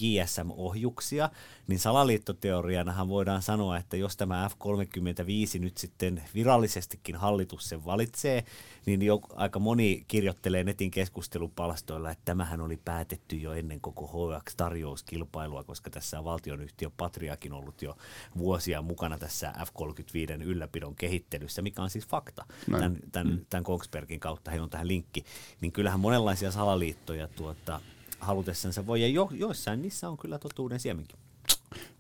JSM-ohjuksia. 0.01 1.31
Niin 1.67 1.78
salaliittoteorianahan 1.79 3.09
voidaan 3.09 3.43
sanoa, 3.43 3.77
että 3.77 3.97
jos 3.97 4.17
tämä 4.17 4.51
F-35 4.51 5.61
nyt 5.61 5.79
sitten 5.79 6.23
virallisestikin 6.35 7.17
hallitus 7.17 7.69
sen 7.69 7.85
valitsee, 7.85 8.45
niin 8.87 9.03
jo 9.03 9.21
aika 9.35 9.59
moni 9.59 10.05
kirjoittelee 10.09 10.65
netin 10.65 10.91
keskustelupalstoilla, 10.91 12.11
että 12.11 12.25
tämähän 12.25 12.61
oli 12.61 12.77
päätetty 12.85 13.37
jo 13.37 13.53
ennen 13.53 13.81
koko 13.81 14.07
HX-tarjouskilpailua, 14.07 15.65
koska 15.65 15.91
tässä 15.91 16.19
on 16.19 16.25
valtionyhtiö 16.25 16.91
Patriakin 16.97 17.53
ollut 17.53 17.83
jo 17.83 17.97
vuosia 18.39 18.83
mukana 18.83 19.19
tässä 19.19 19.53
F-35 19.59 20.43
ylläpidon 20.43 20.95
kehittelyssä, 20.95 21.63
mikä 21.63 21.83
on 21.83 21.91
siis 21.91 22.07
fakta 22.07 22.45
tämän, 22.71 22.97
tämän, 23.13 23.33
mm. 23.33 23.47
tämän 23.51 23.65
Kongsbergin 23.65 24.21
kautta, 24.21 24.51
heillä 24.51 24.65
on 24.65 24.71
tähän 24.71 24.89
linkki, 24.89 25.25
niin 25.61 25.73
kyllähän 25.73 26.01
monenlaisia 26.01 26.51
salaliittoja 26.51 27.29
tuota, 27.29 27.81
halutessansa 28.21 28.87
voi, 28.87 29.03
ja 29.03 29.09
jo, 29.09 29.29
joissain 29.33 29.83
niissä 29.83 30.09
on 30.09 30.17
kyllä 30.17 30.39
totuuden 30.39 30.81
siemenkin. 30.81 31.19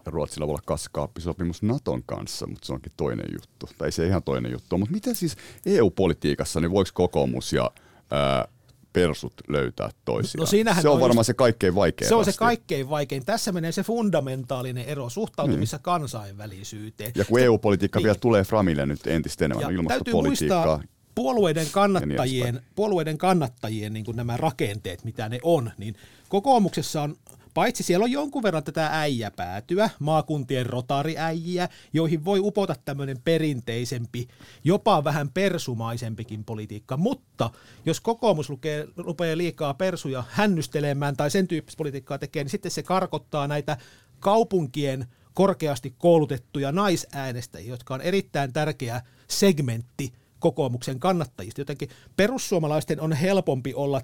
Ja 0.07 0.11
Ruotsilla 0.11 0.47
voi 0.47 0.53
olla 0.53 0.63
kaskaappisopimus 0.67 1.63
Naton 1.63 2.03
kanssa, 2.07 2.47
mutta 2.47 2.67
se 2.67 2.73
onkin 2.73 2.93
toinen 2.97 3.27
juttu. 3.33 3.69
Tai 3.79 3.93
se 3.93 4.07
ihan 4.07 4.23
toinen 4.23 4.53
juttu. 4.53 4.79
Mutta 4.79 4.93
miten 4.93 5.15
siis 5.15 5.37
EU-politiikassa, 5.67 6.61
niin 6.61 6.71
voiko 6.71 6.91
kokoomus 6.95 7.53
ja 7.53 7.71
ää, 8.11 8.49
persut 8.93 9.35
löytää 9.49 9.91
toisiaan? 10.05 10.41
No 10.41 10.47
se 10.47 10.57
on 10.89 10.93
olisi, 10.93 11.03
varmaan 11.03 11.25
se 11.25 11.35
kaikkein 11.35 11.75
vaikein. 11.75 12.09
Se 12.09 12.15
on 12.15 12.25
se 12.25 12.33
kaikkein 12.33 12.91
vaikein. 12.91 13.25
Tässä 13.25 13.53
menee 13.53 13.73
se 13.73 13.83
fundamentaalinen 13.83 14.85
ero 14.85 15.09
suhtautumissa 15.09 15.77
niin. 15.77 15.83
kansainvälisyyteen. 15.83 17.13
Ja 17.15 17.25
kun 17.25 17.41
EU-politiikka 17.41 17.99
niin. 17.99 18.05
vielä 18.05 18.19
tulee 18.21 18.45
Framille 18.45 18.87
nyt 18.87 19.07
entistä 19.07 19.45
enemmän, 19.45 19.63
ja 19.63 19.77
ilmastopolitiikkaa. 19.77 20.83
puolueiden 21.15 21.67
kannattajien, 21.73 22.55
niin 22.55 22.65
puolueiden 22.75 23.19
kannattajien 23.19 23.93
niin 23.93 24.05
nämä 24.15 24.37
rakenteet, 24.37 25.05
mitä 25.05 25.29
ne 25.29 25.39
on, 25.43 25.71
niin 25.79 25.95
kokoomuksessa 26.29 27.03
on 27.03 27.17
Paitsi 27.55 27.83
siellä 27.83 28.05
on 28.05 28.13
jonkun 28.13 28.43
verran 28.43 28.65
tätä 28.65 28.89
äijäpäätyä, 28.93 29.91
maakuntien 29.99 30.67
rotariäijiä, 30.67 31.69
joihin 31.93 32.25
voi 32.25 32.39
upota 32.41 32.75
tämmöinen 32.85 33.19
perinteisempi, 33.25 34.29
jopa 34.65 35.05
vähän 35.05 35.31
persumaisempikin 35.31 36.45
politiikka. 36.45 36.97
Mutta 36.97 37.51
jos 37.87 38.01
kokoomus 38.01 38.51
lukee, 38.51 38.89
rupeaa 38.97 39.37
liikaa 39.37 39.75
persuja 39.75 40.25
hännystelemään 40.31 41.17
tai 41.17 41.31
sen 41.31 41.49
tyyppistä 41.49 41.79
politiikkaa 41.79 42.19
tekee, 42.19 42.45
niin 42.45 42.51
sitten 42.51 42.71
se 42.71 42.83
karkottaa 42.83 43.49
näitä 43.49 43.77
kaupunkien 44.21 45.07
korkeasti 45.35 45.95
koulutettuja 45.99 46.73
naisäänestäjiä, 46.73 47.71
jotka 47.71 47.95
on 47.95 48.01
erittäin 48.01 48.53
tärkeä 48.53 49.03
segmentti 49.29 50.13
kokoomuksen 50.39 51.01
kannattajista. 51.01 51.61
Jotenkin 51.61 51.89
perussuomalaisten 52.17 53.01
on 53.01 53.13
helpompi 53.13 53.75
olla 53.75 54.01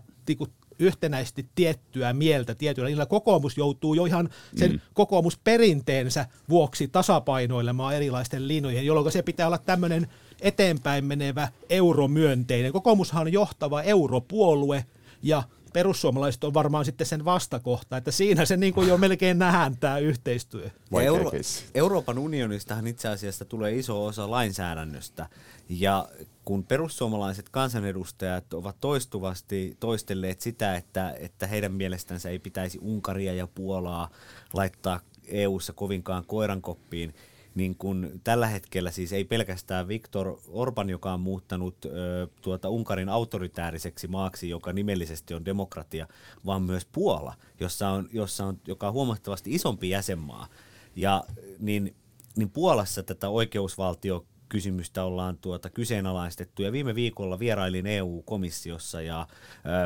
yhtenäisesti 0.79 1.47
tiettyä 1.55 2.13
mieltä 2.13 2.55
tietyllä. 2.55 2.89
Niillä 2.89 3.07
kokoomus 3.07 3.57
joutuu 3.57 3.95
jo 3.95 4.05
ihan 4.05 4.29
sen 4.57 4.73
mm. 4.73 4.81
kokoomusperinteensä 4.95 6.27
vuoksi 6.49 6.89
tasapainoilemaan 6.89 7.95
erilaisten 7.97 8.49
linjojen, 8.49 8.87
jolloin 8.87 9.13
se 9.13 9.23
pitää 9.23 9.47
olla 9.47 9.59
tämmöinen 9.59 10.07
eteenpäin 10.41 11.05
menevä 11.05 11.49
euromyönteinen. 11.71 12.73
Kokoomushan 12.73 13.21
on 13.23 13.33
johtava 13.33 13.83
europuolue 13.83 14.85
ja 15.23 15.43
perussuomalaiset 15.75 16.45
on 16.45 16.55
varmaan 16.55 16.85
sitten 16.85 17.07
sen 17.07 17.25
vastakohta, 17.25 17.97
että 17.97 18.11
siinä 18.11 18.45
se 18.45 18.57
niin 18.57 18.75
kuin 18.75 18.89
jo 18.89 18.99
melkein 18.99 19.39
nähdään 19.39 19.77
tämä 19.77 19.99
yhteistyö. 19.99 20.71
Euro- 21.03 21.31
Euroopan 21.75 22.19
unionistahan 22.19 22.87
itse 22.87 23.09
asiassa 23.09 23.45
tulee 23.45 23.79
iso 23.79 24.05
osa 24.05 24.31
lainsäädännöstä, 24.31 25.29
ja 25.69 26.09
kun 26.45 26.65
perussuomalaiset 26.65 27.49
kansanedustajat 27.49 28.55
ovat 28.55 28.77
toistuvasti 28.81 29.77
toistelleet 29.81 30.41
sitä, 30.41 30.77
että, 30.77 31.15
että 31.19 31.47
heidän 31.47 31.73
mielestänsä 31.73 32.31
ei 32.31 32.39
pitäisi 32.39 32.79
Unkaria 32.83 33.35
ja 33.35 33.47
Puolaa 33.47 34.11
laittaa 34.53 35.01
EU-ssa 35.29 35.73
kovinkaan 35.73 36.25
koirankoppiin, 36.27 37.15
niin 37.55 37.75
kun 37.77 38.21
tällä 38.25 38.47
hetkellä 38.47 38.91
siis 38.91 39.13
ei 39.13 39.25
pelkästään 39.25 39.89
Viktor 39.89 40.39
Orban, 40.49 40.91
joka 40.91 41.13
on 41.13 41.21
muuttanut 41.21 41.85
ö, 41.85 42.29
tuota 42.43 42.69
Unkarin 42.69 43.09
autoritääriseksi 43.09 44.09
maaksi, 44.09 44.49
joka 44.49 44.73
nimellisesti 44.73 45.35
on 45.35 45.45
demokratia, 45.45 46.09
vaan 46.47 46.63
myös 46.63 46.87
Puola, 46.93 47.35
jossa 47.61 47.89
on, 47.89 48.09
jossa 48.13 48.47
on, 48.47 48.61
joka 48.67 48.87
on 48.89 48.93
huomattavasti 48.93 49.55
isompi 49.55 49.91
jäsenmaa. 49.91 50.49
Ja 50.97 51.25
niin, 51.59 51.95
niin 52.37 52.51
Puolassa 52.51 53.03
tätä 53.03 53.29
oikeusvaltio 53.29 54.27
kysymystä 54.49 55.05
ollaan 55.05 55.39
tuota 55.39 55.71
kyseenalaistettu. 55.71 56.63
Ja 56.63 56.73
viime 56.73 56.95
viikolla 56.95 57.39
vierailin 57.39 57.87
EU-komissiossa 57.87 59.03
ja 59.03 59.27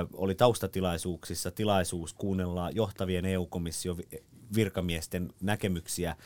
ö, 0.02 0.06
oli 0.12 0.34
taustatilaisuuksissa 0.34 1.50
tilaisuus 1.50 2.14
kuunnella 2.14 2.70
johtavien 2.70 3.24
EU-komission 3.24 3.96
virkamiesten 4.54 5.32
näkemyksiä, 5.40 6.16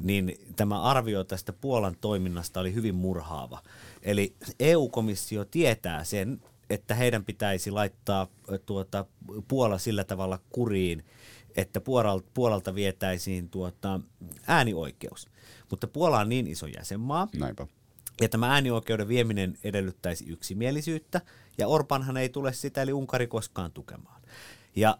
niin 0.00 0.34
tämä 0.56 0.82
arvio 0.82 1.24
tästä 1.24 1.52
Puolan 1.52 1.96
toiminnasta 2.00 2.60
oli 2.60 2.74
hyvin 2.74 2.94
murhaava. 2.94 3.62
Eli 4.02 4.34
EU-komissio 4.60 5.44
tietää 5.44 6.04
sen, 6.04 6.42
että 6.70 6.94
heidän 6.94 7.24
pitäisi 7.24 7.70
laittaa 7.70 8.26
tuota 8.66 9.04
Puola 9.48 9.78
sillä 9.78 10.04
tavalla 10.04 10.38
kuriin, 10.50 11.04
että 11.56 11.80
Puolalta, 11.80 12.28
Puolalta 12.34 12.74
vietäisiin 12.74 13.50
tuota 13.50 14.00
äänioikeus. 14.46 15.28
Mutta 15.70 15.86
Puola 15.86 16.20
on 16.20 16.28
niin 16.28 16.46
iso 16.46 16.66
jäsenmaa, 16.66 17.28
Näinpä. 17.36 17.66
ja 18.20 18.28
tämä 18.28 18.52
äänioikeuden 18.52 19.08
vieminen 19.08 19.58
edellyttäisi 19.64 20.24
yksimielisyyttä, 20.28 21.20
ja 21.58 21.68
Orpanhan 21.68 22.16
ei 22.16 22.28
tule 22.28 22.52
sitä, 22.52 22.82
eli 22.82 22.92
Unkari 22.92 23.26
koskaan 23.26 23.72
tukemaan. 23.72 24.20
Ja, 24.76 24.98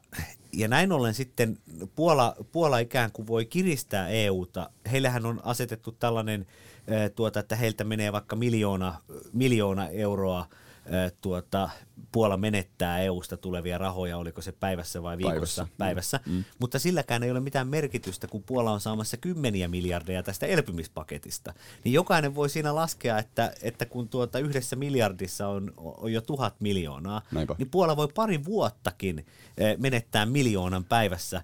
ja 0.52 0.68
näin 0.68 0.92
ollen 0.92 1.14
sitten 1.14 1.58
Puola, 1.96 2.36
Puola 2.52 2.78
ikään 2.78 3.12
kuin 3.12 3.26
voi 3.26 3.44
kiristää 3.44 4.08
EUta. 4.08 4.70
Heillähän 4.92 5.26
on 5.26 5.40
asetettu 5.44 5.92
tällainen, 5.92 6.46
tuota, 7.14 7.40
että 7.40 7.56
heiltä 7.56 7.84
menee 7.84 8.12
vaikka 8.12 8.36
miljoona, 8.36 8.94
miljoona 9.32 9.88
euroa 9.88 10.46
tuota, 11.20 11.70
Puola 12.12 12.36
menettää 12.36 12.98
EUsta 12.98 13.36
tulevia 13.36 13.78
rahoja, 13.78 14.18
oliko 14.18 14.42
se 14.42 14.52
päivässä 14.52 15.02
vai 15.02 15.18
viikossa 15.18 15.62
päivässä, 15.78 15.78
päivässä. 15.78 16.20
Mm. 16.26 16.44
mutta 16.58 16.78
silläkään 16.78 17.22
ei 17.22 17.30
ole 17.30 17.40
mitään 17.40 17.68
merkitystä, 17.68 18.26
kun 18.26 18.42
Puola 18.42 18.72
on 18.72 18.80
saamassa 18.80 19.16
kymmeniä 19.16 19.68
miljardeja 19.68 20.22
tästä 20.22 20.46
elpymispaketista. 20.46 21.54
Niin 21.84 21.92
jokainen 21.92 22.34
voi 22.34 22.48
siinä 22.48 22.74
laskea, 22.74 23.18
että, 23.18 23.52
että 23.62 23.86
kun 23.86 24.08
tuota 24.08 24.38
yhdessä 24.38 24.76
miljardissa 24.76 25.48
on, 25.48 25.72
on 25.76 26.12
jo 26.12 26.20
tuhat 26.20 26.54
miljoonaa, 26.60 27.22
Näinpä. 27.32 27.54
niin 27.58 27.70
Puola 27.70 27.96
voi 27.96 28.08
pari 28.14 28.44
vuottakin 28.44 29.26
menettää 29.78 30.26
miljoonan 30.26 30.84
päivässä 30.84 31.42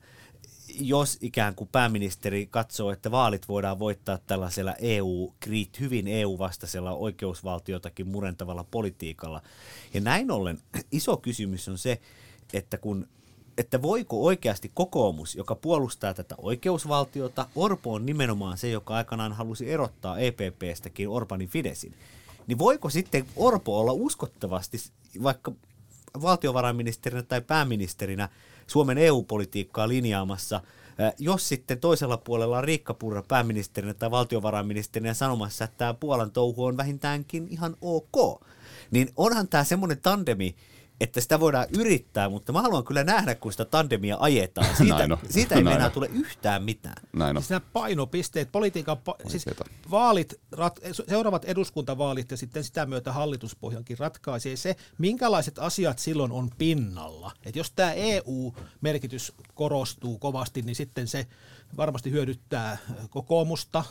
jos 0.80 1.18
ikään 1.20 1.54
kuin 1.54 1.68
pääministeri 1.72 2.46
katsoo, 2.46 2.90
että 2.90 3.10
vaalit 3.10 3.48
voidaan 3.48 3.78
voittaa 3.78 4.18
tällaisella 4.26 4.74
EU, 4.74 5.34
hyvin 5.80 6.08
EU-vastaisella 6.08 6.92
oikeusvaltiotakin 6.92 8.08
murentavalla 8.08 8.64
politiikalla. 8.70 9.42
Ja 9.94 10.00
näin 10.00 10.30
ollen 10.30 10.58
iso 10.92 11.16
kysymys 11.16 11.68
on 11.68 11.78
se, 11.78 12.00
että 12.52 12.78
kun 12.78 13.08
että 13.58 13.82
voiko 13.82 14.24
oikeasti 14.24 14.70
kokoomus, 14.74 15.34
joka 15.34 15.54
puolustaa 15.54 16.14
tätä 16.14 16.34
oikeusvaltiota, 16.38 17.46
Orpo 17.54 17.92
on 17.94 18.06
nimenomaan 18.06 18.58
se, 18.58 18.70
joka 18.70 18.94
aikanaan 18.94 19.32
halusi 19.32 19.70
erottaa 19.70 20.18
EPPstäkin 20.18 21.08
Orbanin 21.08 21.48
Fidesin, 21.48 21.94
niin 22.46 22.58
voiko 22.58 22.90
sitten 22.90 23.26
Orpo 23.36 23.80
olla 23.80 23.92
uskottavasti 23.92 24.78
vaikka 25.22 25.52
valtiovarainministerinä 26.22 27.22
tai 27.22 27.40
pääministerinä 27.40 28.28
Suomen 28.66 28.98
EU-politiikkaa 28.98 29.88
linjaamassa, 29.88 30.60
jos 31.18 31.48
sitten 31.48 31.80
toisella 31.80 32.16
puolella 32.16 32.58
on 32.58 32.64
Riikka 32.64 32.94
Purra 32.94 33.22
pääministerinä 33.28 33.94
tai 33.94 34.10
valtiovarainministerinä 34.10 35.14
sanomassa, 35.14 35.64
että 35.64 35.76
tämä 35.76 35.94
Puolan 35.94 36.30
touhu 36.30 36.64
on 36.64 36.76
vähintäänkin 36.76 37.48
ihan 37.50 37.76
ok, 37.80 38.42
niin 38.90 39.08
onhan 39.16 39.48
tämä 39.48 39.64
semmoinen 39.64 40.00
tandemi, 40.02 40.56
että 41.00 41.20
sitä 41.20 41.40
voidaan 41.40 41.66
yrittää, 41.78 42.28
mutta 42.28 42.52
mä 42.52 42.62
haluan 42.62 42.84
kyllä 42.84 43.04
nähdä, 43.04 43.34
kun 43.34 43.52
sitä 43.52 43.64
tandemia 43.64 44.16
ajetaan. 44.20 44.76
Siitä, 44.76 45.06
no. 45.06 45.18
siitä 45.30 45.54
ei 45.54 45.60
enää 45.60 45.90
tule 45.90 46.10
yhtään 46.12 46.62
mitään. 46.62 46.96
Näin 47.12 47.36
on. 47.36 47.42
Siis 47.42 47.50
nämä 47.50 47.60
painopisteet, 47.72 48.52
politiikan, 48.52 48.96
pa- 48.96 49.30
siis 49.30 49.44
vaalit, 49.90 50.40
rat, 50.52 50.80
seuraavat 51.08 51.44
eduskuntavaalit 51.44 52.30
ja 52.30 52.36
sitten 52.36 52.64
sitä 52.64 52.86
myötä 52.86 53.12
hallituspohjankin 53.12 53.98
ratkaisee 53.98 54.56
se, 54.56 54.76
minkälaiset 54.98 55.58
asiat 55.58 55.98
silloin 55.98 56.32
on 56.32 56.50
pinnalla. 56.58 57.32
Et 57.44 57.56
jos 57.56 57.70
tämä 57.70 57.92
EU-merkitys 57.92 59.32
korostuu 59.54 60.18
kovasti, 60.18 60.62
niin 60.62 60.76
sitten 60.76 61.08
se 61.08 61.26
varmasti 61.76 62.10
hyödyttää 62.10 62.76
kokoomusta, 63.10 63.84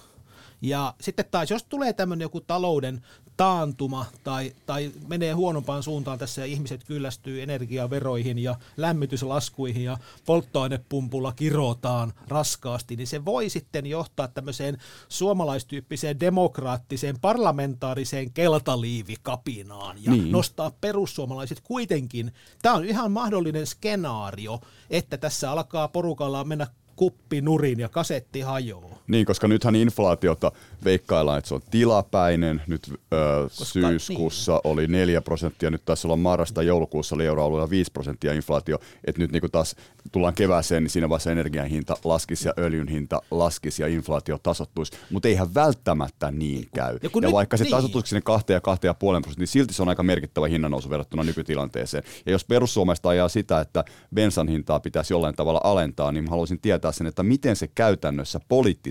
ja 0.70 0.94
sitten 1.02 1.26
taas, 1.32 1.52
jos 1.52 1.64
tulee 1.64 1.94
tämmöinen 1.94 2.26
joku 2.26 2.42
talouden 2.42 3.02
taantuma 3.38 4.06
tai, 4.24 4.54
tai 4.66 4.92
menee 5.08 5.34
huonompaan 5.34 5.84
suuntaan 5.84 6.20
tässä 6.20 6.42
ja 6.42 6.46
ihmiset 6.46 6.84
kyllästyy 6.84 7.42
energiaveroihin 7.42 8.40
ja 8.40 8.56
lämmityslaskuihin 8.78 9.84
ja 9.84 9.98
polttoainepumpulla 10.26 11.32
kirotaan 11.32 12.14
raskaasti, 12.28 12.96
niin 12.96 13.08
se 13.08 13.26
voi 13.26 13.50
sitten 13.50 13.86
johtaa 13.86 14.28
tämmöiseen 14.28 14.78
suomalaistyyppiseen 15.10 16.20
demokraattiseen 16.20 17.20
parlamentaariseen 17.20 18.32
keltaliivikapinaan 18.32 19.98
ja 20.04 20.12
niin. 20.12 20.32
nostaa 20.32 20.72
perussuomalaiset 20.82 21.62
kuitenkin. 21.62 22.32
Tämä 22.62 22.76
on 22.76 22.86
ihan 22.86 23.12
mahdollinen 23.12 23.68
skenaario, 23.68 24.60
että 24.90 25.18
tässä 25.18 25.52
alkaa 25.52 25.88
porukalla 25.88 26.44
mennä 26.44 26.68
kuppi 26.96 27.42
nurin 27.42 27.80
ja 27.80 27.90
kasetti 27.90 28.42
hajoaa. 28.42 28.95
Niin, 29.08 29.26
koska 29.26 29.48
nythän 29.48 29.76
inflaatiota 29.76 30.52
veikkaillaan, 30.84 31.38
että 31.38 31.48
se 31.48 31.56
on 31.56 31.62
tilapäinen. 31.72 32.62
Nyt 32.68 32.90
ö, 32.90 32.96
koska, 33.44 33.66
syyskuussa 33.66 34.52
niin. 34.52 34.62
oli 34.64 34.88
4 34.88 35.22
prosenttia, 35.22 35.72
nyt 35.72 35.86
tässä 35.86 36.08
olla 36.08 36.18
marrasta 36.18 36.64
joulukuussa 36.64 37.16
oli 37.16 37.26
euroalueella 37.26 37.70
5 37.70 37.92
prosenttia 37.92 38.34
inflaatio. 38.34 38.80
Että 39.08 39.22
nyt 39.22 39.32
niin 39.32 39.52
taas 39.52 39.76
tullaan 40.12 40.34
kevääseen, 40.34 40.84
niin 40.84 40.92
siinä 40.92 41.10
vaiheessa 41.10 41.32
energian 41.32 41.68
hinta 41.68 41.98
laskisi 42.04 42.48
ja 42.48 42.54
öljyn 42.58 42.88
hinta 42.88 43.22
laskisi 43.32 43.82
ja 43.82 43.88
inflaatio 43.88 44.38
tasottuisi. 44.44 44.92
Mutta 45.10 45.28
eihän 45.28 45.54
välttämättä 45.54 46.32
niin 46.32 46.68
käy. 46.76 46.94
Ja, 47.04 47.10
ja 47.14 47.22
nyt, 47.22 47.32
vaikka 47.32 47.58
se 47.58 47.64
niin. 47.64 47.72
tasottuisi 47.72 48.10
sinne 48.10 48.22
2 48.22 48.54
ja 48.54 48.60
2,5 48.60 48.64
prosenttia, 49.00 49.34
niin 49.38 49.48
silti 49.48 49.74
se 49.74 49.82
on 49.82 49.90
aika 49.90 50.04
merkittävä 50.04 50.48
hinnannousu 50.48 50.90
verrattuna 50.90 51.24
nykytilanteeseen. 51.24 52.04
Ja 52.26 52.32
jos 52.32 52.46
perussuomesta 52.46 53.10
ajaa 53.10 53.30
sitä, 53.30 53.60
että 53.60 53.84
bensan 54.16 54.48
hintaa 54.48 54.80
pitäisi 54.80 55.14
jollain 55.14 55.36
tavalla 55.36 55.62
alentaa, 55.64 56.12
niin 56.12 56.28
haluaisin 56.28 56.60
tietää 56.60 56.92
sen, 56.92 57.08
että 57.08 57.24
miten 57.24 57.56
se 57.56 57.68
käytännössä 57.68 58.40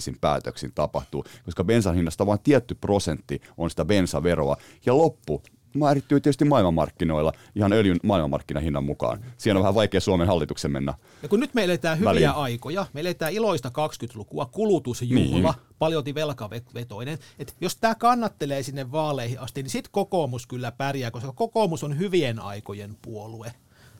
poliittisin 0.04 0.20
päätöksin 0.20 0.72
tapahtuu, 0.74 1.24
koska 1.44 1.64
bensan 1.64 1.94
hinnasta 1.94 2.26
vain 2.26 2.40
tietty 2.42 2.74
prosentti 2.74 3.40
on 3.56 3.70
sitä 3.70 3.84
bensaveroa, 3.84 4.56
ja 4.86 4.98
loppu 4.98 5.42
määrittyy 5.74 6.20
tietysti 6.20 6.44
maailmanmarkkinoilla 6.44 7.32
ihan 7.54 7.72
öljyn 7.72 8.00
maailmanmarkkinahinnan 8.02 8.84
mukaan. 8.84 9.24
Siinä 9.36 9.58
on 9.58 9.62
vähän 9.62 9.74
vaikea 9.74 10.00
Suomen 10.00 10.26
hallituksen 10.26 10.70
mennä. 10.70 10.94
Ja 11.22 11.28
kun 11.28 11.40
nyt 11.40 11.54
me 11.54 11.64
eletään 11.64 11.98
hyviä 11.98 12.10
väliin. 12.10 12.30
aikoja, 12.30 12.86
me 12.92 13.00
eletään 13.00 13.32
iloista 13.32 13.68
20-lukua, 13.68 14.46
kulutusjuhla, 14.46 15.52
niin. 15.52 15.64
paljolti 15.78 16.14
velkavetoinen. 16.14 17.18
Et 17.38 17.54
jos 17.60 17.76
tämä 17.76 17.94
kannattelee 17.94 18.62
sinne 18.62 18.92
vaaleihin 18.92 19.40
asti, 19.40 19.62
niin 19.62 19.70
sitten 19.70 19.92
kokoomus 19.92 20.46
kyllä 20.46 20.72
pärjää, 20.72 21.10
koska 21.10 21.32
kokoomus 21.32 21.84
on 21.84 21.98
hyvien 21.98 22.40
aikojen 22.40 22.96
puolue. 23.02 23.52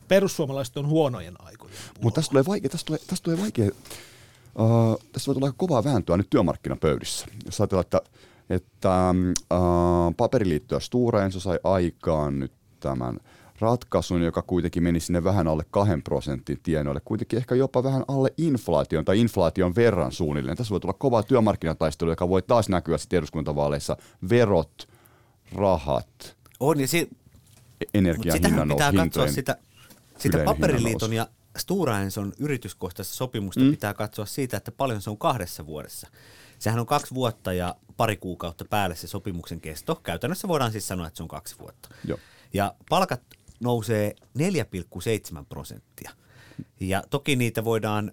Perussuomalaiset 0.08 0.76
on 0.76 0.86
huonojen 0.86 1.34
aikojen 1.38 1.76
puolue. 1.76 2.02
Mutta 2.02 2.20
tästä 2.20 2.30
tulee 2.30 2.44
vaikea, 2.46 2.70
tästä 2.70 2.86
tulee, 2.86 3.00
tästä 3.06 3.24
tulee 3.24 3.40
vaikea 3.40 3.70
Uh, 4.58 4.98
tässä 5.12 5.26
voi 5.26 5.34
tulla 5.34 5.46
aika 5.46 5.56
kovaa 5.58 5.84
vääntöä 5.84 6.16
nyt 6.16 6.30
työmarkkinapöydissä. 6.30 7.26
Jos 7.46 7.60
ajatellaan, 7.60 7.84
että, 7.84 8.00
että 8.50 9.14
uh, 9.52 10.14
paperiliitto 10.16 10.74
ja 10.74 10.80
Stora 10.80 11.24
Enso 11.24 11.40
sai 11.40 11.58
aikaan 11.64 12.40
nyt 12.40 12.52
tämän 12.80 13.20
ratkaisun, 13.60 14.22
joka 14.22 14.42
kuitenkin 14.42 14.82
meni 14.82 15.00
sinne 15.00 15.24
vähän 15.24 15.48
alle 15.48 15.64
kahden 15.70 16.02
prosentin 16.02 16.60
tienoille, 16.62 17.00
kuitenkin 17.04 17.36
ehkä 17.36 17.54
jopa 17.54 17.82
vähän 17.82 18.04
alle 18.08 18.32
inflaation 18.38 19.04
tai 19.04 19.20
inflaation 19.20 19.74
verran 19.74 20.12
suunnilleen. 20.12 20.56
Tässä 20.56 20.70
voi 20.70 20.80
tulla 20.80 20.94
kovaa 20.98 21.22
työmarkkinataistelu, 21.22 22.10
joka 22.10 22.28
voi 22.28 22.42
taas 22.42 22.68
näkyä 22.68 22.98
sitten 22.98 23.18
eduskuntavaaleissa. 23.18 23.96
Verot, 24.30 24.88
rahat, 25.54 26.36
on, 26.60 26.80
ja 26.80 26.88
si- 26.88 27.08
energian 27.94 28.38
hinnan 28.46 28.68
pitää 28.68 28.92
katsoa 28.92 29.26
sitä 29.26 29.56
Sitä 30.18 30.38
Paperiliiton 30.44 31.12
ja 31.12 31.26
Stora 31.56 32.00
Enson 32.00 32.32
yrityskohtaista 32.38 33.14
sopimusta 33.14 33.60
mm. 33.60 33.70
pitää 33.70 33.94
katsoa 33.94 34.26
siitä, 34.26 34.56
että 34.56 34.72
paljon 34.72 35.02
se 35.02 35.10
on 35.10 35.18
kahdessa 35.18 35.66
vuodessa. 35.66 36.08
Sehän 36.58 36.80
on 36.80 36.86
kaksi 36.86 37.14
vuotta 37.14 37.52
ja 37.52 37.76
pari 37.96 38.16
kuukautta 38.16 38.64
päälle 38.64 38.96
se 38.96 39.06
sopimuksen 39.06 39.60
kesto. 39.60 39.94
Käytännössä 39.94 40.48
voidaan 40.48 40.72
siis 40.72 40.88
sanoa, 40.88 41.06
että 41.06 41.16
se 41.16 41.22
on 41.22 41.28
kaksi 41.28 41.58
vuotta. 41.58 41.88
Joo. 42.04 42.18
Ja 42.54 42.74
palkat 42.90 43.20
nousee 43.60 44.14
4,7 44.38 45.44
prosenttia. 45.48 46.10
Ja 46.80 47.02
toki 47.10 47.36
niitä 47.36 47.64
voidaan 47.64 48.12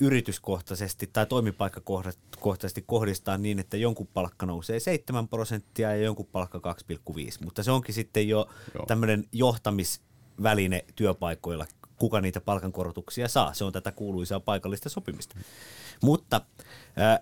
yrityskohtaisesti 0.00 1.10
tai 1.12 1.26
toimipaikkakohtaisesti 1.26 2.84
kohdistaa 2.86 3.38
niin, 3.38 3.58
että 3.58 3.76
jonkun 3.76 4.06
palkka 4.06 4.46
nousee 4.46 4.80
7 4.80 5.28
prosenttia 5.28 5.90
ja 5.90 6.02
jonkun 6.02 6.26
palkka 6.26 6.74
2,5. 7.08 7.14
Mutta 7.44 7.62
se 7.62 7.70
onkin 7.70 7.94
sitten 7.94 8.28
jo 8.28 8.48
tämmöinen 8.86 9.24
johtamisväline 9.32 10.84
työpaikoilla, 10.96 11.66
kuka 12.00 12.20
niitä 12.20 12.40
palkankorotuksia 12.40 13.28
saa. 13.28 13.54
Se 13.54 13.64
on 13.64 13.72
tätä 13.72 13.92
kuuluisaa 13.92 14.40
paikallista 14.40 14.88
sopimista. 14.88 15.34
Mutta 16.02 16.40
ää, 16.96 17.20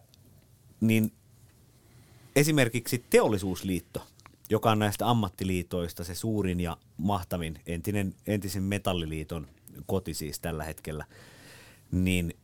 niin 0.80 1.12
esimerkiksi 2.36 3.04
teollisuusliitto, 3.10 4.06
joka 4.50 4.70
on 4.70 4.78
näistä 4.78 5.10
ammattiliitoista 5.10 6.04
se 6.04 6.14
suurin 6.14 6.60
ja 6.60 6.76
mahtavin, 6.96 7.60
entinen, 7.66 8.14
entisen 8.26 8.62
metalliliiton 8.62 9.46
koti 9.86 10.14
siis 10.14 10.40
tällä 10.40 10.64
hetkellä, 10.64 11.04
niin 11.90 12.34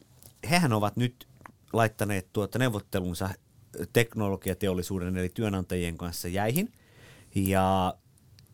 hehän 0.51 0.73
ovat 0.73 0.97
nyt 0.97 1.29
laittaneet 1.73 2.33
tuota 2.33 2.59
neuvottelunsa 2.59 3.31
teknologiateollisuuden 3.93 5.17
eli 5.17 5.29
työnantajien 5.29 5.99
kanssa 5.99 6.29
jäihin. 6.29 6.73
Ja 7.35 7.95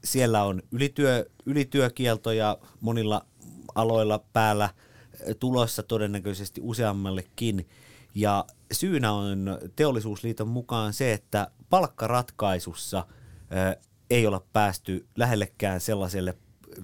siellä 0.04 0.44
on 0.44 0.62
ylityö, 0.72 1.26
ylityökieltoja 1.46 2.58
monilla 2.80 3.26
aloilla 3.74 4.24
päällä 4.32 4.70
tulossa 5.38 5.82
todennäköisesti 5.82 6.60
useammallekin. 6.64 7.68
Ja 8.14 8.44
syynä 8.72 9.12
on 9.12 9.58
teollisuusliiton 9.76 10.48
mukaan 10.48 10.92
se, 10.92 11.12
että 11.12 11.50
palkkaratkaisussa 11.70 13.06
ei 14.10 14.26
olla 14.26 14.44
päästy 14.52 15.06
lähellekään 15.16 15.80
sellaiselle 15.80 16.36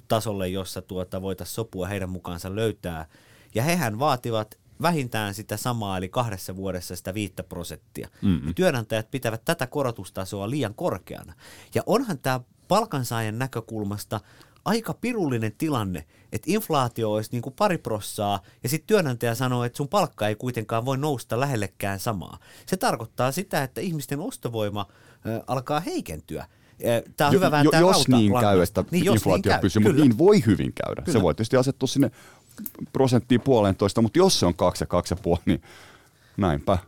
tasolle, 0.09 0.49
jossa 0.49 0.83
tuota 0.83 1.23
voitaisiin 1.23 1.55
sopua 1.55 1.87
heidän 1.87 2.11
mukaansa 2.11 2.55
löytää. 2.55 3.07
Ja 3.55 3.63
hehän 3.63 3.99
vaativat 3.99 4.59
vähintään 4.83 5.35
sitä 5.35 5.57
samaa, 5.57 5.99
eli 5.99 6.09
kahdessa 6.09 6.57
vuodessa 6.57 6.97
sitä 6.97 7.15
viittä 7.15 7.43
prosenttia. 7.43 8.09
Mm-hmm. 8.23 8.55
Työnantajat 8.55 9.11
pitävät 9.11 9.45
tätä 9.45 9.67
korotustasoa 9.67 10.51
liian 10.51 10.75
korkeana. 10.75 11.35
Ja 11.75 11.83
onhan 11.87 12.19
tämä 12.19 12.41
palkansaajan 12.69 13.39
näkökulmasta 13.39 14.21
aika 14.67 14.95
pirullinen 14.95 15.53
tilanne, 15.59 16.07
että 16.33 16.51
inflaatio 16.53 17.13
olisi 17.13 17.31
niin 17.33 17.43
kuin 17.43 17.55
pari 17.59 17.79
prossaa 17.79 18.41
ja 18.63 18.69
sitten 18.69 18.87
työnantaja 18.87 19.35
sanoo, 19.35 19.65
että 19.65 19.77
sun 19.77 19.89
palkka 19.89 20.29
ei 20.29 20.35
kuitenkaan 20.35 20.85
voi 20.85 20.99
nousta 20.99 21.41
lähellekään 21.41 22.01
samaa. 22.01 22.39
Se 22.67 22.77
tarkoittaa 22.77 23.33
sitä, 23.33 23.63
että 23.63 23.81
ihmisten 23.81 24.21
ostovoima 24.21 24.87
ö, 25.27 25.43
alkaa 25.47 25.81
heikentyä. 25.81 26.47
Tämä 27.17 27.29
on 27.29 27.35
Jo- 27.35 27.39
hyvä 27.39 27.47
jo- 27.47 27.51
vääntää 27.51 27.81
jos 27.81 27.91
rauta 27.97 28.17
niin 28.17 28.33
käy, 28.33 28.43
langasta. 28.43 28.81
että 28.81 28.93
niin, 28.93 29.05
jos 29.05 29.15
inflaatio 29.15 29.51
käy, 29.53 29.61
pysyy, 29.61 29.83
mutta 29.83 30.03
niin 30.03 30.19
voi 30.19 30.43
hyvin 30.47 30.73
käydä. 30.85 31.03
Kyllä. 31.03 31.19
Se 31.19 31.23
voi 31.23 31.35
tietysti 31.35 31.57
asettua 31.57 31.87
sinne 31.87 32.11
prosenttiin 32.93 33.41
puolentoista, 33.41 34.03
mutta 34.03 34.19
jos 34.19 34.41
se 34.41 34.47
on 34.47 34.55
kaksi 34.55 34.83
ja 34.83 34.87
kaksi 34.87 35.13
ja 35.15 35.19
puoli, 35.23 35.41
niin 35.47 35.63
näinpä. 36.37 36.79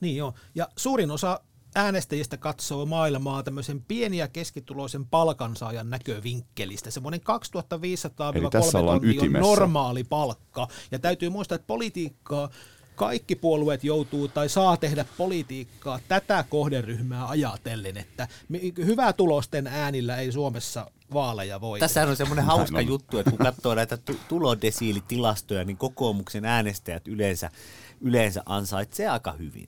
Niin 0.00 0.16
joo. 0.16 0.34
Ja 0.54 0.68
suurin 0.76 1.10
osa 1.10 1.40
äänestäjistä 1.76 2.36
katsoo 2.36 2.86
maailmaa 2.86 3.42
tämmöisen 3.42 3.82
pieni- 3.88 4.18
ja 4.18 4.28
keskituloisen 4.28 5.06
palkansaajan 5.06 5.90
näkövinkkelistä. 5.90 6.90
Semmoinen 6.90 7.20
2500 7.20 8.32
Eli 8.34 8.50
tässä 8.50 8.78
ollaan 8.78 8.98
on 8.98 9.04
ytimessä. 9.04 9.48
normaali 9.48 10.04
palkka. 10.04 10.68
Ja 10.90 10.98
täytyy 10.98 11.28
muistaa, 11.28 11.56
että 11.56 11.66
politiikkaa 11.66 12.48
kaikki 12.94 13.36
puolueet 13.36 13.84
joutuu 13.84 14.28
tai 14.28 14.48
saa 14.48 14.76
tehdä 14.76 15.04
politiikkaa 15.18 16.00
tätä 16.08 16.44
kohderyhmää 16.48 17.28
ajatellen, 17.28 17.96
että 17.96 18.28
hyvää 18.76 19.12
tulosten 19.12 19.66
äänillä 19.66 20.16
ei 20.16 20.32
Suomessa 20.32 20.90
vaaleja 21.12 21.60
voi. 21.60 21.78
Tässä 21.80 22.02
on 22.02 22.16
semmoinen 22.16 22.44
hauska 22.44 22.78
on. 22.78 22.86
juttu, 22.86 23.18
että 23.18 23.30
kun 23.30 23.38
katsoo 23.38 23.74
näitä 23.74 23.96
tu- 23.96 24.18
tulodesiilitilastoja, 24.28 25.64
niin 25.64 25.76
kokoomuksen 25.76 26.44
äänestäjät 26.44 27.08
yleensä, 27.08 27.50
yleensä 28.00 28.42
ansaitsee 28.46 29.08
aika 29.08 29.32
hyvin. 29.32 29.66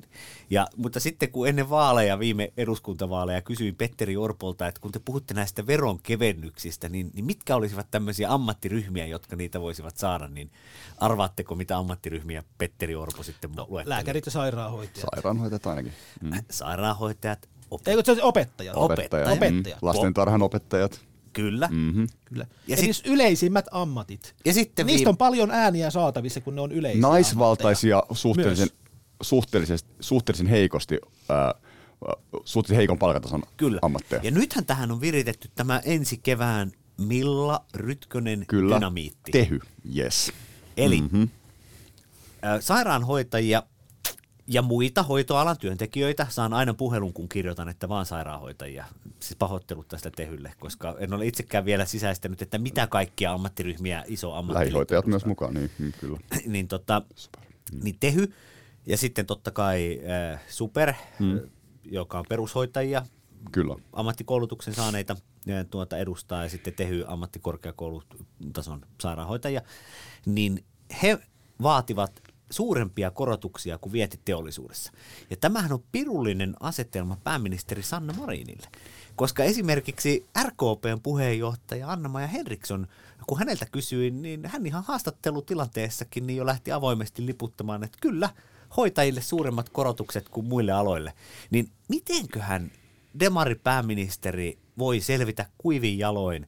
Ja, 0.51 0.67
mutta 0.77 1.01
sitten 1.01 1.33
kun 1.33 1.49
ennen 1.49 1.71
vaaleja, 1.71 2.19
viime 2.19 2.53
eduskuntavaaleja, 2.57 3.43
kysyin 3.43 3.77
Petteri 3.77 4.17
Orpolta, 4.17 4.67
että 4.67 4.81
kun 4.81 4.93
te 4.93 4.99
puhutte 5.05 5.35
näistä 5.35 5.67
veronkevennyksistä, 5.67 6.89
niin, 6.89 7.11
niin 7.15 7.25
mitkä 7.25 7.57
olisivat 7.57 7.87
tämmöisiä 7.91 8.33
ammattiryhmiä, 8.33 9.07
jotka 9.07 9.37
niitä 9.37 9.61
voisivat 9.61 9.97
saada, 9.97 10.29
niin 10.29 10.51
arvaatteko, 10.99 11.55
mitä 11.55 11.77
ammattiryhmiä 11.79 12.43
Petteri 12.59 12.95
Orpo 12.95 13.23
sitten 13.23 13.51
no, 13.57 13.67
luetteli? 13.69 13.95
Lääkärit 13.95 14.27
ja 14.27 14.33
sairaanhoitajat. 14.33 15.09
Sairaanhoitajat 15.15 15.67
ainakin. 15.67 15.93
Mm. 16.21 16.31
Sairaanhoitajat, 16.51 17.49
op- 17.71 17.89
Eikö 17.89 18.03
se 18.15 18.23
opettajat? 18.23 18.77
Op- 18.77 18.83
Opettajat. 18.83 19.29
Opettajat. 19.29 19.79
Mm. 19.83 19.87
Lastentarhan 19.87 20.43
opettajat. 20.43 21.08
Kyllä. 21.43 21.69
Mm-hmm. 21.73 22.07
Kyllä. 22.25 22.47
Ja 22.69 22.77
Eli 22.77 22.93
sit- 22.93 23.07
yleisimmät 23.07 23.67
ammatit. 23.71 24.35
Ja 24.45 24.53
sitten 24.53 24.87
Niistä 24.87 24.99
viime- 24.99 25.09
on 25.09 25.17
paljon 25.17 25.51
ääniä 25.51 25.91
saatavissa, 25.91 26.41
kun 26.41 26.55
ne 26.55 26.61
on 26.61 26.73
yleisiä 26.73 27.01
Naisvaltaisia 27.03 27.97
ammatteja. 27.97 28.17
suhteellisen, 28.17 28.69
suhteellisesti, 29.23 29.91
suhteellisen 30.01 30.47
heikosti, 30.47 30.99
ää, 31.29 31.55
suhteellisen 32.45 32.77
heikon 32.77 32.99
palkatason 32.99 33.43
Kyllä. 33.57 33.79
ammatteja. 33.83 34.21
Ja 34.25 34.31
nythän 34.31 34.65
tähän 34.65 34.91
on 34.91 35.01
viritetty 35.01 35.51
tämä 35.55 35.81
ensi 35.85 36.19
kevään 36.23 36.73
Milla 37.01 37.65
Rytkönen 37.75 38.45
Kyllä. 38.47 38.75
dynamiitti. 38.77 39.33
Tehy, 39.33 39.59
yes. 39.97 40.33
Eli 40.77 41.01
mm-hmm. 41.01 41.29
sairaanhoitajia 42.61 43.63
ja 44.49 44.63
muita 44.63 45.03
hoitoalan 45.03 45.59
työntekijöitä 45.59 46.27
saan 46.31 46.53
aina 46.53 46.75
puhelun, 46.75 47.13
kun 47.13 47.29
kirjoitan, 47.29 47.69
että 47.69 47.89
vaan 47.89 48.07
sairaanhoitajia. 48.07 48.85
Siis 49.21 49.37
pahoittelut 49.37 49.89
tästä 49.89 50.11
tehylle, 50.11 50.53
koska 50.61 50.97
en 50.99 51.15
ole 51.15 51.27
itsekään 51.27 51.65
vielä 51.65 51.85
sisäistänyt, 51.85 52.43
että 52.43 52.59
mitä 52.59 52.87
kaikkia 52.87 53.33
ammattiryhmiä 53.33 54.05
iso 54.07 54.33
ammattiliitto 54.33 54.65
Lähihoitajat 54.65 55.07
myös 55.07 55.27
mukaan, 55.27 55.55
niin, 55.55 55.71
mm, 55.79 55.93
kyllä. 56.01 56.19
niin, 56.47 56.69
tota, 56.69 57.03
niin 57.83 57.97
Tehy 58.01 58.33
ja 58.87 58.97
sitten 58.97 59.27
totta 59.27 59.51
kai 59.51 60.01
äh, 60.33 60.41
Super, 60.49 60.93
mm. 61.19 61.41
joka 61.85 62.19
on 62.19 62.25
perushoitajia, 62.29 63.07
Kyllä. 63.53 63.77
ammattikoulutuksen 63.93 64.75
saaneita 64.75 65.17
äh, 65.51 65.67
tuota 65.71 65.99
edustaa 65.99 66.43
ja 66.43 66.49
sitten 66.49 66.75
Tehy 66.75 67.05
ammattikorkeakoulutason 67.07 68.81
sairaanhoitajia, 69.01 69.63
niin 70.27 70.65
he 71.03 71.19
vaativat 71.63 72.23
suurempia 72.51 73.11
korotuksia 73.11 73.79
kuin 73.79 73.93
vientiteollisuudessa. 73.93 74.93
Ja 75.31 75.37
tämähän 75.37 75.73
on 75.73 75.85
pirullinen 75.93 76.57
asetelma 76.61 77.19
pääministeri 77.25 77.83
Sanna 77.83 78.13
Marinille. 78.13 78.69
Koska 79.17 79.45
esimerkiksi 79.45 80.27
RKPn 80.43 81.01
puheenjohtaja 81.03 81.91
Anna-Maja 81.91 82.27
Henriksson, 82.27 82.87
kun 83.27 83.39
häneltä 83.39 83.67
kysyin, 83.73 84.23
niin 84.23 84.47
hän 84.47 84.67
ihan 84.67 84.85
haastattelutilanteessakin 84.85 86.27
niin 86.27 86.37
jo 86.37 86.47
lähti 86.47 86.73
avoimesti 86.73 87.27
liputtamaan, 87.27 87.85
että 87.85 87.99
kyllä, 88.01 88.31
hoitajille 88.77 89.21
suuremmat 89.21 89.69
korotukset 89.69 90.29
kuin 90.29 90.47
muille 90.47 90.73
aloille. 90.73 91.13
Niin 91.51 91.71
mitenköhän 91.89 92.71
demari-pääministeri 93.21 94.59
voi 94.79 95.01
selvitä 95.01 95.47
kuivin 95.59 95.99
jaloin 95.99 96.47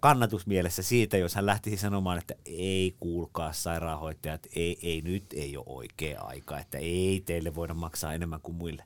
kannatusmielessä 0.00 0.82
siitä, 0.82 1.16
jos 1.16 1.34
hän 1.34 1.46
lähtisi 1.46 1.76
sanomaan, 1.76 2.18
että 2.18 2.34
ei 2.44 2.94
kuulkaa 3.00 3.52
sairaanhoitajat, 3.52 4.46
ei, 4.56 4.78
ei 4.82 5.00
nyt 5.02 5.24
ei 5.32 5.56
ole 5.56 5.64
oikea 5.68 6.20
aika, 6.22 6.58
että 6.58 6.78
ei 6.78 7.22
teille 7.26 7.54
voida 7.54 7.74
maksaa 7.74 8.14
enemmän 8.14 8.40
kuin 8.40 8.56
muille. 8.56 8.84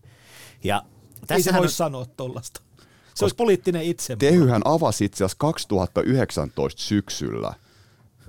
Ja 0.64 0.82
Ei 1.30 1.42
se 1.42 1.52
voi 1.52 1.60
on- 1.62 1.68
sanoa 1.70 2.06
tuollaista. 2.06 2.60
Se 3.14 3.24
olisi 3.24 3.36
poliittinen 3.36 3.82
itse. 3.82 4.16
Tehyhän 4.16 4.62
avasi 4.64 5.04
itse 5.04 5.24
asiassa 5.24 5.36
2019 5.38 6.82
syksyllä 6.82 7.54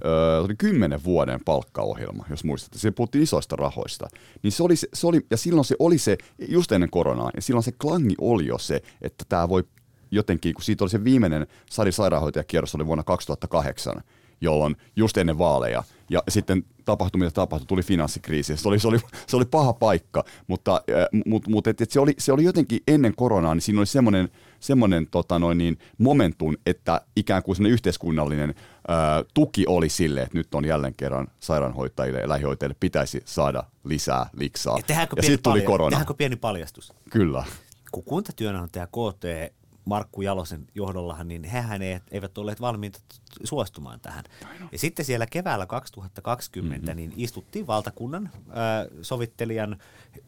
öö, 0.05 0.39
oli 0.41 0.55
kymmenen 0.55 1.03
vuoden 1.03 1.39
palkkaohjelma, 1.45 2.25
jos 2.29 2.43
muistatte. 2.43 2.79
Se 2.79 2.91
puhuttiin 2.91 3.23
isoista 3.23 3.55
rahoista. 3.55 4.07
Niin 4.43 4.51
se 4.51 4.63
oli, 4.63 4.75
se, 4.75 4.87
se 4.93 5.07
oli, 5.07 5.25
ja 5.31 5.37
silloin 5.37 5.65
se 5.65 5.75
oli 5.79 5.97
se, 5.97 6.17
just 6.47 6.71
ennen 6.71 6.89
koronaa, 6.89 7.31
ja 7.35 7.41
silloin 7.41 7.63
se 7.63 7.71
klangi 7.71 8.15
oli 8.21 8.47
jo 8.47 8.57
se, 8.57 8.81
että 9.01 9.25
tämä 9.29 9.49
voi 9.49 9.63
jotenkin, 10.11 10.53
kun 10.53 10.63
siitä 10.63 10.83
oli 10.83 10.89
se 10.89 11.03
viimeinen 11.03 11.47
Sari 11.69 11.91
sairaanhoitajakierros 11.91 12.75
oli 12.75 12.85
vuonna 12.85 13.03
2008, 13.03 14.03
jolloin 14.41 14.75
just 14.95 15.17
ennen 15.17 15.37
vaaleja, 15.37 15.83
ja 16.09 16.23
sitten 16.29 16.65
tapahtui 16.85 17.19
mitä 17.19 17.31
tapahtui, 17.31 17.67
tuli 17.67 17.83
finanssikriisi, 17.83 18.57
se 18.57 18.67
oli, 18.67 18.79
se 18.79 18.87
oli, 18.87 18.99
se 19.27 19.37
oli 19.37 19.45
paha 19.45 19.73
paikka, 19.73 20.23
mutta, 20.47 20.75
äh, 20.75 21.21
mut, 21.25 21.47
mut, 21.47 21.67
et, 21.67 21.81
et 21.81 21.91
se, 21.91 21.99
oli, 21.99 22.13
se 22.17 22.31
oli 22.31 22.43
jotenkin 22.43 22.79
ennen 22.87 23.15
koronaa, 23.15 23.55
niin 23.55 23.61
siinä 23.61 23.79
oli 23.79 23.85
semmoinen, 23.85 24.29
semmoinen 24.59 25.07
tota 25.07 25.39
noin 25.39 25.57
niin, 25.57 25.79
momentum, 25.97 26.55
että 26.65 27.01
ikään 27.15 27.43
kuin 27.43 27.55
semmoinen 27.55 27.73
yhteiskunnallinen 27.73 28.55
ää, 28.87 29.23
tuki 29.33 29.65
oli 29.67 29.89
sille, 29.89 30.21
että 30.21 30.37
nyt 30.37 30.55
on 30.55 30.65
jälleen 30.65 30.93
kerran 30.97 31.27
sairaanhoitajille 31.39 32.19
ja 32.19 32.29
lähihoitajille 32.29 32.75
pitäisi 32.79 33.21
saada 33.25 33.63
lisää 33.83 34.29
liksaa. 34.33 34.79
Ja 34.87 35.07
ja 35.15 35.23
sitten 35.23 35.43
tuli 35.43 35.59
palja- 35.59 35.65
korona. 35.65 35.89
tehdäänkö 35.89 36.13
pieni 36.13 36.35
paljastus? 36.35 36.93
Kyllä. 37.09 37.43
Kun 37.91 38.03
kuntatyönantaja 38.03 38.87
KT 38.87 39.53
Markku 39.89 40.21
Jalosen 40.21 40.67
johdollahan, 40.75 41.27
niin 41.27 41.43
hehän 41.43 41.81
eivät 42.11 42.37
olleet 42.37 42.61
valmiita 42.61 42.99
suostumaan 43.43 43.99
tähän. 43.99 44.23
Ja 44.71 44.79
sitten 44.79 45.05
siellä 45.05 45.25
keväällä 45.25 45.65
2020 45.65 46.77
mm-hmm. 46.77 46.95
niin 46.95 47.13
istuttiin 47.15 47.67
valtakunnan 47.67 48.29
äh, 48.35 48.53
sovittelijan 49.01 49.77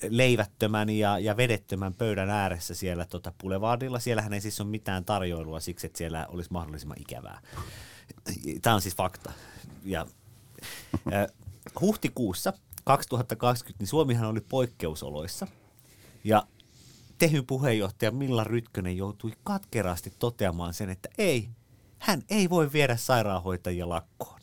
leivättömän 0.09 0.89
ja, 0.89 1.19
ja 1.19 1.37
vedettömän 1.37 1.93
pöydän 1.93 2.29
ääressä 2.29 2.73
siellä 2.73 3.05
tota 3.05 3.33
Boulevardilla. 3.41 3.99
Siellähän 3.99 4.33
ei 4.33 4.41
siis 4.41 4.61
ole 4.61 4.69
mitään 4.69 5.05
tarjoilua 5.05 5.59
siksi, 5.59 5.87
että 5.87 5.97
siellä 5.97 6.27
olisi 6.27 6.51
mahdollisimman 6.51 7.01
ikävää. 7.01 7.41
Tämä 8.61 8.75
on 8.75 8.81
siis 8.81 8.95
fakta. 8.95 9.31
Ja, 9.83 10.05
äh, 11.13 11.27
huhtikuussa 11.81 12.53
2020 12.83 13.81
niin 13.81 13.87
Suomihan 13.87 14.29
oli 14.29 14.41
poikkeusoloissa. 14.41 15.47
Ja 16.23 16.43
Tehyn 17.21 17.45
puheenjohtaja 17.45 18.11
Milla 18.11 18.43
Rytkönen 18.43 18.97
joutui 18.97 19.31
katkerasti 19.43 20.13
toteamaan 20.19 20.73
sen, 20.73 20.89
että 20.89 21.09
ei, 21.17 21.49
hän 21.99 22.21
ei 22.29 22.49
voi 22.49 22.73
viedä 22.73 22.95
sairaanhoitajia 22.97 23.89
lakkoon. 23.89 24.39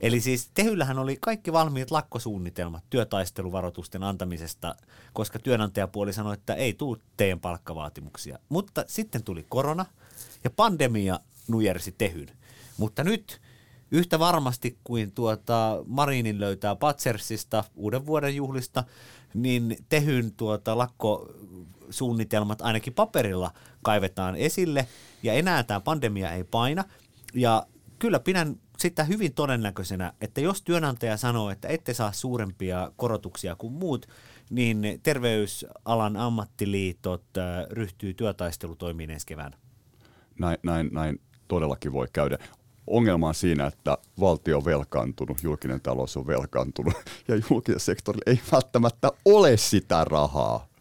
Eli 0.00 0.20
siis 0.20 0.50
Tehyllähän 0.54 0.98
oli 0.98 1.18
kaikki 1.20 1.52
valmiit 1.52 1.90
lakkosuunnitelmat 1.90 2.84
työtaisteluvaroitusten 2.90 4.02
antamisesta, 4.02 4.76
koska 5.12 5.38
työnantajapuoli 5.38 6.12
sanoi, 6.12 6.34
että 6.34 6.54
ei 6.54 6.74
tule 6.74 6.98
teidän 7.16 7.40
palkkavaatimuksia. 7.40 8.38
Mutta 8.48 8.84
sitten 8.86 9.24
tuli 9.24 9.46
korona 9.48 9.86
ja 10.44 10.50
pandemia 10.50 11.20
nujersi 11.48 11.94
Tehyn. 11.98 12.28
Mutta 12.76 13.04
nyt 13.04 13.40
yhtä 13.90 14.18
varmasti 14.18 14.78
kuin 14.84 15.12
tuota 15.12 15.84
Marinin 15.86 16.40
löytää 16.40 16.76
Patsersista 16.76 17.64
uuden 17.74 18.06
vuoden 18.06 18.36
juhlista, 18.36 18.84
niin 19.34 19.76
Tehyn 19.88 20.32
tuota 20.32 20.78
lakkosuunnitelmat 21.94 22.62
ainakin 22.62 22.94
paperilla 22.94 23.50
kaivetaan 23.82 24.36
esille, 24.36 24.86
ja 25.22 25.32
enää 25.32 25.62
tämä 25.62 25.80
pandemia 25.80 26.32
ei 26.32 26.44
paina, 26.44 26.84
ja 27.34 27.66
kyllä 27.98 28.20
pidän 28.20 28.56
sitä 28.78 29.04
hyvin 29.04 29.34
todennäköisenä, 29.34 30.12
että 30.20 30.40
jos 30.40 30.62
työnantaja 30.62 31.16
sanoo, 31.16 31.50
että 31.50 31.68
ette 31.68 31.94
saa 31.94 32.12
suurempia 32.12 32.92
korotuksia 32.96 33.56
kuin 33.56 33.72
muut, 33.72 34.06
niin 34.50 35.00
terveysalan 35.02 36.16
ammattiliitot 36.16 37.24
äh, 37.38 37.44
ryhtyy 37.70 38.14
työtaistelutoimiin 38.14 39.10
ensi 39.10 39.26
keväänä. 39.26 39.56
Näin, 40.38 40.58
näin, 40.62 40.88
näin 40.92 41.20
todellakin 41.48 41.92
voi 41.92 42.06
käydä 42.12 42.38
ongelma 42.86 43.28
on 43.28 43.34
siinä, 43.34 43.66
että 43.66 43.98
valtio 44.20 44.56
on 44.56 44.64
velkaantunut, 44.64 45.42
julkinen 45.42 45.80
talous 45.80 46.16
on 46.16 46.26
velkaantunut 46.26 46.94
ja 47.28 47.40
julkinen 47.50 47.80
sektori 47.80 48.20
ei 48.26 48.40
välttämättä 48.52 49.12
ole 49.24 49.56
sitä 49.56 50.04
rahaa. 50.04 50.73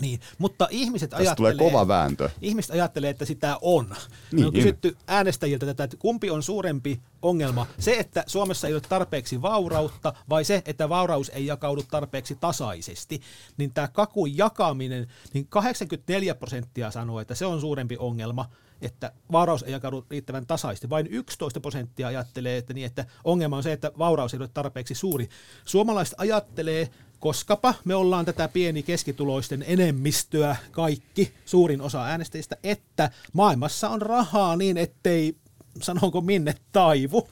Niin, 0.00 0.20
mutta 0.38 0.68
ihmiset 0.70 1.10
Tästä 1.10 1.22
ajattelee, 1.22 1.54
tulee 1.54 1.70
kova 1.70 1.88
vääntö. 1.88 2.30
Ihmiset 2.40 2.70
ajattelee, 2.70 3.10
että 3.10 3.24
sitä 3.24 3.58
on. 3.60 3.94
Niin. 4.32 4.46
on 4.46 4.52
kysytty 4.52 4.96
äänestäjiltä 5.06 5.66
tätä, 5.66 5.84
että 5.84 5.96
kumpi 5.96 6.30
on 6.30 6.42
suurempi 6.42 7.00
ongelma. 7.22 7.66
Se, 7.78 7.92
että 7.98 8.24
Suomessa 8.26 8.66
ei 8.68 8.74
ole 8.74 8.82
tarpeeksi 8.88 9.42
vaurautta 9.42 10.14
vai 10.28 10.44
se, 10.44 10.62
että 10.66 10.88
vauraus 10.88 11.28
ei 11.28 11.46
jakaudu 11.46 11.82
tarpeeksi 11.90 12.34
tasaisesti. 12.34 13.20
Niin 13.56 13.72
tämä 13.72 13.88
kakun 13.88 14.36
jakaminen, 14.36 15.06
niin 15.34 15.46
84 15.46 16.34
prosenttia 16.34 16.90
sanoo, 16.90 17.20
että 17.20 17.34
se 17.34 17.46
on 17.46 17.60
suurempi 17.60 17.96
ongelma 17.98 18.48
että 18.82 19.12
vauraus 19.32 19.62
ei 19.62 19.72
jakaudu 19.72 20.06
riittävän 20.10 20.46
tasaisesti. 20.46 20.90
Vain 20.90 21.06
11 21.06 21.60
prosenttia 21.60 22.08
ajattelee, 22.08 22.56
että, 22.56 22.74
niin, 22.74 22.86
että 22.86 23.04
ongelma 23.24 23.56
on 23.56 23.62
se, 23.62 23.72
että 23.72 23.92
vauraus 23.98 24.34
ei 24.34 24.40
ole 24.40 24.48
tarpeeksi 24.48 24.94
suuri. 24.94 25.28
Suomalaiset 25.64 26.14
ajattelee, 26.18 26.88
koskapa 27.20 27.74
me 27.84 27.94
ollaan 27.94 28.24
tätä 28.24 28.48
pieni 28.48 28.82
keskituloisten 28.82 29.64
enemmistöä 29.68 30.56
kaikki, 30.70 31.32
suurin 31.44 31.80
osa 31.80 32.04
äänestäjistä, 32.04 32.56
että 32.62 33.10
maailmassa 33.32 33.88
on 33.88 34.02
rahaa 34.02 34.56
niin, 34.56 34.76
ettei, 34.76 35.36
sanonko 35.82 36.20
minne, 36.20 36.54
taivu 36.72 37.28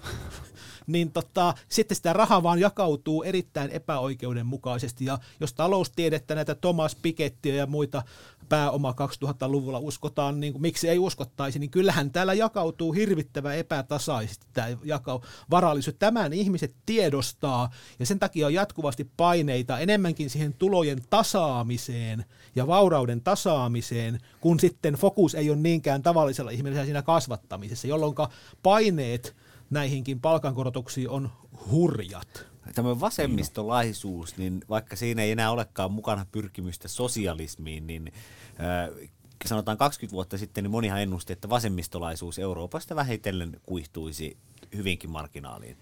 niin 0.86 1.12
tota, 1.12 1.54
sitten 1.68 1.96
sitä 1.96 2.12
rahaa 2.12 2.42
vaan 2.42 2.58
jakautuu 2.58 3.22
erittäin 3.22 3.70
epäoikeudenmukaisesti. 3.70 5.04
Ja 5.04 5.18
jos 5.40 5.52
taloustiedettä, 5.52 6.34
näitä 6.34 6.54
Thomas 6.54 6.96
Pikettiä 7.02 7.54
ja 7.54 7.66
muita 7.66 8.02
pääoma 8.48 8.94
2000-luvulla 9.24 9.78
uskotaan, 9.78 10.40
niin 10.40 10.52
kuin, 10.52 10.62
miksi 10.62 10.88
ei 10.88 10.98
uskottaisi, 10.98 11.58
niin 11.58 11.70
kyllähän 11.70 12.10
täällä 12.10 12.34
jakautuu 12.34 12.92
hirvittävän 12.92 13.56
epätasaisesti 13.56 14.46
tämä 14.52 14.68
jakau 14.84 15.20
varallisuus. 15.50 15.96
Tämän 15.98 16.32
ihmiset 16.32 16.74
tiedostaa 16.86 17.70
ja 17.98 18.06
sen 18.06 18.18
takia 18.18 18.46
on 18.46 18.54
jatkuvasti 18.54 19.10
paineita 19.16 19.78
enemmänkin 19.78 20.30
siihen 20.30 20.54
tulojen 20.54 20.98
tasaamiseen 21.10 22.24
ja 22.54 22.66
vaurauden 22.66 23.20
tasaamiseen, 23.20 24.20
kun 24.40 24.60
sitten 24.60 24.94
fokus 24.94 25.34
ei 25.34 25.50
ole 25.50 25.58
niinkään 25.58 26.02
tavallisella 26.02 26.50
ihmisellä 26.50 26.84
siinä 26.84 27.02
kasvattamisessa, 27.02 27.88
jolloin 27.88 28.14
paineet 28.62 29.36
näihinkin 29.70 30.20
palkankorotuksiin 30.20 31.10
on 31.10 31.30
hurjat. 31.70 32.46
Tämä 32.74 33.00
vasemmistolaisuus, 33.00 34.36
niin 34.36 34.64
vaikka 34.68 34.96
siinä 34.96 35.22
ei 35.22 35.30
enää 35.30 35.50
olekaan 35.50 35.92
mukana 35.92 36.26
pyrkimystä 36.32 36.88
sosialismiin, 36.88 37.86
niin 37.86 38.12
äh, 38.60 39.10
sanotaan 39.44 39.78
20 39.78 40.12
vuotta 40.12 40.38
sitten, 40.38 40.64
niin 40.64 40.70
monihan 40.70 41.02
ennusti, 41.02 41.32
että 41.32 41.48
vasemmistolaisuus 41.48 42.38
Euroopasta 42.38 42.96
vähitellen 42.96 43.60
kuihtuisi 43.66 44.36
hyvinkin 44.76 45.10
marginaaliin. 45.10 45.76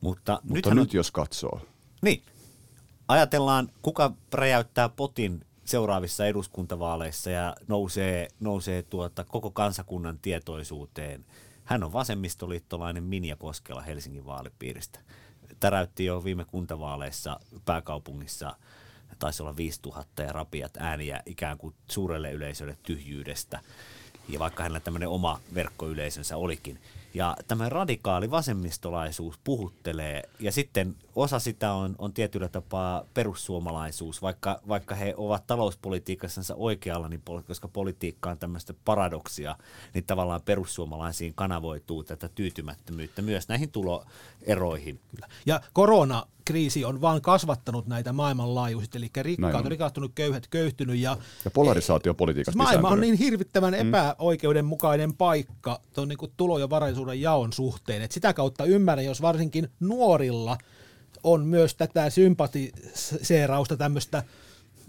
Mutta, 0.00 0.40
Mutta 0.42 0.74
nyt 0.74 0.88
on, 0.88 0.96
jos 0.96 1.10
katsoo. 1.10 1.60
Niin. 2.02 2.22
Ajatellaan, 3.08 3.68
kuka 3.82 4.12
räjäyttää 4.32 4.88
potin 4.88 5.46
seuraavissa 5.64 6.26
eduskuntavaaleissa 6.26 7.30
ja 7.30 7.56
nousee, 7.68 8.28
nousee 8.40 8.82
tuota 8.82 9.24
koko 9.24 9.50
kansakunnan 9.50 10.18
tietoisuuteen– 10.18 11.24
hän 11.64 11.84
on 11.84 11.92
vasemmistoliittolainen 11.92 13.04
Minja 13.04 13.36
Koskela 13.36 13.82
Helsingin 13.82 14.26
vaalipiiristä. 14.26 15.00
Täräytti 15.60 16.04
jo 16.04 16.24
viime 16.24 16.44
kuntavaaleissa 16.44 17.40
pääkaupungissa 17.64 18.56
taisi 19.18 19.42
olla 19.42 19.56
5000 19.56 20.22
ja 20.22 20.32
rapiat 20.32 20.76
ääniä 20.76 21.22
ikään 21.26 21.58
kuin 21.58 21.74
suurelle 21.90 22.32
yleisölle 22.32 22.78
tyhjyydestä. 22.82 23.60
Ja 24.28 24.38
vaikka 24.38 24.62
hänellä 24.62 24.80
tämmöinen 24.80 25.08
oma 25.08 25.40
verkkoyleisönsä 25.54 26.36
olikin. 26.36 26.80
Ja 27.14 27.36
tämä 27.48 27.68
radikaali 27.68 28.30
vasemmistolaisuus 28.30 29.38
puhuttelee, 29.44 30.22
ja 30.40 30.52
sitten 30.52 30.96
osa 31.16 31.38
sitä 31.38 31.72
on, 31.72 31.94
on 31.98 32.12
tietyllä 32.12 32.48
tapaa 32.48 33.04
perussuomalaisuus, 33.14 34.22
vaikka, 34.22 34.60
vaikka 34.68 34.94
he 34.94 35.14
ovat 35.16 35.46
talouspolitiikassansa 35.46 36.54
oikealla, 36.54 37.08
niin 37.08 37.22
koska 37.46 37.68
politiikka 37.68 38.30
on 38.30 38.38
tämmöistä 38.38 38.74
paradoksia, 38.84 39.56
niin 39.94 40.04
tavallaan 40.04 40.42
perussuomalaisiin 40.44 41.34
kanavoituu 41.34 42.04
tätä 42.04 42.28
tyytymättömyyttä 42.28 43.22
myös 43.22 43.48
näihin 43.48 43.70
tuloeroihin. 43.70 45.00
Ja 45.46 45.60
korona 45.72 46.26
kriisi 46.44 46.84
on 46.84 47.00
vaan 47.00 47.22
kasvattanut 47.22 47.86
näitä 47.86 48.12
maailmanlaajuisesti, 48.12 48.98
eli 48.98 49.10
rikkaat 49.16 49.64
on 49.64 49.70
rikastunut, 49.70 50.12
köyhät 50.14 50.46
köyhtynyt. 50.46 50.98
Ja, 50.98 51.16
ja 51.44 51.50
polarisaatio 51.50 52.14
politiikasta 52.14 52.58
Maailma 52.58 52.88
on 52.88 53.00
niin 53.00 53.14
hirvittävän 53.14 53.74
epäoikeudenmukainen 53.74 55.14
paikka 55.14 55.80
tuon 55.92 56.08
niin 56.08 56.18
tulo- 56.36 56.58
ja 56.58 56.70
varallisuuden 56.70 57.20
jaon 57.20 57.52
suhteen, 57.52 58.02
että 58.02 58.14
sitä 58.14 58.32
kautta 58.32 58.64
ymmärrän, 58.64 59.04
jos 59.04 59.22
varsinkin 59.22 59.68
nuorilla 59.80 60.58
on 61.22 61.46
myös 61.46 61.74
tätä 61.74 62.10
sympatiseerausta 62.10 63.76
tämmöistä 63.76 64.22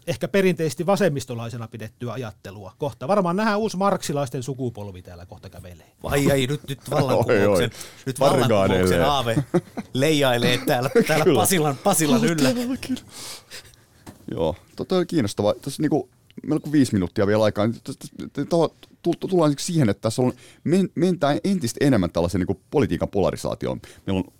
ehkä 0.07 0.27
perinteisesti 0.27 0.85
vasemmistolaisena 0.85 1.67
pidettyä 1.67 2.13
ajattelua 2.13 2.73
kohta. 2.77 3.07
Varmaan 3.07 3.35
nähdään 3.35 3.59
uusi 3.59 3.77
marksilaisten 3.77 4.43
sukupolvi 4.43 5.01
täällä 5.01 5.25
kohta 5.25 5.49
kävelee. 5.49 5.91
Vai 6.03 6.31
ei, 6.31 6.47
nyt, 6.47 6.61
nyt 6.69 6.79
vallankumouksen, 6.91 7.71
nyt 8.05 8.19
vallankumouksen 8.19 9.05
aave 9.05 9.35
leijailee 9.93 10.57
täällä, 10.65 10.89
täällä 11.07 11.25
Pasilan, 11.35 11.77
Pasilan 11.83 12.25
yllä. 12.25 12.49
Joo, 14.31 14.55
tota 14.75 14.95
on 14.95 15.07
kiinnostavaa. 15.07 15.53
Tässä 15.53 15.81
niinku, 15.81 16.09
meillä 16.43 16.61
on 16.65 16.71
viisi 16.71 16.93
minuuttia 16.93 17.27
vielä 17.27 17.43
aikaa. 17.43 17.65
Tullaan 19.29 19.55
siihen, 19.59 19.89
että 19.89 20.01
tässä 20.01 20.21
on, 20.21 20.33
mentään 20.95 21.39
entistä 21.43 21.85
enemmän 21.85 22.11
tällaisen 22.11 22.41
niin 22.41 22.59
politiikan 22.71 23.09
polarisaatioon. 23.09 23.81
Meillä 24.05 24.19
on 24.19 24.33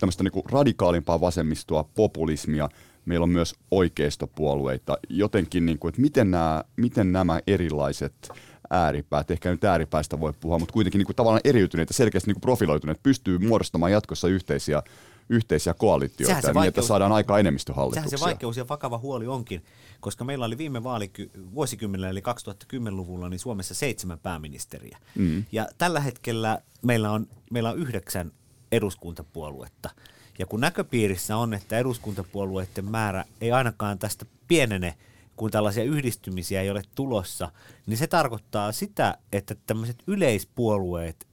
tämmöistä 0.00 0.24
niin 0.24 0.44
radikaalimpaa 0.50 1.20
vasemmistoa, 1.20 1.84
populismia, 1.94 2.68
meillä 3.06 3.24
on 3.24 3.30
myös 3.30 3.54
oikeistopuolueita, 3.70 4.98
jotenkin, 5.08 5.66
niin 5.66 5.78
kuin, 5.78 5.88
että 5.88 6.00
miten 6.00 6.30
nämä, 6.30 6.64
miten 6.76 7.12
nämä 7.12 7.40
erilaiset 7.46 8.30
ääripäät, 8.70 9.30
ehkä 9.30 9.50
nyt 9.50 9.64
ääripäistä 9.64 10.20
voi 10.20 10.32
puhua, 10.40 10.58
mutta 10.58 10.72
kuitenkin 10.72 10.98
niin 10.98 11.06
kuin 11.06 11.16
tavallaan 11.16 11.40
eriytyneitä, 11.44 11.92
selkeästi 11.92 12.28
niin 12.28 12.34
kuin 12.34 12.40
profiloituneet, 12.40 13.02
pystyy 13.02 13.38
muodostamaan 13.38 13.92
jatkossa 13.92 14.28
yhteisiä, 14.28 14.82
yhteisiä 15.28 15.74
koalitioita, 15.74 16.40
se 16.40 16.46
niin 16.46 16.54
vaikeus, 16.54 16.68
että 16.68 16.82
saadaan 16.82 17.12
aika 17.12 17.38
enemmistöhallituksia. 17.38 18.02
Sehän 18.10 18.18
se 18.18 18.24
vaikeus 18.24 18.56
ja 18.56 18.68
vakava 18.68 18.98
huoli 18.98 19.26
onkin, 19.26 19.64
koska 20.00 20.24
meillä 20.24 20.44
oli 20.44 20.58
viime 20.58 20.82
vaaliky- 20.82 21.30
vuosikymmenellä, 21.54 22.08
eli 22.08 22.20
2010-luvulla, 22.20 23.28
niin 23.28 23.40
Suomessa 23.40 23.74
seitsemän 23.74 24.18
pääministeriä. 24.18 24.98
Mm. 25.14 25.44
Ja 25.52 25.68
tällä 25.78 26.00
hetkellä 26.00 26.58
meillä 26.82 27.10
on, 27.10 27.26
meillä 27.50 27.70
on 27.70 27.78
yhdeksän 27.78 28.32
eduskuntapuoluetta. 28.72 29.90
Ja 30.38 30.46
kun 30.46 30.60
näköpiirissä 30.60 31.36
on, 31.36 31.54
että 31.54 31.78
eduskuntapuolueiden 31.78 32.84
määrä 32.84 33.24
ei 33.40 33.52
ainakaan 33.52 33.98
tästä 33.98 34.26
pienene 34.48 34.94
kun 35.36 35.50
tällaisia 35.50 35.84
yhdistymisiä 35.84 36.62
ei 36.62 36.70
ole 36.70 36.82
tulossa, 36.94 37.52
niin 37.86 37.96
se 37.96 38.06
tarkoittaa 38.06 38.72
sitä, 38.72 39.18
että 39.32 39.54
tämmöiset 39.66 40.02
yleispuolueet 40.06 41.26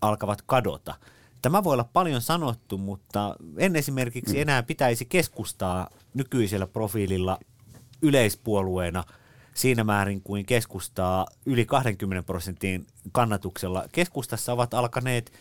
alkavat 0.00 0.42
kadota. 0.46 0.94
Tämä 1.42 1.64
voi 1.64 1.72
olla 1.72 1.88
paljon 1.92 2.20
sanottu, 2.20 2.78
mutta 2.78 3.36
en 3.56 3.76
esimerkiksi 3.76 4.34
mm. 4.34 4.42
enää 4.42 4.62
pitäisi 4.62 5.04
keskustaa 5.04 5.90
nykyisellä 6.14 6.66
profiililla 6.66 7.38
yleispuolueena 8.02 9.04
siinä 9.54 9.84
määrin 9.84 10.22
kuin 10.22 10.46
keskustaa 10.46 11.26
yli 11.46 11.64
20 11.64 12.26
prosentin 12.26 12.86
kannatuksella. 13.12 13.84
Keskustassa 13.92 14.52
ovat 14.52 14.74
alkaneet 14.74 15.32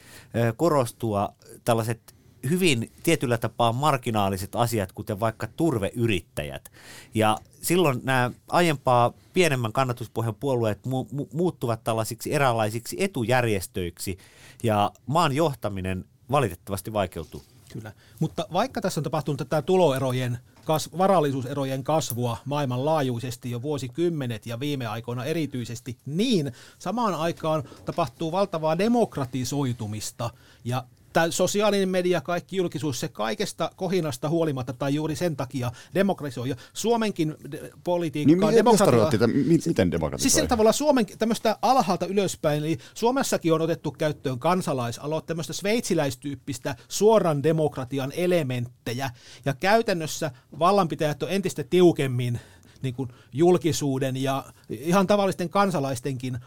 korostua 0.57 1.29
tällaiset 1.63 2.14
hyvin 2.49 2.91
tietyllä 3.03 3.37
tapaa 3.37 3.73
marginaaliset 3.73 4.55
asiat, 4.55 4.91
kuten 4.91 5.19
vaikka 5.19 5.47
turveyrittäjät. 5.47 6.71
Ja 7.13 7.37
silloin 7.61 8.01
nämä 8.03 8.31
aiempaa 8.47 9.13
pienemmän 9.33 9.73
kannatuspohjan 9.73 10.35
puolueet 10.35 10.79
mu- 10.85 11.19
mu- 11.19 11.27
muuttuvat 11.33 11.83
tällaisiksi 11.83 12.33
eräänlaisiksi 12.33 12.95
etujärjestöiksi, 12.99 14.17
ja 14.63 14.91
maan 15.05 15.35
johtaminen 15.35 16.05
valitettavasti 16.31 16.93
vaikeutuu. 16.93 17.43
Kyllä, 17.73 17.91
mutta 18.19 18.47
vaikka 18.53 18.81
tässä 18.81 18.99
on 18.99 19.03
tapahtunut 19.03 19.37
tätä 19.37 19.61
tuloerojen 19.61 20.39
kas, 20.65 20.89
varallisuuserojen 20.97 21.83
kasvua 21.83 22.37
maailmanlaajuisesti 22.45 23.51
jo 23.51 23.61
vuosikymmenet 23.61 24.45
ja 24.45 24.59
viime 24.59 24.87
aikoina 24.87 25.25
erityisesti, 25.25 25.97
niin 26.05 26.51
samaan 26.79 27.15
aikaan 27.15 27.63
tapahtuu 27.85 28.31
valtavaa 28.31 28.77
demokratisoitumista 28.77 30.29
ja 30.63 30.83
tämä 31.15 31.31
sosiaalinen 31.31 31.89
media, 31.89 32.21
kaikki 32.21 32.57
julkisuus, 32.57 32.99
se 32.99 33.07
kaikesta 33.07 33.71
kohinasta 33.75 34.29
huolimatta 34.29 34.73
tai 34.73 34.95
juuri 34.95 35.15
sen 35.15 35.35
takia 35.35 35.71
demokratisoi. 35.93 36.49
Ja 36.49 36.55
Suomenkin 36.73 37.35
politiikkaa... 37.83 38.51
Niin 38.51 38.57
demokratia... 38.57 39.27
miten 39.67 39.91
demokratisoi? 39.91 40.23
Siis 40.23 40.33
sillä 40.33 40.47
tavalla 40.47 40.71
Suomen 40.71 41.05
tämmöistä 41.17 41.57
alhaalta 41.61 42.05
ylöspäin, 42.05 42.63
eli 42.63 42.77
Suomessakin 42.93 43.53
on 43.53 43.61
otettu 43.61 43.91
käyttöön 43.91 44.39
kansalaisaloite, 44.39 45.27
tämmöistä 45.27 45.53
sveitsiläistyyppistä 45.53 46.75
suoran 46.87 47.43
demokratian 47.43 48.11
elementtejä, 48.15 49.09
ja 49.45 49.53
käytännössä 49.53 50.31
vallanpitäjät 50.59 51.23
on 51.23 51.29
entistä 51.31 51.63
tiukemmin 51.63 52.39
niin 52.81 52.95
kuin 52.95 53.09
julkisuuden 53.33 54.17
ja 54.17 54.45
ihan 54.69 55.07
tavallisten 55.07 55.49
kansalaistenkin 55.49 56.37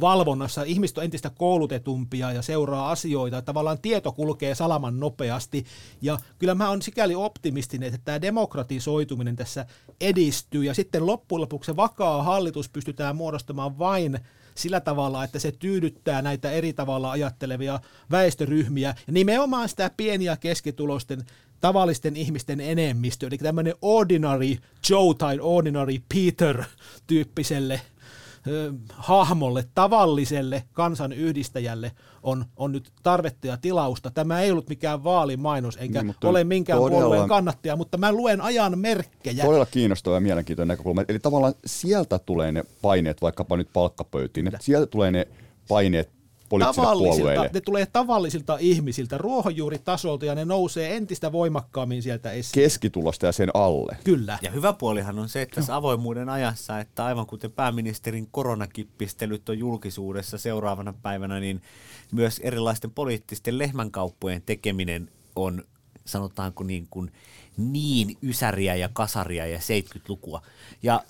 valvonnassa 0.00 0.62
ihmiset 0.62 0.98
on 0.98 1.04
entistä 1.04 1.30
koulutetumpia 1.30 2.32
ja 2.32 2.42
seuraa 2.42 2.90
asioita. 2.90 3.42
Tavallaan 3.42 3.78
tieto 3.82 4.12
kulkee 4.12 4.54
salaman 4.54 5.00
nopeasti. 5.00 5.64
Ja 6.02 6.18
kyllä 6.38 6.54
mä 6.54 6.68
oon 6.68 6.82
sikäli 6.82 7.14
optimistinen, 7.14 7.86
että 7.86 8.00
tämä 8.04 8.22
demokratisoituminen 8.22 9.36
tässä 9.36 9.66
edistyy. 10.00 10.64
Ja 10.64 10.74
sitten 10.74 11.06
loppujen 11.06 11.40
lopuksi 11.40 11.66
se 11.66 11.76
vakaa 11.76 12.22
hallitus 12.22 12.68
pystytään 12.68 13.16
muodostamaan 13.16 13.78
vain 13.78 14.18
sillä 14.54 14.80
tavalla, 14.80 15.24
että 15.24 15.38
se 15.38 15.52
tyydyttää 15.52 16.22
näitä 16.22 16.50
eri 16.50 16.72
tavalla 16.72 17.10
ajattelevia 17.10 17.80
väestöryhmiä 18.10 18.94
ja 19.06 19.12
nimenomaan 19.12 19.68
sitä 19.68 19.90
pieniä 19.96 20.36
keskitulosten 20.36 21.24
tavallisten 21.60 22.16
ihmisten 22.16 22.60
enemmistö, 22.60 23.26
eli 23.26 23.38
tämmöinen 23.38 23.74
ordinary 23.82 24.56
Joe 24.90 25.14
tai 25.18 25.38
ordinary 25.40 25.94
Peter 26.14 26.64
tyyppiselle 27.06 27.80
hahmolle, 28.88 29.64
tavalliselle 29.74 30.62
kansan 30.72 31.12
yhdistäjälle 31.12 31.92
on, 32.22 32.44
on 32.56 32.72
nyt 32.72 32.92
tarvetta 33.02 33.46
ja 33.46 33.56
tilausta. 33.56 34.10
Tämä 34.10 34.40
ei 34.40 34.50
ollut 34.50 34.68
mikään 34.68 35.04
vaalimainos, 35.04 35.76
eikä 35.76 36.02
niin, 36.02 36.14
ole 36.24 36.44
minkään 36.44 36.78
todella, 36.78 37.00
puolueen 37.00 37.28
kannattaja, 37.28 37.76
mutta 37.76 37.98
mä 37.98 38.12
luen 38.12 38.40
ajan 38.40 38.78
merkkejä. 38.78 39.44
Todella 39.44 39.66
kiinnostava 39.66 40.14
ja 40.14 40.20
mielenkiintoinen 40.20 40.68
näkökulma. 40.68 41.04
Eli 41.08 41.18
tavallaan 41.18 41.54
sieltä 41.66 42.18
tulee 42.18 42.52
ne 42.52 42.64
paineet, 42.82 43.22
vaikkapa 43.22 43.56
nyt 43.56 43.68
palkkapöytiin, 43.72 44.50
sieltä 44.60 44.86
tulee 44.86 45.10
ne 45.10 45.28
paineet 45.68 46.19
tavallisilta, 46.58 47.48
ne 47.52 47.60
tulee 47.60 47.86
tavallisilta 47.86 48.56
ihmisiltä 48.60 49.18
ruohonjuuritasolta 49.18 50.24
ja 50.24 50.34
ne 50.34 50.44
nousee 50.44 50.96
entistä 50.96 51.32
voimakkaammin 51.32 52.02
sieltä 52.02 52.32
esiin. 52.32 52.52
Keskitulosta 52.52 53.26
ja 53.26 53.32
sen 53.32 53.50
alle. 53.54 53.96
Kyllä. 54.04 54.38
Ja 54.42 54.50
hyvä 54.50 54.72
puolihan 54.72 55.18
on 55.18 55.28
se, 55.28 55.42
että 55.42 55.54
tässä 55.54 55.76
avoimuuden 55.76 56.28
ajassa, 56.28 56.80
että 56.80 57.04
aivan 57.04 57.26
kuten 57.26 57.52
pääministerin 57.52 58.28
koronakippistelyt 58.30 59.48
on 59.48 59.58
julkisuudessa 59.58 60.38
seuraavana 60.38 60.94
päivänä, 61.02 61.40
niin 61.40 61.62
myös 62.12 62.38
erilaisten 62.38 62.90
poliittisten 62.90 63.58
lehmänkauppojen 63.58 64.42
tekeminen 64.46 65.10
on 65.36 65.64
sanotaanko 66.04 66.64
niin 66.64 66.86
kuin 66.90 67.12
niin 67.56 68.16
ysäriä 68.22 68.74
ja 68.74 68.88
kasaria 68.92 69.46
ja 69.46 69.58
70-lukua. 69.58 70.42
Ja 70.82 71.02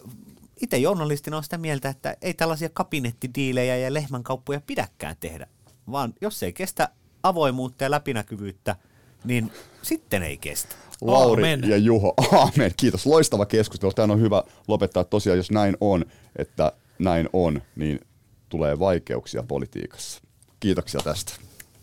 itse 0.61 0.79
journalistina 0.79 1.37
on 1.37 1.43
sitä 1.43 1.59
mieltä, 1.59 1.89
että 1.89 2.17
ei 2.23 2.35
tällaisia 2.35 2.69
kabinettidiilejä 2.69 3.77
ja 3.77 3.95
lehmänkauppoja 3.95 4.61
pidäkään 4.67 5.17
tehdä, 5.21 5.47
vaan 5.91 6.15
jos 6.21 6.43
ei 6.43 6.53
kestä 6.53 6.89
avoimuutta 7.23 7.85
ja 7.85 7.91
läpinäkyvyyttä, 7.91 8.77
niin 9.25 9.53
sitten 9.83 10.23
ei 10.23 10.39
kestä. 10.39 10.75
Lauri 11.01 11.43
Amen. 11.43 11.71
ja 11.71 11.77
Juho, 11.77 12.15
aamen. 12.33 12.73
Kiitos. 12.77 13.07
Loistava 13.07 13.47
keskustelu. 13.47 13.93
Tämä 13.93 14.13
on 14.13 14.21
hyvä 14.21 14.43
lopettaa. 14.69 15.05
Tosiaan, 15.05 15.37
jos 15.37 15.51
näin 15.51 15.77
on, 15.81 16.05
että 16.37 16.73
näin 16.99 17.29
on, 17.33 17.63
niin 17.77 18.01
tulee 18.49 18.79
vaikeuksia 18.79 19.43
politiikassa. 19.43 20.23
Kiitoksia 20.61 21.01
tästä. 21.05 21.33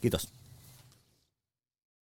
Kiitos. 0.02 0.37